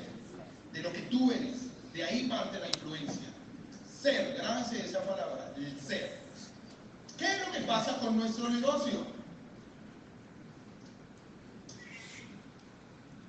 De 0.74 0.82
lo 0.82 0.92
que 0.92 1.02
tú 1.04 1.32
eres. 1.32 1.68
De 1.94 2.04
ahí 2.04 2.19
parte 2.30 2.60
la 2.60 2.68
influencia. 2.68 3.28
Ser, 4.02 4.36
grábense 4.38 4.86
esa 4.86 5.02
palabra, 5.02 5.52
el 5.58 5.80
ser. 5.82 6.20
¿Qué 7.18 7.26
es 7.26 7.46
lo 7.46 7.52
que 7.52 7.62
pasa 7.62 7.98
con 7.98 8.18
nuestro 8.18 8.50
negocio? 8.50 9.06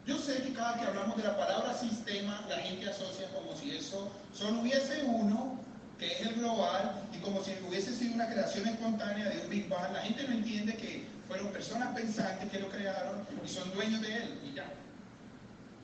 Yo 0.07 0.19
sé 0.19 0.43
que 0.43 0.53
cada 0.53 0.79
que 0.79 0.87
hablamos 0.87 1.17
de 1.17 1.25
la 1.25 1.37
palabra 1.37 1.75
sistema, 1.75 2.45
la 2.49 2.57
gente 2.59 2.89
asocia 2.89 3.29
como 3.33 3.57
si 3.57 3.77
eso 3.77 4.11
solo 4.33 4.61
hubiese 4.61 5.03
uno, 5.05 5.59
que 5.99 6.13
es 6.13 6.21
el 6.23 6.35
global, 6.35 7.09
y 7.13 7.19
como 7.19 7.43
si 7.43 7.53
hubiese 7.69 7.95
sido 7.95 8.15
una 8.15 8.29
creación 8.29 8.67
espontánea 8.69 9.29
de 9.29 9.41
un 9.43 9.51
Big 9.51 9.69
Bang. 9.69 9.93
La 9.93 10.03
gente 10.03 10.27
no 10.27 10.35
entiende 10.35 10.77
que 10.77 11.07
fueron 11.29 11.49
personas 11.49 11.95
pensantes 11.95 12.51
que 12.51 12.59
lo 12.59 12.69
crearon 12.69 13.27
y 13.45 13.49
son 13.49 13.73
dueños 13.73 14.01
de 14.01 14.17
él, 14.17 14.41
y 14.45 14.55
ya. 14.55 14.67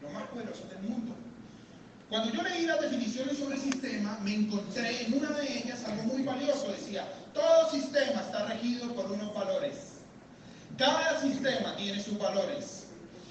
Los 0.01 0.13
más 0.13 0.25
poderosos 0.25 0.69
del 0.71 0.81
mundo. 0.81 1.15
Cuando 2.09 2.33
yo 2.33 2.43
leí 2.43 2.67
las 2.67 2.81
definiciones 2.81 3.37
sobre 3.37 3.59
sistema, 3.59 4.19
me 4.23 4.35
encontré 4.35 5.07
en 5.07 5.15
una 5.15 5.31
de 5.31 5.59
ellas 5.59 5.85
algo 5.85 6.05
muy 6.05 6.23
valioso. 6.23 6.71
Decía, 6.71 7.05
todo 7.35 7.71
sistema 7.71 8.21
está 8.21 8.47
regido 8.47 8.95
por 8.95 9.11
unos 9.11 9.35
valores. 9.35 9.97
Cada 10.79 11.21
sistema 11.21 11.75
tiene 11.77 12.01
sus 12.01 12.17
valores. 12.19 12.87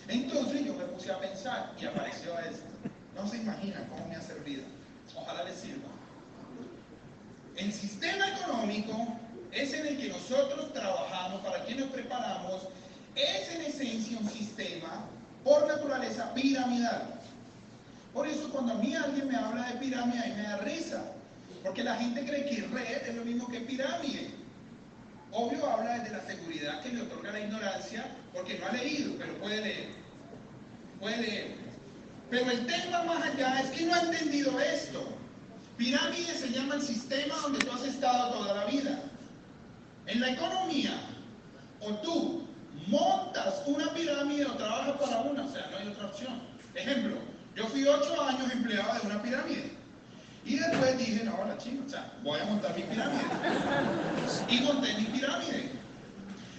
Entonces 0.10 0.66
yo 0.66 0.74
me 0.74 0.84
puse 0.86 1.12
a 1.12 1.20
pensar 1.20 1.72
y 1.80 1.86
apareció 1.86 2.38
esto. 2.40 2.66
No 3.16 3.28
se 3.30 3.38
imaginan 3.38 3.86
cómo 3.88 4.08
me 4.08 4.16
ha 4.16 4.22
servido. 4.22 4.64
Ojalá 5.16 5.44
les 5.46 5.56
sirva. 5.56 5.88
El 7.56 7.72
sistema 7.72 8.28
económico 8.30 9.08
es 9.54 9.74
en 9.74 9.88
el 9.88 9.98
que 9.98 10.10
nosotros 10.10 10.74
trabajamos, 10.74 11.42
para 11.42 11.64
quien 11.64 11.80
nos 11.80 11.90
preparamos, 11.90 12.64
es 13.16 13.50
en 13.52 13.62
esencia 13.62 14.18
un 14.20 14.30
sistema 14.30 15.06
por 15.46 15.66
naturaleza 15.66 16.34
piramidal. 16.34 17.15
Por 18.16 18.26
eso 18.26 18.50
cuando 18.50 18.72
a 18.72 18.76
mí 18.78 18.96
alguien 18.96 19.28
me 19.28 19.36
habla 19.36 19.68
de 19.68 19.76
pirámide, 19.76 20.20
a 20.20 20.28
mí 20.28 20.34
me 20.38 20.44
da 20.44 20.58
risa. 20.60 21.04
Porque 21.62 21.84
la 21.84 21.96
gente 21.96 22.26
cree 22.26 22.46
que 22.46 22.66
red 22.68 23.10
es 23.10 23.14
lo 23.14 23.26
mismo 23.26 23.46
que 23.50 23.60
pirámide. 23.60 24.30
Obvio 25.34 25.70
habla 25.70 26.00
desde 26.00 26.16
la 26.16 26.22
seguridad 26.26 26.82
que 26.82 26.94
le 26.94 27.02
otorga 27.02 27.34
la 27.34 27.42
ignorancia 27.42 28.06
porque 28.34 28.58
no 28.58 28.68
ha 28.68 28.72
leído, 28.72 29.16
pero 29.18 29.38
puede 29.40 29.62
leer. 29.62 29.90
Puede 31.02 31.18
leer. 31.18 31.56
Pero 32.30 32.52
el 32.52 32.66
tema 32.66 33.04
más 33.04 33.22
allá 33.22 33.60
es 33.60 33.70
que 33.72 33.86
no 33.86 33.94
ha 33.94 34.00
entendido 34.00 34.62
esto. 34.62 35.10
Pirámide 35.76 36.34
se 36.36 36.52
llama 36.52 36.76
el 36.76 36.84
sistema 36.84 37.36
donde 37.42 37.60
tú 37.60 37.72
has 37.74 37.84
estado 37.84 38.32
toda 38.32 38.54
la 38.54 38.66
vida. 38.66 38.98
En 40.06 40.22
la 40.22 40.32
economía, 40.32 41.02
o 41.82 41.94
tú 41.96 42.48
montas 42.88 43.62
una 43.66 43.94
pirámide 43.94 44.46
o 44.46 44.54
trabajas 44.54 44.96
para 45.02 45.20
una, 45.20 45.44
o 45.44 45.52
sea, 45.52 45.68
no 45.70 45.78
hay 45.78 45.88
otra 45.90 46.06
opción. 46.06 46.40
Ejemplo, 46.76 47.35
yo 47.56 47.68
fui 47.68 47.88
ocho 47.88 48.22
años 48.22 48.52
empleado 48.52 49.00
de 49.00 49.08
una 49.08 49.22
pirámide. 49.22 49.72
Y 50.44 50.58
después 50.58 50.98
dije, 50.98 51.24
no, 51.24 51.44
la 51.46 51.58
china, 51.58 51.82
o 51.86 51.90
sea, 51.90 52.14
voy 52.22 52.40
a 52.40 52.46
montar 52.46 52.76
mi 52.76 52.84
pirámide. 52.84 53.24
Y 54.50 54.60
monté 54.62 54.94
mi 54.94 55.06
pirámide. 55.06 55.72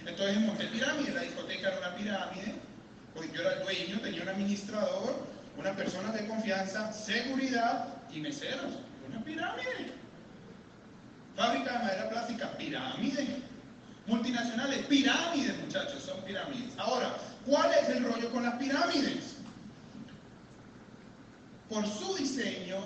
Entonces 0.05 0.39
monté 0.41 0.65
pirámide, 0.65 1.11
la 1.13 1.21
discoteca 1.21 1.69
era 1.69 1.77
una 1.79 1.95
pirámide, 1.95 2.55
porque 3.13 3.31
yo 3.33 3.41
era 3.41 3.53
el 3.53 3.63
dueño, 3.63 3.99
tenía 4.01 4.23
un 4.23 4.29
administrador, 4.29 5.25
una 5.57 5.71
persona 5.73 6.11
de 6.11 6.27
confianza, 6.27 6.91
seguridad 6.91 7.87
y 8.11 8.19
meseros. 8.19 8.73
Una 9.07 9.23
pirámide. 9.23 9.93
Fábrica 11.35 11.73
de 11.73 11.79
madera 11.79 12.09
plástica, 12.09 12.57
pirámide. 12.57 13.41
Multinacionales, 14.07 14.85
pirámides, 14.87 15.57
muchachos, 15.59 16.01
son 16.03 16.19
pirámides. 16.21 16.73
Ahora, 16.77 17.13
¿cuál 17.45 17.71
es 17.73 17.89
el 17.89 18.03
rollo 18.03 18.29
con 18.31 18.43
las 18.43 18.55
pirámides? 18.55 19.36
Por 21.69 21.85
su 21.85 22.15
diseño, 22.15 22.77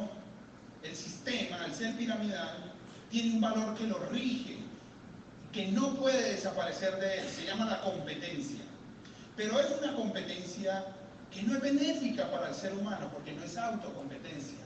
el 0.84 0.96
sistema, 0.96 1.66
el 1.66 1.74
ser 1.74 1.96
piramidal, 1.96 2.74
tiene 3.12 3.36
un 3.36 3.42
valor 3.42 3.76
que 3.76 3.86
lo 3.86 4.00
rige, 4.10 4.58
que 5.52 5.68
no 5.68 5.96
puede 5.96 6.32
desaparecer 6.32 7.00
de 7.00 7.20
él, 7.20 7.28
se 7.30 7.46
llama 7.46 7.66
la 7.66 7.82
competencia. 7.82 8.62
Pero 9.36 9.60
es 9.60 9.68
una 9.82 9.94
competencia 9.96 10.86
que 11.30 11.44
no 11.44 11.56
es 11.56 11.62
benéfica 11.62 12.30
para 12.32 12.50
el 12.50 12.56
ser 12.56 12.74
humano, 12.74 13.10
porque 13.14 13.34
no 13.34 13.44
es 13.44 13.56
autocompetencia. 13.58 14.58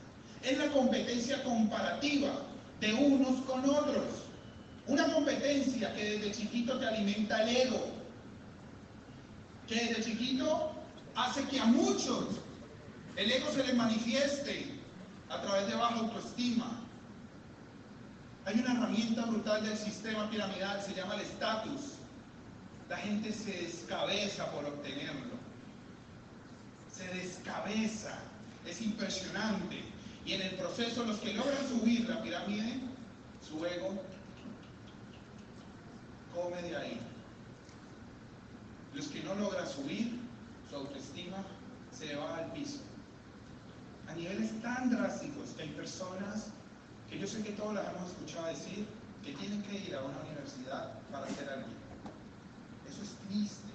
Es 0.43 0.57
la 0.57 0.67
competencia 0.67 1.43
comparativa 1.43 2.31
de 2.79 2.93
unos 2.93 3.41
con 3.41 3.67
otros. 3.69 4.05
Una 4.87 5.11
competencia 5.11 5.93
que 5.95 6.19
desde 6.19 6.31
chiquito 6.31 6.77
te 6.77 6.85
alimenta 6.85 7.41
el 7.43 7.55
ego, 7.55 7.87
que 9.67 9.75
desde 9.75 10.03
chiquito 10.03 10.71
hace 11.15 11.43
que 11.45 11.59
a 11.59 11.65
muchos 11.65 12.39
el 13.15 13.31
ego 13.31 13.49
se 13.51 13.63
les 13.63 13.75
manifieste 13.75 14.75
a 15.29 15.41
través 15.41 15.67
de 15.67 15.75
baja 15.75 15.95
autoestima. 15.95 16.81
Hay 18.45 18.59
una 18.59 18.73
herramienta 18.73 19.25
brutal 19.25 19.63
del 19.63 19.77
sistema 19.77 20.29
piramidal, 20.29 20.81
se 20.81 20.93
llama 20.93 21.15
el 21.15 21.21
estatus. 21.21 21.93
La 22.89 22.97
gente 22.97 23.31
se 23.31 23.51
descabeza 23.51 24.51
por 24.51 24.65
obtenerlo. 24.65 25.35
Se 26.91 27.07
descabeza. 27.15 28.19
Es 28.65 28.81
impresionante. 28.81 29.83
Y 30.25 30.33
en 30.33 30.41
el 30.41 30.51
proceso, 30.55 31.03
los 31.05 31.17
que 31.17 31.33
logran 31.33 31.67
subir 31.67 32.07
la 32.09 32.21
pirámide, 32.21 32.79
su 33.47 33.65
ego 33.65 34.01
come 36.33 36.61
de 36.61 36.75
ahí. 36.75 36.99
Los 38.93 39.07
que 39.07 39.23
no 39.23 39.35
logran 39.35 39.67
subir, 39.67 40.19
su 40.69 40.75
autoestima 40.75 41.37
se 41.91 42.15
va 42.15 42.37
al 42.37 42.51
piso. 42.53 42.81
A 44.09 44.13
niveles 44.13 44.61
tan 44.61 44.89
drásticos 44.89 45.49
que 45.55 45.63
hay 45.63 45.69
personas 45.69 46.47
que 47.09 47.19
yo 47.19 47.27
sé 47.27 47.41
que 47.43 47.51
todos 47.51 47.73
las 47.73 47.87
hemos 47.89 48.11
escuchado 48.11 48.47
decir 48.47 48.85
que 49.23 49.33
tienen 49.33 49.61
que 49.63 49.75
ir 49.75 49.95
a 49.95 50.03
una 50.03 50.19
universidad 50.21 50.99
para 51.11 51.27
ser 51.29 51.49
alguien. 51.49 51.75
Eso 52.87 53.01
es 53.03 53.15
triste. 53.27 53.69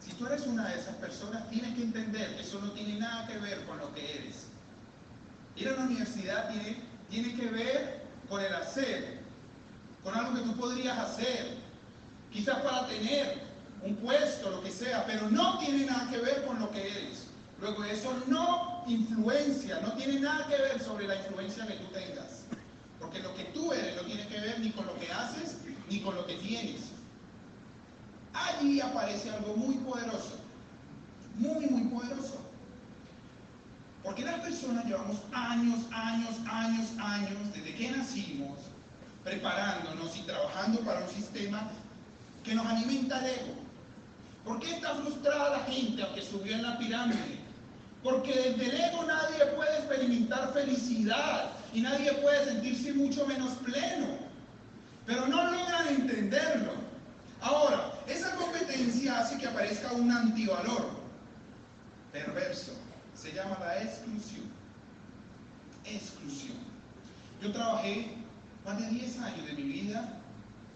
Si 0.00 0.12
tú 0.12 0.26
eres 0.26 0.46
una 0.46 0.68
de 0.68 0.80
esas 0.80 0.96
personas, 0.96 1.48
tienes 1.50 1.74
que 1.74 1.82
entender 1.82 2.36
eso 2.40 2.60
no 2.60 2.72
tiene 2.72 2.98
nada 2.98 3.26
que 3.26 3.38
ver 3.38 3.64
con 3.64 3.78
lo 3.78 3.92
que 3.94 4.18
eres. 4.18 4.46
Ir 5.56 5.68
a 5.68 5.74
una 5.74 5.84
universidad 5.84 6.50
tiene, 6.50 6.82
tiene 7.08 7.34
que 7.34 7.46
ver 7.48 8.02
con 8.28 8.40
el 8.40 8.52
hacer, 8.54 9.20
con 10.02 10.14
algo 10.14 10.34
que 10.34 10.40
tú 10.40 10.56
podrías 10.56 10.98
hacer, 10.98 11.58
quizás 12.32 12.60
para 12.62 12.86
tener 12.86 13.42
un 13.82 13.96
puesto, 13.96 14.50
lo 14.50 14.62
que 14.62 14.70
sea, 14.70 15.04
pero 15.06 15.28
no 15.30 15.58
tiene 15.58 15.86
nada 15.86 16.10
que 16.10 16.18
ver 16.18 16.44
con 16.46 16.58
lo 16.58 16.70
que 16.70 16.80
eres. 16.80 17.26
Luego 17.60 17.84
eso 17.84 18.12
no 18.26 18.71
influencia, 18.86 19.80
no 19.80 19.92
tiene 19.94 20.20
nada 20.20 20.46
que 20.48 20.56
ver 20.56 20.80
sobre 20.82 21.06
la 21.06 21.16
influencia 21.16 21.66
que 21.66 21.74
tú 21.74 21.86
tengas. 21.92 22.44
Porque 22.98 23.20
lo 23.20 23.34
que 23.34 23.44
tú 23.46 23.72
eres 23.72 23.96
no 23.96 24.02
tiene 24.02 24.26
que 24.28 24.40
ver 24.40 24.60
ni 24.60 24.70
con 24.70 24.86
lo 24.86 24.98
que 24.98 25.10
haces 25.10 25.58
ni 25.88 26.00
con 26.00 26.14
lo 26.14 26.26
que 26.26 26.34
tienes. 26.36 26.82
Allí 28.32 28.80
aparece 28.80 29.30
algo 29.30 29.56
muy 29.56 29.74
poderoso, 29.76 30.38
muy, 31.36 31.66
muy 31.66 31.82
poderoso. 31.88 32.40
Porque 34.02 34.24
las 34.24 34.40
personas 34.40 34.84
llevamos 34.86 35.18
años, 35.32 35.80
años, 35.92 36.36
años, 36.50 36.88
años, 36.98 37.52
desde 37.52 37.74
que 37.74 37.90
nacimos, 37.90 38.58
preparándonos 39.22 40.16
y 40.16 40.22
trabajando 40.22 40.80
para 40.80 41.04
un 41.04 41.08
sistema 41.10 41.70
que 42.42 42.54
nos 42.54 42.66
alimenta 42.66 43.18
el 43.20 43.40
ego. 43.40 43.54
¿Por 44.44 44.58
qué 44.58 44.74
está 44.74 44.94
frustrada 44.96 45.58
la 45.58 45.64
gente 45.64 46.02
aunque 46.02 46.22
subió 46.22 46.54
en 46.54 46.62
la 46.62 46.78
pirámide? 46.78 47.41
Porque 48.02 48.34
desde 48.34 48.66
el 48.66 48.80
ego 48.80 49.04
nadie 49.04 49.46
puede 49.54 49.78
experimentar 49.78 50.52
felicidad 50.52 51.52
y 51.72 51.80
nadie 51.80 52.12
puede 52.14 52.44
sentirse 52.44 52.92
mucho 52.94 53.26
menos 53.26 53.50
pleno. 53.64 54.18
Pero 55.06 55.26
no 55.26 55.50
logran 55.50 55.88
entenderlo. 55.88 56.72
Ahora, 57.40 57.92
esa 58.06 58.34
competencia 58.36 59.18
hace 59.18 59.38
que 59.38 59.46
aparezca 59.46 59.92
un 59.92 60.10
antivalor 60.10 60.90
perverso. 62.12 62.72
Se 63.14 63.32
llama 63.32 63.58
la 63.60 63.82
exclusión. 63.82 64.50
Exclusión. 65.84 66.56
Yo 67.40 67.52
trabajé 67.52 68.16
más 68.64 68.78
de 68.80 68.88
10 68.88 69.18
años 69.20 69.46
de 69.46 69.52
mi 69.54 69.62
vida 69.62 70.18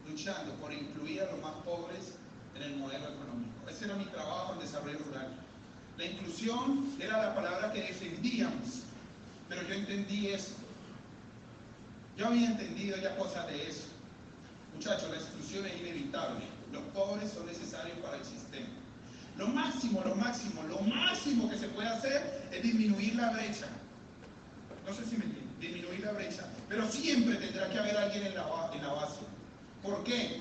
luchando 0.09 0.55
por 0.55 0.72
incluir 0.72 1.22
a 1.22 1.31
los 1.33 1.41
más 1.41 1.55
pobres 1.64 2.14
en 2.55 2.62
el 2.62 2.77
modelo 2.77 3.05
económico. 3.09 3.68
Ese 3.68 3.85
era 3.85 3.95
mi 3.95 4.07
trabajo 4.07 4.55
en 4.55 4.61
desarrollo 4.61 4.99
rural. 4.99 5.45
La 5.99 6.05
inclusión 6.05 6.94
era 7.01 7.22
la 7.22 7.34
palabra 7.34 7.72
que 7.72 7.80
defendíamos, 7.80 8.82
pero 9.49 9.62
yo 9.62 9.74
entendí 9.74 10.28
eso. 10.28 10.55
Yo 12.16 12.28
había 12.28 12.47
entendido 12.47 12.97
ya 12.99 13.16
cosas 13.16 13.47
de 13.47 13.68
eso. 13.68 13.88
Muchachos, 14.74 15.09
la 15.11 15.16
exclusión 15.16 15.66
es 15.66 15.80
inevitable. 15.80 16.44
Los 16.72 16.82
pobres 16.94 17.32
son 17.32 17.47
necesarios 17.47 17.97
para 17.99 18.18
el 18.18 18.24
sistema. 18.24 18.68
Lo 19.38 19.49
máximo, 19.49 20.03
lo 20.05 20.14
máximo, 20.14 20.62
lo 20.64 20.80
máximo 20.80 21.49
que 21.51 21.59
se 21.59 21.68
puede 21.68 21.88
hacer 21.88 22.49
es 22.53 22.62
disminuir 22.62 23.14
la 23.16 23.30
brecha. 23.30 23.66
No 24.86 24.94
sé 24.94 25.05
si 25.05 25.16
me 25.16 25.24
entienden, 25.24 25.61
disminuir 25.61 26.01
la 26.01 26.12
brecha. 26.12 26.47
Pero 26.68 26.90
siempre 26.90 27.36
tendrá 27.36 27.68
que 27.70 27.78
haber 27.78 27.97
alguien 27.97 28.26
en 28.26 28.34
la, 28.34 28.70
en 28.72 28.82
la 28.82 28.92
base. 28.92 29.20
¿Por 29.82 30.05
qué? 30.05 30.40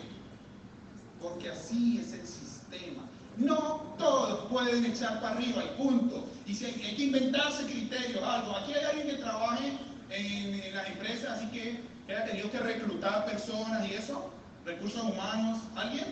Porque 1.21 1.49
así 1.49 1.99
es 1.99 2.13
el 2.13 2.25
sistema. 2.25 3.03
No 3.37 3.95
todos 3.97 4.45
pueden 4.49 4.85
echar 4.85 5.19
para 5.21 5.35
arriba 5.35 5.63
y 5.63 5.81
punto. 5.81 6.25
Y 6.45 6.53
si 6.53 6.65
hay, 6.65 6.73
que 6.73 7.03
inventarse 7.03 7.65
criterios, 7.65 8.23
algo. 8.23 8.55
Aquí 8.55 8.73
hay 8.73 8.85
alguien 8.85 9.07
que 9.07 9.23
trabaje 9.23 9.73
en, 10.09 10.73
las 10.73 10.87
empresas, 10.87 11.37
así 11.37 11.47
que, 11.47 11.81
que 12.07 12.13
tenido 12.13 12.51
que 12.51 12.59
reclutar 12.59 13.25
personas 13.25 13.89
y 13.89 13.93
eso, 13.93 14.31
recursos 14.65 15.01
humanos. 15.03 15.59
¿Alguien? 15.75 16.05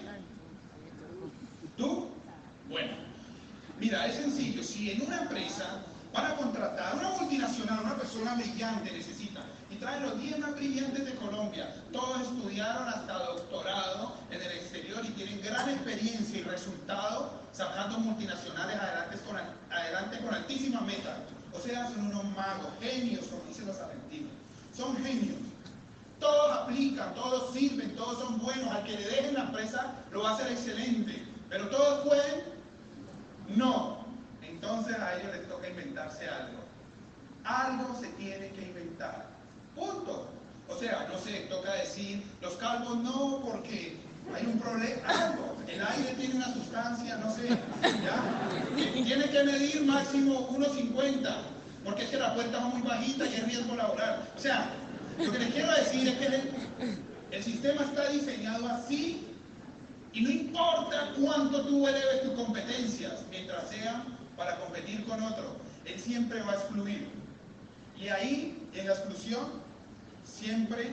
¿Tú? 1.77 2.09
Bueno, 2.69 2.93
mira, 3.79 4.05
es 4.07 4.15
sencillo. 4.15 4.63
Si 4.63 4.91
en 4.91 5.01
una 5.03 5.21
empresa 5.21 5.83
van 6.13 6.31
a 6.31 6.35
contratar 6.35 6.95
una 6.95 7.09
multinacional, 7.09 7.79
una 7.83 7.95
persona 7.95 8.35
brillante 8.35 8.91
necesita, 8.91 9.32
y 9.83 9.85
traen 9.85 10.03
los 10.03 10.21
10 10.21 10.39
más 10.39 10.55
brillantes 10.55 11.05
de 11.05 11.15
Colombia, 11.15 11.75
todos 11.91 12.21
estudiaron 12.21 12.87
hasta 12.87 13.13
doctorado 13.13 14.15
en 14.31 14.41
el 14.41 14.51
exterior 14.53 15.03
y 15.03 15.09
tienen 15.09 15.41
gran 15.41 15.69
experiencia 15.69 16.39
y 16.39 16.43
resultado 16.43 17.41
sacando 17.51 17.99
multinacionales 17.99 18.79
adelante 18.79 19.17
con, 19.25 19.37
adelante 19.77 20.19
con 20.19 20.33
altísima 20.33 20.81
meta. 20.81 21.17
O 21.51 21.59
sea, 21.59 21.87
son 21.89 22.07
unos 22.07 22.23
magos, 22.35 22.69
genios, 22.81 23.25
como 23.25 23.43
dicen 23.43 23.67
los 23.67 23.77
argentinos. 23.77 24.31
Son 24.75 24.95
genios. 25.03 25.37
Todos 26.19 26.57
aplican, 26.59 27.13
todos 27.13 27.53
sirven, 27.53 27.93
todos 27.95 28.19
son 28.19 28.39
buenos. 28.39 28.73
Al 28.73 28.83
que 28.85 28.95
le 28.95 29.05
dejen 29.05 29.33
la 29.33 29.41
empresa 29.41 29.93
lo 30.11 30.23
va 30.23 30.31
a 30.31 30.33
hacer 30.35 30.51
excelente. 30.51 31.27
Pero 31.49 31.67
todos 31.67 32.07
pueden 32.07 32.43
no. 33.49 34.05
Entonces 34.41 34.97
a 34.97 35.19
ellos 35.19 35.35
les 35.35 35.47
toca 35.49 35.67
inventarse 35.67 36.27
algo. 36.27 36.63
Algo 37.43 37.99
se 37.99 38.07
tiene 38.13 38.49
que 38.51 38.61
inventar. 38.61 39.32
Punto. 39.75 40.27
O 40.69 40.77
sea, 40.77 41.07
no 41.11 41.19
sé, 41.19 41.47
toca 41.49 41.73
decir, 41.73 42.23
los 42.41 42.53
calvos 42.53 42.97
no 42.97 43.41
porque 43.43 43.97
hay 44.33 44.45
un 44.45 44.59
problema, 44.59 45.07
algo. 45.07 45.57
El 45.67 45.81
aire 45.81 46.15
tiene 46.17 46.35
una 46.35 46.53
sustancia, 46.53 47.17
no 47.17 47.33
sé, 47.33 47.49
¿ya? 47.49 49.03
Tiene 49.03 49.29
que 49.29 49.43
medir 49.43 49.83
máximo 49.83 50.49
1,50 50.49 51.53
porque 51.83 52.03
es 52.03 52.09
que 52.09 52.17
la 52.17 52.33
puerta 52.33 52.59
va 52.59 52.67
muy 52.67 52.81
bajita 52.81 53.25
y 53.25 53.33
es 53.33 53.45
riesgo 53.45 53.75
laboral. 53.75 54.27
O 54.35 54.39
sea, 54.39 54.69
lo 55.17 55.31
que 55.31 55.39
les 55.39 55.53
quiero 55.53 55.71
decir 55.73 56.07
es 56.07 56.15
que 56.15 56.25
el, 56.25 56.51
el 57.31 57.43
sistema 57.43 57.81
está 57.83 58.07
diseñado 58.09 58.67
así 58.69 59.27
y 60.13 60.21
no 60.21 60.29
importa 60.29 61.13
cuánto 61.19 61.65
tú 61.65 61.87
eleves 61.87 62.23
tus 62.23 62.33
competencias, 62.33 63.23
mientras 63.29 63.69
sea 63.69 64.05
para 64.37 64.57
competir 64.59 65.03
con 65.05 65.21
otro, 65.21 65.57
él 65.85 65.99
siempre 65.99 66.41
va 66.41 66.53
a 66.53 66.55
excluir. 66.55 67.09
Y 67.99 68.07
ahí, 68.07 68.67
en 68.73 68.87
la 68.87 68.93
exclusión, 68.93 69.62
siempre 70.25 70.89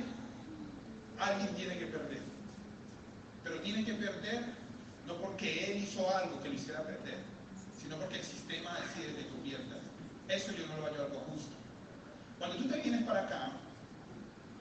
alguien 1.19 1.55
tiene 1.55 1.79
que 1.79 1.87
perder. 1.87 2.23
Pero 3.43 3.61
tiene 3.61 3.85
que 3.85 3.95
perder 3.95 4.45
no 5.07 5.15
porque 5.17 5.73
él 5.73 5.83
hizo 5.83 6.09
algo 6.17 6.41
que 6.41 6.49
lo 6.49 6.55
hiciera 6.55 6.83
perder, 6.83 7.19
sino 7.81 7.97
porque 7.97 8.19
el 8.19 8.25
sistema 8.25 8.79
decide 8.81 9.17
que 9.17 9.25
tú 9.25 9.37
pierdas. 9.43 9.81
Eso 10.29 10.53
yo 10.53 10.67
no 10.67 10.77
lo 10.77 10.87
hallo 10.87 11.05
algo 11.05 11.21
justo. 11.33 11.55
Cuando 12.39 12.57
tú 12.57 12.69
te 12.69 12.81
vienes 12.81 13.03
para 13.05 13.23
acá, 13.23 13.53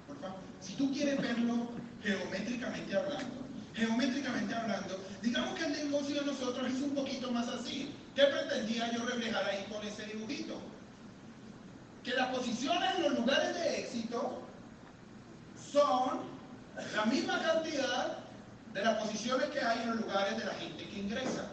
por 0.07 0.19
favor, 0.19 0.39
si 0.59 0.73
tú 0.73 0.91
quieres 0.91 1.21
verlo 1.21 1.69
geométricamente 2.03 2.95
hablando, 2.95 3.45
geométricamente 3.75 4.55
hablando, 4.55 4.99
digamos 5.21 5.53
que 5.57 5.65
el 5.65 5.71
negocio 5.73 6.19
de 6.19 6.25
nosotros 6.25 6.67
es 6.67 6.81
un 6.81 6.95
poquito 6.95 7.31
más 7.31 7.47
así. 7.47 7.93
¿Qué 8.15 8.23
pretendía 8.23 8.91
yo 8.91 9.05
reflejar 9.05 9.45
ahí 9.45 9.65
con 9.71 9.85
ese 9.85 10.05
dibujito? 10.07 10.59
Que 12.03 12.15
las 12.15 12.35
posiciones 12.35 12.95
en 12.95 13.03
los 13.03 13.19
lugares 13.19 13.53
de 13.53 13.79
éxito 13.81 14.41
son 15.71 16.21
la 16.95 17.05
misma 17.05 17.41
cantidad 17.41 18.17
de 18.73 18.83
las 18.83 18.97
posiciones 19.03 19.49
que 19.49 19.59
hay 19.59 19.81
en 19.81 19.89
los 19.89 20.01
lugares 20.01 20.37
de 20.37 20.45
la 20.45 20.53
gente 20.53 20.87
que 20.87 20.99
ingresa. 20.99 21.45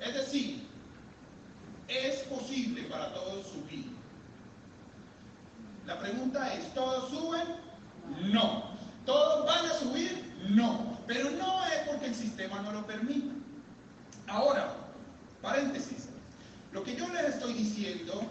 Es 0.00 0.14
decir, 0.14 0.66
es 1.88 2.16
posible 2.24 2.82
para 2.84 3.12
todos 3.14 3.46
subir. 3.46 3.86
La 5.86 5.98
pregunta 5.98 6.52
es, 6.54 6.72
¿todos 6.74 7.10
suben? 7.10 7.46
No. 8.32 8.74
¿Todos 9.04 9.46
van 9.46 9.66
a 9.66 9.74
subir? 9.74 10.34
No. 10.48 10.98
Pero 11.06 11.30
no 11.30 11.64
es 11.66 11.88
porque 11.88 12.06
el 12.06 12.14
sistema 12.14 12.60
no 12.62 12.72
lo 12.72 12.86
permita. 12.86 13.34
Ahora, 14.26 14.74
paréntesis, 15.42 16.08
lo 16.72 16.82
que 16.82 16.96
yo 16.96 17.06
les 17.08 17.34
estoy 17.34 17.52
diciendo 17.52 18.22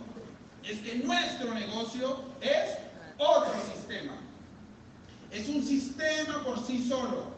es 0.64 0.80
que 0.80 0.96
nuestro 0.96 1.54
negocio 1.54 2.24
es 2.42 2.78
otro 3.18 3.54
sistema. 3.74 4.14
Es 5.34 5.50
un 5.50 5.66
sistema 5.66 6.44
por 6.44 6.64
sí 6.66 6.88
solo. 6.88 7.34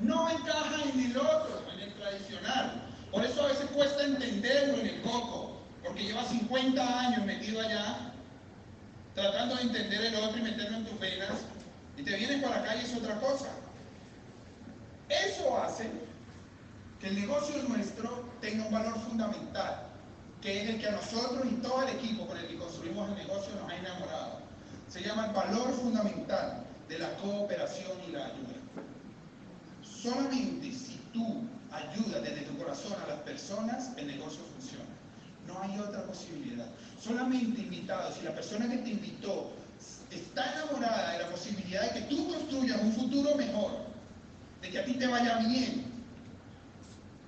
No 0.00 0.30
encaja 0.30 0.80
en 0.94 1.10
el 1.10 1.16
otro, 1.16 1.62
en 1.74 1.80
el 1.80 1.94
tradicional. 1.94 2.84
Por 3.10 3.24
eso 3.24 3.42
a 3.42 3.48
veces 3.48 3.66
cuesta 3.74 4.04
entenderlo 4.04 4.78
en 4.78 4.86
el 4.86 5.02
coco, 5.02 5.60
porque 5.84 6.04
lleva 6.04 6.24
50 6.24 7.00
años 7.00 7.26
metido 7.26 7.60
allá, 7.60 8.12
tratando 9.14 9.56
de 9.56 9.62
entender 9.62 10.04
el 10.04 10.14
otro 10.14 10.38
y 10.38 10.42
meterlo 10.42 10.78
en 10.78 10.86
tus 10.86 10.98
venas, 11.00 11.40
y 11.96 12.02
te 12.02 12.16
vienes 12.16 12.42
para 12.42 12.60
acá 12.60 12.76
y 12.76 12.84
es 12.84 12.94
otra 12.94 13.18
cosa. 13.20 13.48
Eso 15.08 15.62
hace 15.62 15.90
que 17.00 17.08
el 17.08 17.20
negocio 17.20 17.60
nuestro 17.64 18.24
tenga 18.40 18.64
un 18.66 18.72
valor 18.72 18.98
fundamental, 19.00 19.88
que 20.40 20.62
es 20.62 20.70
el 20.70 20.80
que 20.80 20.88
a 20.88 20.92
nosotros 20.92 21.44
y 21.50 21.56
todo 21.56 21.82
el 21.82 21.88
equipo 21.96 22.26
con 22.26 22.38
el 22.38 22.46
que 22.46 22.56
construimos 22.56 23.10
el 23.10 23.16
negocio 23.16 23.52
nos 23.60 23.70
ha 23.70 23.76
enamorado. 23.76 24.38
Se 24.88 25.02
llama 25.02 25.26
el 25.26 25.32
valor 25.32 25.72
fundamental 25.74 26.66
de 26.92 26.98
la 26.98 27.16
cooperación 27.16 27.92
y 28.06 28.12
la 28.12 28.26
ayuda. 28.26 28.54
Solamente 29.82 30.72
si 30.72 31.00
tú 31.12 31.42
ayudas 31.70 32.22
desde 32.22 32.42
tu 32.42 32.58
corazón 32.58 32.92
a 33.04 33.08
las 33.08 33.20
personas, 33.20 33.92
el 33.96 34.08
negocio 34.08 34.40
funciona. 34.54 34.84
No 35.46 35.60
hay 35.62 35.78
otra 35.78 36.04
posibilidad. 36.04 36.66
Solamente 37.00 37.62
invitado, 37.62 38.14
si 38.14 38.22
la 38.22 38.34
persona 38.34 38.68
que 38.68 38.78
te 38.78 38.90
invitó 38.90 39.52
está 40.10 40.52
enamorada 40.52 41.12
de 41.12 41.18
la 41.20 41.30
posibilidad 41.30 41.92
de 41.92 42.00
que 42.00 42.14
tú 42.14 42.28
construyas 42.28 42.80
un 42.82 42.92
futuro 42.92 43.34
mejor, 43.36 43.72
de 44.60 44.70
que 44.70 44.78
a 44.78 44.84
ti 44.84 44.94
te 44.94 45.06
vaya 45.06 45.38
bien, 45.38 45.86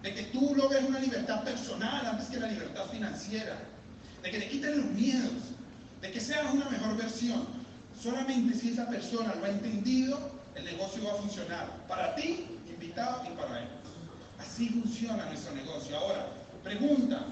de 0.03 0.15
que 0.15 0.25
tú 0.25 0.55
logres 0.55 0.85
una 0.85 0.99
libertad 0.99 1.43
personal 1.43 2.07
antes 2.07 2.29
que 2.29 2.39
la 2.39 2.49
libertad 2.49 2.85
financiera, 2.91 3.57
de 4.23 4.31
que 4.31 4.39
te 4.39 4.49
quiten 4.49 4.77
los 4.77 4.91
miedos, 4.91 5.33
de 6.03 6.13
que 6.13 6.21
seas 6.21 6.53
una 6.53 6.69
mejor 6.69 6.97
versión. 6.99 7.54
Solamente 8.05 8.55
si 8.59 8.69
esa 8.69 8.87
persona 8.87 9.35
lo 9.35 9.47
ha 9.47 9.49
entendido, 9.49 10.19
el 10.55 10.67
negocio 10.67 11.03
va 11.07 11.13
a 11.13 11.23
funcionar 11.23 11.67
para 11.89 12.15
ti, 12.15 12.45
invitado, 12.69 13.25
y 13.25 13.35
para 13.35 13.61
él. 13.61 13.69
Así 14.39 14.69
funciona 14.69 15.25
nuestro 15.25 15.55
negocio. 15.55 15.97
Ahora, 15.97 16.27
pregunta. 16.63 17.25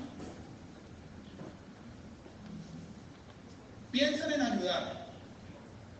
Piensen 3.90 4.32
en 4.32 4.40
ayudar. 4.40 5.08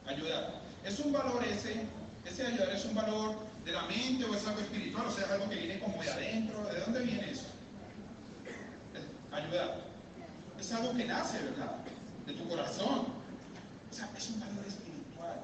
Ayudar. 0.07 0.63
¿Es 0.87 0.99
un 1.01 1.13
valor 1.13 1.45
ese? 1.45 1.85
Ese 2.25 2.47
ayudar 2.47 2.71
es 2.71 2.87
un 2.87 2.95
valor 2.95 3.35
de 3.67 3.73
la 3.73 3.83
mente 3.83 4.25
o 4.25 4.35
es 4.35 4.47
algo 4.47 4.63
espiritual? 4.63 5.05
O 5.07 5.11
sea, 5.11 5.27
es 5.27 5.33
algo 5.33 5.51
que 5.51 5.57
viene 5.57 5.81
como 5.81 6.03
de 6.03 6.11
adentro. 6.11 6.65
¿De 6.73 6.81
dónde 6.81 7.01
viene 7.01 7.31
eso? 7.31 7.45
Ayudar. 9.33 9.83
Es 10.59 10.73
algo 10.73 10.97
que 10.97 11.05
nace, 11.05 11.43
¿verdad? 11.43 11.77
De 12.25 12.33
tu 12.33 12.49
corazón. 12.49 13.22
O 13.93 13.95
sea, 13.95 14.11
es 14.17 14.31
un 14.31 14.41
valor 14.41 14.67
espiritual. 14.67 15.43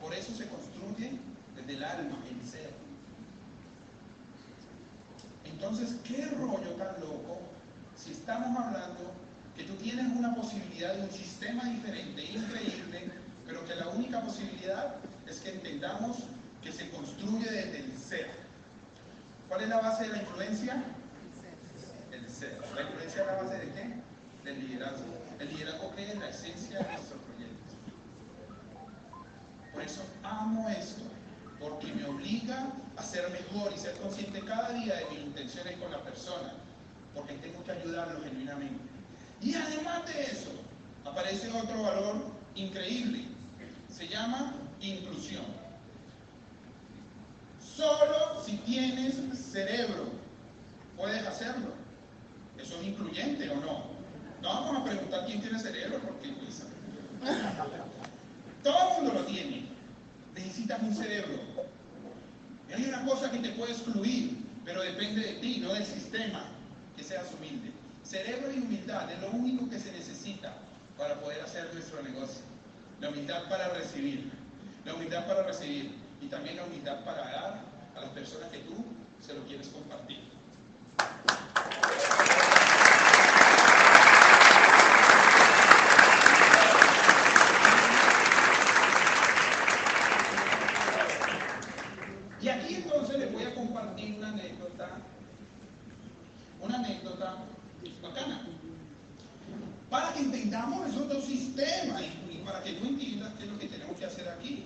Por 0.00 0.14
eso 0.14 0.32
se 0.36 0.46
construye 0.46 1.18
desde 1.56 1.72
el 1.72 1.82
alma, 1.82 2.16
el 2.30 2.48
ser. 2.48 2.70
Entonces, 5.44 5.96
¿qué 6.04 6.24
rollo 6.26 6.70
tan 6.76 7.00
loco 7.00 7.40
si 7.96 8.12
estamos 8.12 8.56
hablando 8.56 9.12
que 9.56 9.64
tú 9.64 9.74
tienes 9.74 10.06
una 10.16 10.36
posibilidad 10.36 10.94
de 10.94 11.02
un 11.02 11.10
sistema 11.10 11.64
diferente, 11.64 12.22
increíble, 12.22 13.10
pero 13.44 13.64
que 13.66 13.74
la 13.74 13.88
única 13.88 14.20
posibilidad 14.20 14.94
es 15.26 15.40
que 15.40 15.50
entendamos 15.50 16.18
que 16.62 16.70
se 16.70 16.90
construye 16.90 17.50
desde 17.50 17.80
el 17.80 17.98
ser. 17.98 18.30
¿Cuál 19.48 19.62
es 19.62 19.68
la 19.68 19.80
base 19.80 20.04
de 20.04 20.10
la 20.10 20.22
influencia? 20.22 20.82
El 22.12 22.28
ser. 22.28 22.60
¿La 22.74 22.82
influencia 22.82 23.20
es 23.20 23.26
la 23.26 23.42
base 23.42 23.58
de 23.58 23.72
qué? 23.72 23.94
Del 24.44 24.68
liderazgo. 24.68 25.23
El 25.44 25.50
liderazgo 25.50 25.94
que 25.94 26.10
es 26.10 26.18
la 26.18 26.28
esencia 26.30 26.78
de 26.78 26.84
nuestro 26.84 27.18
proyecto. 27.18 27.74
Por 29.74 29.82
eso 29.82 30.00
amo 30.22 30.70
esto, 30.70 31.02
porque 31.60 31.92
me 31.92 32.06
obliga 32.06 32.72
a 32.96 33.02
ser 33.02 33.28
mejor 33.30 33.70
y 33.74 33.78
ser 33.78 33.94
consciente 33.98 34.40
cada 34.40 34.72
día 34.72 34.94
de 34.94 35.04
mis 35.10 35.20
intenciones 35.20 35.76
con 35.76 35.90
la 35.90 36.02
persona, 36.02 36.54
porque 37.14 37.34
tengo 37.34 37.62
que 37.62 37.72
ayudarlo 37.72 38.22
genuinamente. 38.22 38.80
Y 39.42 39.54
además 39.54 40.06
de 40.06 40.22
eso, 40.22 40.50
aparece 41.04 41.52
otro 41.52 41.82
valor 41.82 42.24
increíble. 42.54 43.26
Se 43.90 44.08
llama 44.08 44.54
inclusión. 44.80 45.44
Solo 47.60 48.42
si 48.42 48.56
tienes 48.58 49.16
cerebro 49.52 50.06
puedes 50.96 51.26
hacerlo. 51.26 51.74
¿Eso 52.56 52.80
es 52.80 52.86
incluyente 52.86 53.50
o 53.50 53.56
no? 53.56 53.93
No 54.44 54.50
vamos 54.50 54.76
a 54.76 54.84
preguntar 54.84 55.24
quién 55.24 55.40
tiene 55.40 55.58
cerebro 55.58 55.98
porque 56.00 56.28
pues, 56.32 56.64
todo 58.62 58.76
el 58.76 58.94
mundo 58.96 59.20
lo 59.20 59.24
tiene. 59.24 59.70
Necesitas 60.34 60.82
un 60.82 60.94
cerebro. 60.94 61.32
Hay 62.76 62.84
una 62.84 63.06
cosa 63.06 63.30
que 63.30 63.38
te 63.38 63.48
puede 63.52 63.72
excluir, 63.72 64.36
pero 64.62 64.82
depende 64.82 65.22
de 65.22 65.32
ti, 65.40 65.60
no 65.60 65.72
del 65.72 65.86
sistema, 65.86 66.44
que 66.94 67.02
seas 67.02 67.24
humilde. 67.32 67.72
Cerebro 68.02 68.52
y 68.52 68.58
humildad 68.58 69.10
es 69.10 69.18
lo 69.22 69.30
único 69.30 69.70
que 69.70 69.80
se 69.80 69.90
necesita 69.92 70.54
para 70.98 71.18
poder 71.20 71.40
hacer 71.40 71.72
nuestro 71.72 72.02
negocio. 72.02 72.42
La 73.00 73.08
humildad 73.08 73.48
para 73.48 73.70
recibir. 73.70 74.30
La 74.84 74.94
humildad 74.94 75.26
para 75.26 75.44
recibir. 75.44 75.94
Y 76.20 76.26
también 76.26 76.56
la 76.56 76.64
humildad 76.64 77.02
para 77.02 77.22
dar 77.22 77.60
a 77.96 78.00
las 78.02 78.10
personas 78.10 78.50
que 78.50 78.58
tú 78.58 78.84
se 79.26 79.32
lo 79.32 79.42
quieres 79.46 79.68
compartir. 79.68 80.20
Y 92.44 92.48
aquí 92.50 92.74
entonces 92.74 93.18
les 93.18 93.32
voy 93.32 93.42
a 93.44 93.54
compartir 93.54 94.18
una 96.60 96.76
anécdota, 96.76 97.36
bacana, 98.02 98.46
para 99.90 100.12
que 100.12 100.20
entendamos 100.20 100.88
esos 100.88 101.08
dos 101.08 101.24
sistemas 101.24 102.02
y, 102.02 102.38
para 102.44 102.62
que 102.62 102.72
tú 102.74 102.86
entiendas 102.86 103.32
qué 103.38 103.44
es 103.44 103.50
lo 103.50 103.58
que 103.58 103.68
tenemos 103.68 103.96
que 103.98 104.04
hacer 104.06 104.28
aquí. 104.28 104.64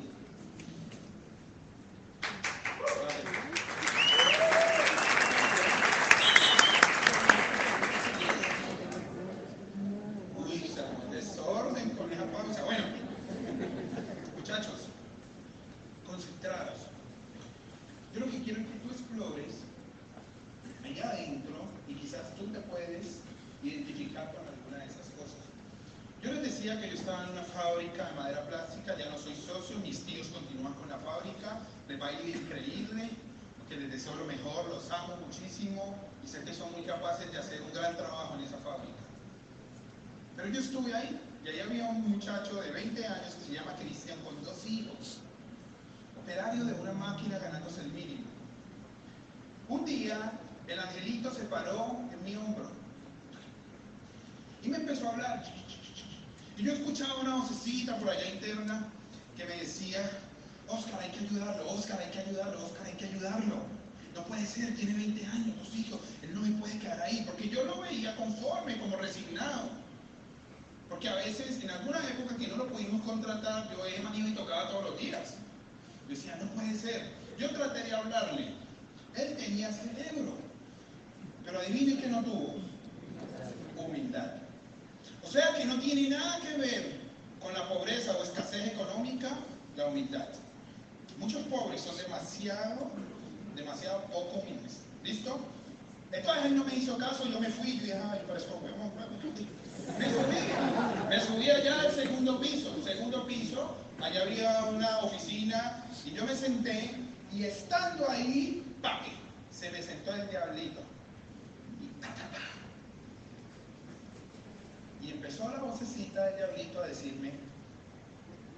Muchachos, 14.36 14.88
concentrados. 16.06 16.78
Yo 18.14 18.20
lo 18.20 18.30
que 18.30 18.42
quiero 18.42 18.60
es 18.60 18.66
que 18.66 18.78
tú 18.78 18.90
explores 18.90 19.54
allá 20.84 21.10
adentro 21.10 21.56
y 21.86 21.94
quizás 21.94 22.34
tú 22.36 22.46
te 22.46 22.60
puedes 22.60 23.20
identificar 23.62 24.32
con 24.34 24.46
alguna 24.46 24.84
de 24.84 24.86
esas 24.86 25.06
cosas. 25.16 25.42
Yo 26.22 26.32
les 26.32 26.42
decía 26.42 26.80
que 26.80 26.88
yo 26.88 26.94
estaba 26.94 27.24
en 27.24 27.30
una 27.30 27.44
fábrica 27.44 28.08
de 28.08 28.14
madera 28.14 28.42
plástica, 28.48 28.96
ya 28.96 29.10
no 29.10 29.18
soy 29.18 29.34
socio, 29.34 29.78
mis 29.78 30.04
tíos 30.04 30.28
continúan 30.28 30.74
con 30.74 30.88
la 30.88 30.98
fábrica, 30.98 31.60
les 31.88 32.00
va 32.00 32.08
a 32.08 32.12
ir 32.12 32.36
increíble, 32.36 33.10
que 33.68 33.76
les 33.76 33.90
deseo 33.90 34.14
lo 34.16 34.24
mejor, 34.24 34.68
los 34.68 34.90
amo 34.90 35.16
muchísimo 35.26 35.94
y 36.24 36.28
sé 36.28 36.42
que 36.42 36.54
son 36.54 36.72
muy 36.72 36.82
capaces 36.82 37.30
de 37.30 37.38
hacer 37.38 37.62
un 37.62 37.72
gran 37.72 37.96
trabajo 37.96 38.34
en 38.34 38.44
esa 38.44 38.56
fábrica. 38.58 38.98
Pero 40.36 40.48
yo 40.48 40.60
estuve 40.60 40.94
ahí 40.94 41.20
y 41.44 41.48
ahí 41.48 41.60
había 41.60 41.86
un 41.86 42.10
muchacho 42.10 42.60
de 42.60 42.70
20 42.70 43.06
años 43.06 43.34
que 43.34 43.44
se 43.44 43.52
llama 43.52 43.76
Cristian 43.76 44.18
con 44.20 44.42
dos 44.42 44.66
hijos, 44.66 45.18
operario 46.20 46.64
de 46.64 46.72
una 46.74 46.92
máquina 46.92 47.38
ganándose 47.38 47.80
el 47.82 47.92
mínimo. 47.92 48.24
Un 49.68 49.84
día 49.84 50.32
el 50.68 50.78
angelito 50.78 51.32
se 51.32 51.44
paró 51.44 51.98
en 52.12 52.24
mi 52.24 52.36
hombro 52.36 52.70
y 54.62 54.68
me 54.68 54.76
empezó 54.76 55.08
a 55.08 55.12
hablar. 55.12 55.44
Y 56.56 56.62
yo 56.62 56.72
escuchaba 56.72 57.20
una 57.20 57.36
vocecita 57.36 57.96
por 57.98 58.10
allá 58.10 58.28
interna 58.28 58.86
que 59.36 59.44
me 59.44 59.56
decía, 59.56 60.10
Oscar, 60.66 61.00
hay 61.00 61.10
que 61.10 61.20
ayudarlo, 61.20 61.70
Oscar, 61.70 62.00
hay 62.00 62.10
que 62.10 62.18
ayudarlo, 62.18 62.66
Oscar, 62.66 62.86
hay 62.86 62.94
que 62.94 63.06
ayudarlo. 63.06 63.56
No 64.14 64.24
puede 64.24 64.44
ser, 64.44 64.74
tiene 64.74 64.94
20 64.94 65.26
años, 65.26 65.56
dos 65.58 65.74
hijos, 65.76 66.00
él 66.22 66.34
no 66.34 66.40
me 66.40 66.50
puede 66.52 66.78
quedar 66.78 67.00
ahí, 67.00 67.22
porque 67.24 67.48
yo 67.48 67.64
lo 67.64 67.80
veía 67.80 68.16
conforme, 68.16 68.78
como 68.78 68.96
resignado. 68.96 69.70
Porque 70.88 71.08
a 71.08 71.14
veces, 71.14 71.62
en 71.62 71.70
alguna 71.70 71.98
época 72.08 72.36
que 72.36 72.48
no 72.48 72.56
lo 72.56 72.66
pudimos 72.68 73.02
contratar, 73.02 73.70
yo 73.70 73.84
he 73.84 74.00
ido 74.00 74.28
y 74.28 74.34
tocaba 74.34 74.68
todos 74.70 74.90
los 74.90 74.98
días. 74.98 75.34
Yo 76.08 76.14
decía, 76.14 76.36
no 76.36 76.50
puede 76.52 76.74
ser. 76.74 77.12
Yo 77.38 77.50
traté 77.50 77.84
de 77.84 77.94
hablarle. 77.94 78.52
Él 79.14 79.36
tenía 79.36 79.70
cerebro. 79.70 80.47
Pero 81.48 81.60
adivine 81.60 81.98
que 81.98 82.08
no 82.08 82.22
tuvo. 82.22 82.56
Humildad. 83.78 84.32
O 85.22 85.30
sea 85.30 85.54
que 85.54 85.64
no 85.64 85.80
tiene 85.80 86.10
nada 86.10 86.40
que 86.40 86.58
ver 86.58 87.00
con 87.40 87.54
la 87.54 87.66
pobreza 87.70 88.14
o 88.18 88.22
escasez 88.22 88.66
económica 88.66 89.30
la 89.74 89.86
humildad. 89.86 90.28
Muchos 91.16 91.40
pobres 91.44 91.80
son 91.80 91.96
demasiado, 91.96 92.90
demasiado 93.56 94.02
poco 94.12 94.40
humildes. 94.40 94.80
¿Listo? 95.02 95.40
Entonces 96.12 96.44
él 96.44 96.54
no 96.54 96.64
me 96.64 96.74
hizo 96.74 96.98
caso, 96.98 97.26
yo 97.26 97.40
me 97.40 97.48
fui 97.48 97.70
y 97.70 97.78
dije, 97.78 97.94
ay, 97.94 98.20
por 98.26 98.36
eso 98.36 98.60
me 99.98 100.10
subí, 100.10 100.48
me 101.08 101.20
subí 101.20 101.50
allá 101.50 101.80
al 101.80 101.92
segundo 101.92 102.40
piso, 102.40 102.74
segundo 102.84 103.26
piso, 103.26 103.74
allá 104.02 104.22
había 104.22 104.64
una 104.64 104.98
oficina 104.98 105.84
y 106.04 106.10
yo 106.12 106.26
me 106.26 106.34
senté 106.34 106.94
y 107.32 107.44
estando 107.44 108.08
ahí, 108.10 108.62
¡papi! 108.82 109.12
Se 109.50 109.70
me 109.70 109.82
sentó 109.82 110.14
el 110.14 110.28
diablito. 110.28 110.82
Y, 115.02 115.10
empezó 115.10 115.48
la 115.48 115.58
vocecita 115.58 116.24
del 116.26 116.36
diablito 116.36 116.82
a 116.82 116.86
decirme, 116.88 117.32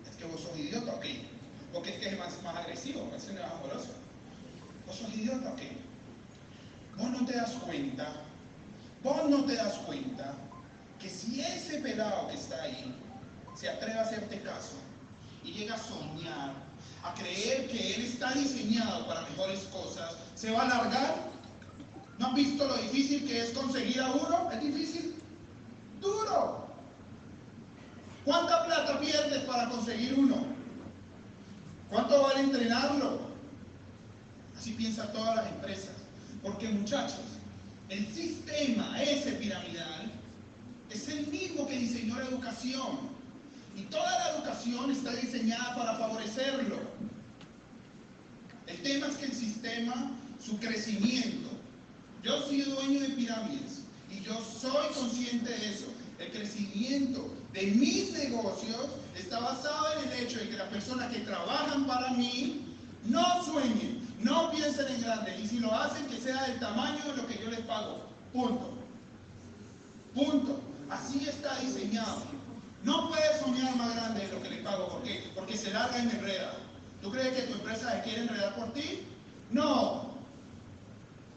es 0.08 0.16
que 0.16 0.24
vos 0.24 0.40
sos 0.40 0.58
idiota, 0.58 0.92
¿ok? 0.92 1.04
Porque 1.72 1.90
es 1.90 1.98
que 1.98 2.08
es 2.08 2.18
más, 2.18 2.42
más 2.42 2.56
agresivo, 2.56 3.10
es 3.16 3.32
más 3.32 3.52
amoroso. 3.52 3.94
¿Vos 4.86 4.96
sos 4.96 5.14
idiota, 5.14 5.52
ok? 5.52 5.60
Vos 6.96 7.10
no 7.10 7.24
te 7.26 7.36
das 7.36 7.52
cuenta, 7.52 8.12
vos 9.02 9.30
no 9.30 9.44
te 9.44 9.54
das 9.54 9.74
cuenta 9.78 10.34
que 10.98 11.08
si 11.08 11.40
ese 11.40 11.78
pelado 11.78 12.28
que 12.28 12.34
está 12.34 12.62
ahí 12.62 12.94
se 13.54 13.68
atreve 13.68 13.98
a 13.98 14.02
hacerte 14.02 14.40
caso 14.42 14.76
y 15.42 15.52
llega 15.52 15.74
a 15.74 15.78
soñar, 15.78 16.52
a 17.02 17.14
creer 17.14 17.68
que 17.68 17.94
él 17.94 18.02
está 18.04 18.32
diseñado 18.32 19.06
para 19.06 19.22
mejores 19.22 19.60
cosas, 19.72 20.16
se 20.34 20.50
va 20.50 20.62
a 20.62 20.64
alargar. 20.64 21.29
¿No 22.20 22.26
han 22.26 22.34
visto 22.34 22.68
lo 22.68 22.76
difícil 22.76 23.26
que 23.26 23.40
es 23.40 23.50
conseguir 23.52 23.98
a 23.98 24.12
uno? 24.12 24.50
¿Es 24.52 24.60
difícil? 24.60 25.14
Duro. 26.02 26.66
¿Cuánta 28.26 28.66
plata 28.66 29.00
pierdes 29.00 29.42
para 29.44 29.70
conseguir 29.70 30.14
uno? 30.18 30.44
¿Cuánto 31.88 32.22
vale 32.22 32.40
entrenarlo? 32.40 33.20
Así 34.54 34.72
piensan 34.72 35.10
todas 35.14 35.36
las 35.36 35.46
empresas. 35.46 35.94
Porque 36.42 36.68
muchachos, 36.68 37.24
el 37.88 38.06
sistema 38.12 39.02
ese 39.02 39.32
piramidal 39.32 40.12
es 40.90 41.08
el 41.08 41.26
mismo 41.28 41.66
que 41.66 41.78
diseñó 41.78 42.18
la 42.18 42.26
educación. 42.26 42.98
Y 43.74 43.84
toda 43.84 44.10
la 44.18 44.36
educación 44.36 44.90
está 44.90 45.12
diseñada 45.14 45.74
para 45.74 45.94
favorecerlo. 45.94 46.80
El 48.66 48.82
tema 48.82 49.06
es 49.06 49.16
que 49.16 49.24
el 49.24 49.32
sistema, 49.32 50.12
su 50.38 50.58
crecimiento, 50.58 51.49
yo 52.22 52.42
soy 52.42 52.62
dueño 52.62 53.00
de 53.00 53.08
pirámides 53.10 53.82
y 54.10 54.20
yo 54.20 54.34
soy 54.60 54.88
consciente 54.94 55.50
de 55.50 55.70
eso. 55.70 55.86
El 56.18 56.30
crecimiento 56.32 57.32
de 57.52 57.66
mis 57.68 58.12
negocios 58.12 58.88
está 59.16 59.40
basado 59.40 60.00
en 60.00 60.08
el 60.10 60.24
hecho 60.24 60.38
de 60.38 60.50
que 60.50 60.56
las 60.56 60.68
personas 60.68 61.12
que 61.12 61.20
trabajan 61.20 61.86
para 61.86 62.10
mí 62.10 62.66
no 63.04 63.44
sueñen, 63.44 64.06
no 64.20 64.50
piensen 64.50 64.86
en 64.88 65.00
grande 65.00 65.38
y 65.42 65.46
si 65.46 65.58
lo 65.58 65.74
hacen 65.74 66.06
que 66.06 66.18
sea 66.18 66.44
del 66.44 66.60
tamaño 66.60 67.02
de 67.04 67.16
lo 67.16 67.26
que 67.26 67.38
yo 67.42 67.50
les 67.50 67.60
pago. 67.60 68.06
Punto. 68.32 68.74
Punto. 70.14 70.60
Así 70.90 71.26
está 71.26 71.58
diseñado. 71.60 72.22
No 72.82 73.08
puedes 73.08 73.40
soñar 73.40 73.76
más 73.76 73.94
grande 73.94 74.26
de 74.26 74.32
lo 74.32 74.42
que 74.42 74.50
le 74.50 74.56
pago. 74.58 74.88
¿Por 74.88 75.02
qué? 75.02 75.30
Porque 75.34 75.56
se 75.56 75.70
larga 75.70 76.02
me 76.02 76.12
enreda. 76.12 76.54
¿Tú 77.00 77.10
crees 77.10 77.34
que 77.34 77.42
tu 77.42 77.54
empresa 77.54 77.92
se 77.92 78.02
quiere 78.02 78.22
enredar 78.22 78.54
por 78.56 78.72
ti? 78.72 79.02
No. 79.50 80.09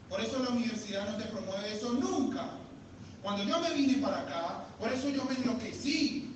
Por 0.08 0.20
eso 0.20 0.38
la 0.42 0.50
universidad 0.50 1.10
no 1.10 1.16
te 1.16 1.24
promueve 1.24 1.74
eso 1.74 1.92
nunca. 1.92 2.50
Cuando 3.22 3.44
yo 3.44 3.58
me 3.60 3.72
vine 3.72 4.02
para 4.02 4.20
acá, 4.20 4.64
por 4.78 4.92
eso 4.92 5.08
yo 5.08 5.24
me 5.24 5.34
enloquecí. 5.34 6.30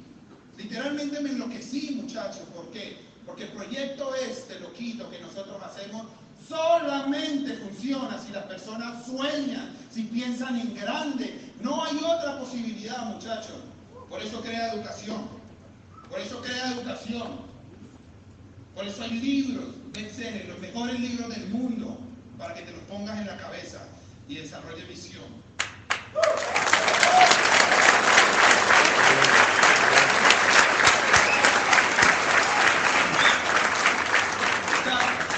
Literalmente 0.57 1.21
me 1.21 1.31
enloquecí, 1.31 2.01
muchachos. 2.03 2.45
¿Por 2.55 2.71
qué? 2.71 2.99
Porque 3.27 3.45
el 3.45 3.51
proyecto 3.51 4.15
este, 4.15 4.59
loquito, 4.61 5.09
que 5.11 5.21
nosotros 5.21 5.63
hacemos, 5.63 6.07
solamente 6.49 7.55
funciona 7.59 8.19
si 8.19 8.33
las 8.33 8.45
personas 8.45 9.05
sueñan, 9.05 9.77
si 9.91 10.05
piensan 10.05 10.59
en 10.59 10.75
grande. 10.75 11.53
No 11.61 11.85
hay 11.85 11.99
otra 11.99 12.39
posibilidad, 12.39 13.05
muchachos. 13.05 13.57
Por 14.09 14.23
eso 14.23 14.41
crea 14.41 14.73
educación. 14.73 15.29
Por 16.09 16.21
eso 16.21 16.41
crea 16.41 16.73
educación. 16.73 17.49
Por 18.75 18.87
eso 18.87 19.03
hay 19.03 19.11
libros, 19.11 19.67
bestsellers, 19.93 20.49
los 20.49 20.59
mejores 20.61 20.99
libros 21.01 21.29
del 21.29 21.49
mundo, 21.49 21.99
para 22.39 22.55
que 22.55 22.63
te 22.63 22.71
los 22.71 22.81
pongas 22.83 23.19
en 23.19 23.27
la 23.27 23.37
cabeza 23.37 23.81
y 24.29 24.37
desarrolle 24.37 24.85
visión. 24.85 25.25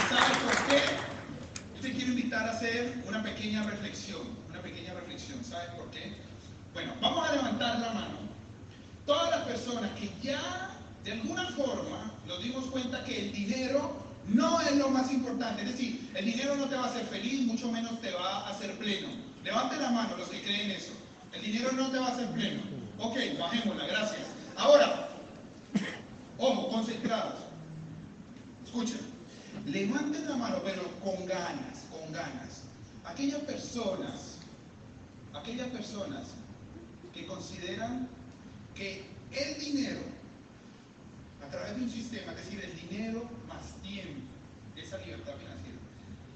¿Sabes 0.08 0.38
por 0.38 0.66
qué? 0.68 0.82
Yo 1.76 1.80
te 1.80 1.92
quiero 1.92 2.10
invitar 2.10 2.48
a 2.48 2.52
hacer 2.52 3.02
una 3.08 3.22
pequeña 3.22 3.62
reflexión, 3.62 4.20
una 4.50 4.60
pequeña 4.60 4.92
reflexión. 4.94 5.42
¿Sabes 5.42 5.70
por 5.70 5.90
qué? 5.90 6.16
Bueno, 6.74 6.92
vamos 7.00 7.28
a 7.28 7.34
levantar 7.34 7.78
la 7.78 7.92
mano. 7.92 8.18
Todas 9.06 9.30
las 9.30 9.46
personas 9.46 9.90
que 9.98 10.12
ya 10.22 10.70
de 11.04 11.12
alguna 11.12 11.46
forma 11.52 12.12
nos 12.26 12.42
dimos 12.42 12.66
cuenta 12.66 13.02
que 13.04 13.18
el 13.18 13.32
dinero 13.32 14.10
no 14.28 14.60
es 14.60 14.76
lo 14.76 14.90
más 14.90 15.10
importante. 15.10 15.62
Es 15.62 15.72
decir, 15.72 16.10
el 16.14 16.24
dinero 16.24 16.54
no 16.56 16.66
te 16.66 16.76
va 16.76 16.84
a 16.84 16.90
hacer 16.90 17.04
feliz, 17.06 17.46
mucho 17.46 17.70
menos 17.72 18.00
te 18.00 18.12
va 18.12 18.46
a 18.46 18.50
hacer 18.50 18.76
pleno. 18.78 19.08
Levanten 19.42 19.80
la 19.80 19.90
mano 19.90 20.16
los 20.16 20.28
que 20.28 20.42
creen 20.42 20.70
eso. 20.70 20.92
El 21.32 21.42
dinero 21.42 21.72
no 21.72 21.90
te 21.90 21.98
va 21.98 22.08
a 22.08 22.12
hacer 22.12 22.28
pleno. 22.30 22.62
Ok, 22.98 23.16
bajémosla, 23.38 23.86
gracias. 23.86 24.26
Ahora, 24.56 25.08
ojo, 26.38 26.68
concentrados. 26.68 27.40
Escuchen, 28.64 29.00
levanten 29.66 30.28
la 30.28 30.36
mano, 30.36 30.60
pero 30.64 30.82
con 31.00 31.26
ganas, 31.26 31.86
con 31.90 32.12
ganas. 32.12 32.62
Aquellas 33.04 33.40
personas, 33.40 34.36
aquellas 35.34 35.68
personas 35.68 36.28
que 37.14 37.26
consideran 37.26 38.08
que 38.74 39.04
el 39.32 39.58
dinero, 39.58 40.00
a 41.44 41.50
través 41.50 41.76
de 41.76 41.82
un 41.82 41.90
sistema, 41.90 42.32
es 42.32 42.44
decir, 42.44 42.60
el 42.62 42.88
dinero 42.88 43.28
más 43.48 43.72
tiempo, 43.82 44.20
esa 44.76 44.98
libertad 44.98 45.32
financiera, 45.38 45.78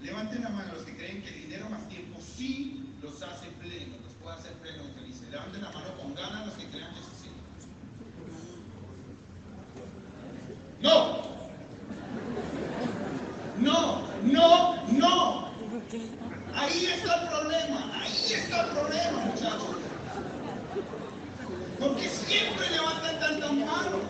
levanten 0.02 0.42
la 0.42 0.50
mano 0.50 0.74
los 0.74 0.82
que 0.84 0.96
creen 0.96 1.22
que 1.22 1.28
el 1.28 1.42
dinero 1.42 1.68
más 1.70 1.88
tiempo 1.88 2.18
sí 2.36 2.90
los 3.02 3.22
hace 3.22 3.46
plenos, 3.60 4.00
los 4.02 4.12
puede 4.14 4.36
hacer 4.36 4.52
plenos 4.54 4.86
y 4.90 5.00
felices. 5.00 5.28
Levanten 5.28 5.62
la 5.62 5.70
mano 5.70 5.94
con 6.00 6.14
ganas 6.14 6.46
los 6.46 6.54
que 6.56 6.66
crean 6.68 6.92
que 6.94 7.00
eso 7.00 7.10
sí. 7.22 7.30
No, 10.80 11.22
no, 13.58 14.08
no, 14.24 14.86
no. 14.92 15.54
Ahí 16.54 16.86
está 16.86 17.22
el 17.22 17.28
problema, 17.28 18.00
ahí 18.00 18.32
está 18.32 18.64
el 18.64 18.70
problema, 18.70 19.18
muchachos. 19.26 19.76
Porque 21.80 22.08
siempre 22.08 22.70
levantan 22.70 23.20
tantas 23.20 23.52
manos. 23.52 24.02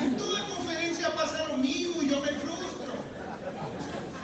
En 0.00 0.16
toda 0.16 0.46
conferencia 0.48 1.14
pasa 1.14 1.48
lo 1.48 1.58
mismo 1.58 2.02
y 2.02 2.08
yo 2.08 2.20
me 2.20 2.28
frustro. 2.28 2.94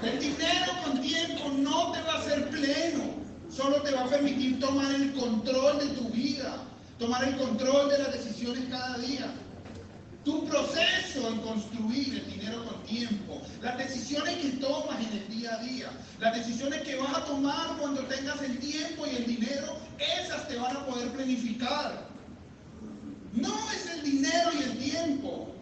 El 0.03 0.19
dinero 0.19 0.73
con 0.85 1.01
tiempo 1.01 1.49
no 1.59 1.93
te 1.93 2.01
va 2.03 2.15
a 2.15 2.19
hacer 2.19 2.49
pleno, 2.49 3.15
solo 3.51 3.83
te 3.83 3.93
va 3.93 4.05
a 4.05 4.09
permitir 4.09 4.59
tomar 4.59 4.95
el 4.95 5.13
control 5.13 5.79
de 5.79 5.87
tu 5.95 6.09
vida, 6.09 6.57
tomar 6.99 7.23
el 7.25 7.37
control 7.37 7.91
de 7.91 7.99
las 7.99 8.13
decisiones 8.13 8.65
cada 8.71 8.99
día. 8.99 9.31
Tu 10.25 10.45
proceso 10.47 11.29
en 11.29 11.41
construir 11.41 12.15
el 12.15 12.33
dinero 12.33 12.65
con 12.65 12.83
tiempo, 12.85 13.41
las 13.63 13.79
decisiones 13.79 14.37
que 14.37 14.49
tomas 14.51 15.01
en 15.01 15.19
el 15.19 15.29
día 15.29 15.55
a 15.55 15.63
día, 15.63 15.91
las 16.19 16.35
decisiones 16.35 16.83
que 16.83 16.97
vas 16.97 17.17
a 17.17 17.25
tomar 17.25 17.77
cuando 17.79 18.03
tengas 18.05 18.41
el 18.43 18.59
tiempo 18.59 19.07
y 19.07 19.17
el 19.17 19.27
dinero, 19.27 19.77
esas 19.99 20.47
te 20.49 20.57
van 20.57 20.77
a 20.77 20.87
poder 20.87 21.09
planificar. 21.11 22.09
No 23.33 23.55
es 23.71 23.87
el 23.87 24.03
dinero 24.03 24.51
y 24.59 24.63
el 24.63 24.79
tiempo. 24.79 25.55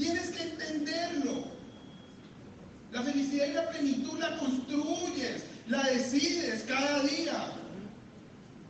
Tienes 0.00 0.30
que 0.30 0.42
entenderlo. 0.42 1.44
La 2.90 3.02
felicidad 3.02 3.46
y 3.48 3.52
la 3.52 3.68
plenitud 3.68 4.18
la 4.18 4.38
construyes, 4.38 5.44
la 5.68 5.82
decides 5.82 6.62
cada 6.62 7.02
día. 7.02 7.52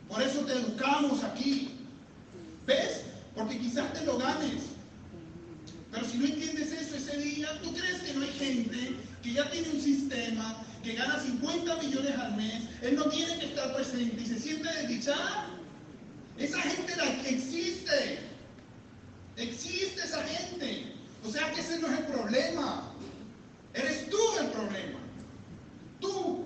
Por 0.09 0.21
eso 0.21 0.41
te 0.41 0.51
educamos 0.51 1.23
aquí. 1.23 1.69
¿Ves? 2.67 3.03
Porque 3.33 3.57
quizás 3.59 3.93
te 3.93 4.03
lo 4.03 4.17
ganes. 4.17 4.63
Pero 5.89 6.05
si 6.05 6.17
no 6.17 6.25
entiendes 6.25 6.73
eso 6.73 6.97
ese 6.97 7.17
día, 7.17 7.47
¿tú 7.63 7.73
crees 7.73 8.01
que 8.01 8.13
no 8.13 8.23
hay 8.23 8.33
gente 8.33 8.97
que 9.23 9.31
ya 9.31 9.49
tiene 9.51 9.69
un 9.69 9.81
sistema, 9.81 10.65
que 10.83 10.95
gana 10.95 11.17
50 11.17 11.77
millones 11.77 12.17
al 12.17 12.35
mes, 12.35 12.63
él 12.81 12.95
no 12.97 13.05
tiene 13.05 13.39
que 13.39 13.45
estar 13.45 13.73
presente 13.73 14.21
y 14.21 14.25
se 14.25 14.37
siente 14.37 14.69
desdichada? 14.81 15.47
Esa 16.37 16.59
gente 16.59 16.93
la 16.97 17.05
existe. 17.29 18.19
Existe 19.37 20.01
esa 20.03 20.21
gente. 20.23 21.00
O 21.25 21.31
sea 21.31 21.51
que 21.51 21.61
ese 21.61 21.79
no 21.79 21.87
es 21.87 21.99
el 21.99 22.05
problema. 22.05 22.91
Eres 23.73 24.09
tú 24.09 24.17
el 24.39 24.47
problema. 24.47 24.99
Tú. 25.99 26.45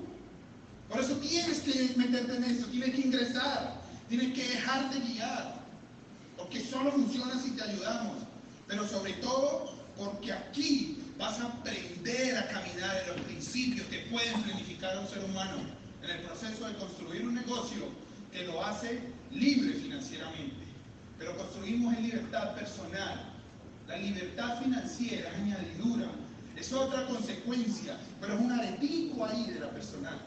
Por 0.89 0.99
eso 0.99 1.15
tienes 1.17 1.59
que 1.61 1.93
meterte 1.97 2.35
en 2.35 2.43
eso, 2.43 2.67
tienes 2.67 2.91
que 2.91 3.01
ingresar, 3.01 3.81
tienes 4.09 4.33
que 4.33 4.47
dejarte 4.47 4.99
guiar. 4.99 5.55
Porque 6.37 6.63
solo 6.63 6.91
funciona 6.91 7.39
si 7.41 7.51
te 7.51 7.63
ayudamos. 7.63 8.17
Pero 8.67 8.87
sobre 8.87 9.13
todo 9.13 9.75
porque 9.97 10.33
aquí 10.33 10.99
vas 11.17 11.39
a 11.39 11.45
aprender 11.45 12.37
a 12.37 12.47
caminar 12.49 12.97
en 13.03 13.15
los 13.15 13.21
principios 13.21 13.87
que 13.87 13.99
pueden 14.11 14.41
planificar 14.43 14.97
a 14.97 14.99
un 15.01 15.07
ser 15.07 15.23
humano 15.23 15.57
en 16.03 16.09
el 16.09 16.21
proceso 16.21 16.67
de 16.67 16.75
construir 16.75 17.25
un 17.25 17.35
negocio 17.35 17.89
que 18.31 18.43
lo 18.43 18.63
hace 18.63 18.99
libre 19.31 19.73
financieramente. 19.73 20.65
Pero 21.17 21.37
construimos 21.37 21.95
en 21.95 22.03
libertad 22.03 22.55
personal. 22.55 23.34
La 23.95 24.01
libertad 24.01 24.61
financiera 24.61 25.29
es 25.29 25.35
añadidura, 25.37 26.07
es 26.57 26.73
otra 26.73 27.07
consecuencia, 27.07 27.95
pero 28.19 28.33
es 28.33 28.41
un 28.41 28.51
aretico 28.51 29.23
ahí 29.23 29.45
de 29.45 29.61
la 29.61 29.69
personal. 29.69 30.19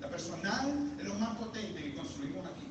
La 0.00 0.08
personal 0.08 0.90
es 0.98 1.04
lo 1.04 1.14
más 1.14 1.38
potente 1.38 1.80
que 1.80 1.94
construimos 1.94 2.44
aquí. 2.44 2.66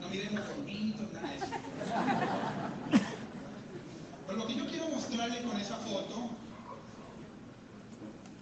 No 0.00 0.08
miren 0.10 0.36
los 0.36 0.44
formitos, 0.44 1.12
nada 1.12 1.28
de 1.28 1.36
eso. 1.38 1.46
Pero 4.28 4.38
lo 4.38 4.46
que 4.46 4.54
yo 4.54 4.66
quiero 4.68 4.88
mostrarle 4.90 5.42
con 5.42 5.56
esa 5.56 5.76
foto 5.78 6.30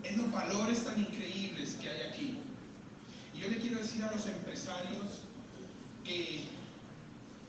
es 0.02 0.16
los 0.16 0.32
valores 0.32 0.84
tan 0.84 0.98
increíbles 1.00 1.76
que 1.80 1.88
hay 1.88 2.00
aquí. 2.10 2.38
Y 3.34 3.38
yo 3.38 3.48
le 3.48 3.58
quiero 3.58 3.78
decir 3.78 4.02
a 4.02 4.10
los 4.12 4.26
empresarios 4.26 5.22
que 6.04 6.44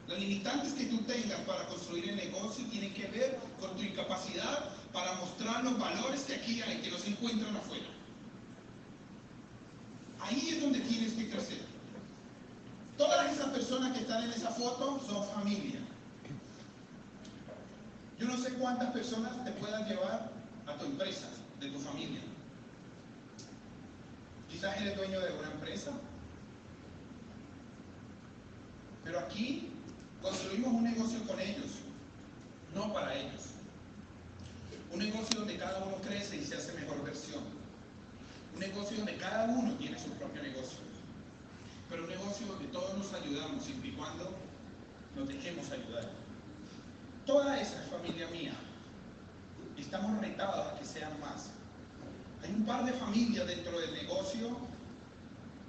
los 0.07 0.19
limitantes 0.19 0.73
que 0.73 0.85
tú 0.85 0.99
tengas 0.99 1.39
para 1.41 1.65
construir 1.67 2.09
el 2.09 2.15
negocio 2.15 2.65
tienen 2.67 2.93
que 2.93 3.07
ver 3.07 3.39
con 3.59 3.75
tu 3.75 3.81
incapacidad 3.81 4.69
para 4.91 5.17
mostrar 5.33 5.63
los 5.63 5.79
valores 5.79 6.21
que 6.23 6.35
aquí 6.35 6.61
hay, 6.61 6.77
que 6.81 6.91
no 6.91 6.97
se 6.97 7.09
encuentran 7.09 7.55
afuera. 7.55 7.85
Ahí 10.19 10.49
es 10.49 10.61
donde 10.61 10.79
tienes 10.81 11.13
que 11.13 11.29
crecer. 11.29 11.61
Todas 12.97 13.33
esas 13.33 13.47
personas 13.47 13.93
que 13.93 14.01
están 14.01 14.23
en 14.23 14.31
esa 14.31 14.51
foto 14.51 15.01
son 15.07 15.27
familia. 15.29 15.79
Yo 18.19 18.27
no 18.27 18.37
sé 18.37 18.53
cuántas 18.53 18.91
personas 18.91 19.43
te 19.43 19.51
puedan 19.53 19.87
llevar 19.87 20.31
a 20.67 20.77
tu 20.77 20.85
empresa, 20.85 21.27
de 21.59 21.69
tu 21.69 21.79
familia. 21.79 22.21
Quizás 24.49 24.79
eres 24.81 24.95
dueño 24.95 25.19
de 25.19 25.33
una 25.33 25.51
empresa. 25.51 25.91
Pero 29.03 29.19
aquí 29.19 29.71
construimos 30.21 30.73
un 30.73 30.83
negocio 30.83 31.21
con 31.27 31.39
ellos, 31.39 31.71
no 32.73 32.93
para 32.93 33.15
ellos. 33.15 33.53
Un 34.93 34.99
negocio 34.99 35.39
donde 35.39 35.57
cada 35.57 35.83
uno 35.83 35.95
crece 36.07 36.37
y 36.37 36.45
se 36.45 36.55
hace 36.55 36.71
mejor 36.73 37.03
versión. 37.03 37.43
Un 38.53 38.59
negocio 38.59 38.95
donde 38.97 39.17
cada 39.17 39.45
uno 39.45 39.73
tiene 39.77 39.97
su 39.97 40.09
propio 40.11 40.43
negocio. 40.43 40.77
Pero 41.89 42.03
un 42.03 42.09
negocio 42.09 42.45
donde 42.45 42.67
todos 42.67 42.95
nos 42.95 43.11
ayudamos, 43.13 43.63
siempre 43.63 43.89
y 43.89 43.93
cuando 43.93 44.31
nos 45.15 45.27
dejemos 45.27 45.71
ayudar. 45.71 46.09
Toda 47.25 47.59
esa 47.59 47.81
es 47.81 47.89
familia 47.89 48.27
mía. 48.27 48.53
Estamos 49.77 50.21
retados 50.21 50.73
a 50.73 50.77
que 50.77 50.85
sean 50.85 51.19
más. 51.19 51.49
Hay 52.43 52.51
un 52.51 52.63
par 52.63 52.85
de 52.85 52.93
familias 52.93 53.47
dentro 53.47 53.79
del 53.79 53.93
negocio 53.93 54.57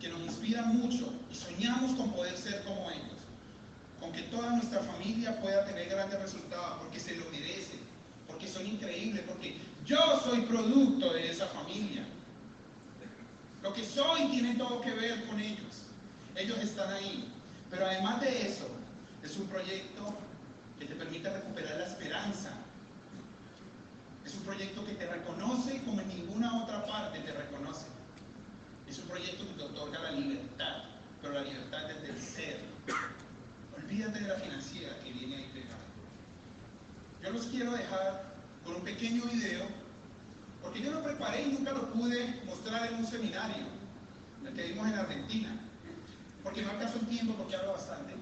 que 0.01 0.09
nos 0.09 0.21
inspiran 0.21 0.77
mucho 0.77 1.15
y 1.31 1.35
soñamos 1.35 1.97
con 1.97 2.13
poder 2.13 2.37
ser 2.37 2.63
como 2.65 2.91
ellos. 2.91 3.25
Con 4.01 4.13
que 4.13 4.23
toda 4.25 4.51
nuestra 4.51 4.81
familia 4.81 5.41
pueda 5.41 5.65
tener 5.65 5.89
grandes 5.89 6.21
resultados 6.21 6.83
porque 6.83 7.01
se 7.01 7.15
lo 7.17 7.25
merecen, 7.31 7.84
porque 8.45 8.59
son 8.59 8.67
increíbles, 8.67 9.25
porque 9.27 9.57
yo 9.87 9.99
soy 10.23 10.43
producto 10.43 11.15
de 11.15 11.31
esa 11.31 11.47
familia. 11.47 12.05
Lo 13.63 13.73
que 13.73 13.83
soy 13.85 14.29
tiene 14.29 14.55
todo 14.57 14.83
que 14.83 14.93
ver 14.93 15.25
con 15.27 15.41
ellos. 15.41 15.87
Ellos 16.37 16.59
están 16.59 16.93
ahí. 16.93 17.33
Pero 17.71 17.87
además 17.87 18.21
de 18.21 18.47
eso, 18.47 18.69
es 19.23 19.37
un 19.39 19.47
proyecto 19.47 20.15
que 20.79 20.85
te 20.85 20.95
permite 20.95 21.31
recuperar 21.31 21.79
la 21.79 21.87
esperanza. 21.87 22.51
Es 24.27 24.35
un 24.35 24.43
proyecto 24.43 24.85
que 24.85 24.93
te 24.93 25.07
reconoce 25.07 25.83
como 25.85 26.03
en 26.03 26.09
ninguna 26.09 26.65
otra 26.65 26.85
parte 26.85 27.21
te 27.21 27.33
reconoce. 27.33 27.87
Es 28.87 28.99
un 28.99 29.09
proyecto 29.09 29.47
que 29.49 29.55
te 29.55 29.63
otorga 29.63 30.01
la 30.01 30.11
libertad, 30.13 30.85
pero 31.23 31.35
la 31.35 31.43
libertad 31.43 31.87
desde 31.89 32.11
el 32.11 32.21
ser. 32.21 32.61
Olvídate 33.75 34.21
de 34.21 34.29
la 34.29 34.35
financiera 34.35 34.99
que 34.99 35.13
viene 35.13 35.37
ahí 35.37 35.51
pegada. 35.55 35.79
Yo 37.23 37.31
los 37.31 37.47
quiero 37.47 37.73
dejar 37.73 38.34
con 38.65 38.77
un 38.77 38.83
pequeño 38.83 39.25
video, 39.25 39.67
porque 40.63 40.81
yo 40.81 40.93
lo 40.93 41.03
preparé 41.03 41.43
y 41.43 41.53
nunca 41.53 41.73
lo 41.73 41.93
pude 41.93 42.43
mostrar 42.47 42.91
en 42.91 42.99
un 42.99 43.07
seminario, 43.07 43.65
el 44.47 44.55
que 44.55 44.63
dimos 44.63 44.89
en 44.89 44.95
Argentina, 44.95 45.61
porque 46.43 46.63
no 46.63 46.71
alcanzó 46.71 46.99
el 46.99 47.07
tiempo 47.07 47.35
porque 47.35 47.57
hablo 47.57 47.73
bastante. 47.73 48.15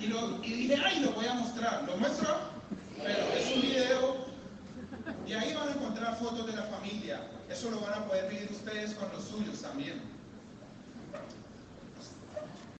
Y, 0.00 0.06
lo, 0.06 0.44
y 0.44 0.52
dije, 0.52 0.76
ay, 0.84 1.00
lo 1.00 1.12
voy 1.12 1.26
a 1.26 1.34
mostrar. 1.34 1.84
Lo 1.84 1.96
muestro, 1.96 2.28
pero 3.02 3.32
es 3.34 3.54
un 3.54 3.62
video. 3.62 4.26
Y 5.26 5.32
ahí 5.32 5.54
van 5.54 5.68
a 5.68 5.72
encontrar 5.72 6.16
fotos 6.18 6.46
de 6.46 6.52
la 6.52 6.62
familia. 6.64 7.20
Eso 7.48 7.70
lo 7.70 7.80
van 7.80 7.94
a 7.94 8.04
poder 8.04 8.30
vivir 8.30 8.50
ustedes 8.50 8.94
con 8.94 9.10
los 9.12 9.24
suyos 9.24 9.62
también. 9.62 10.00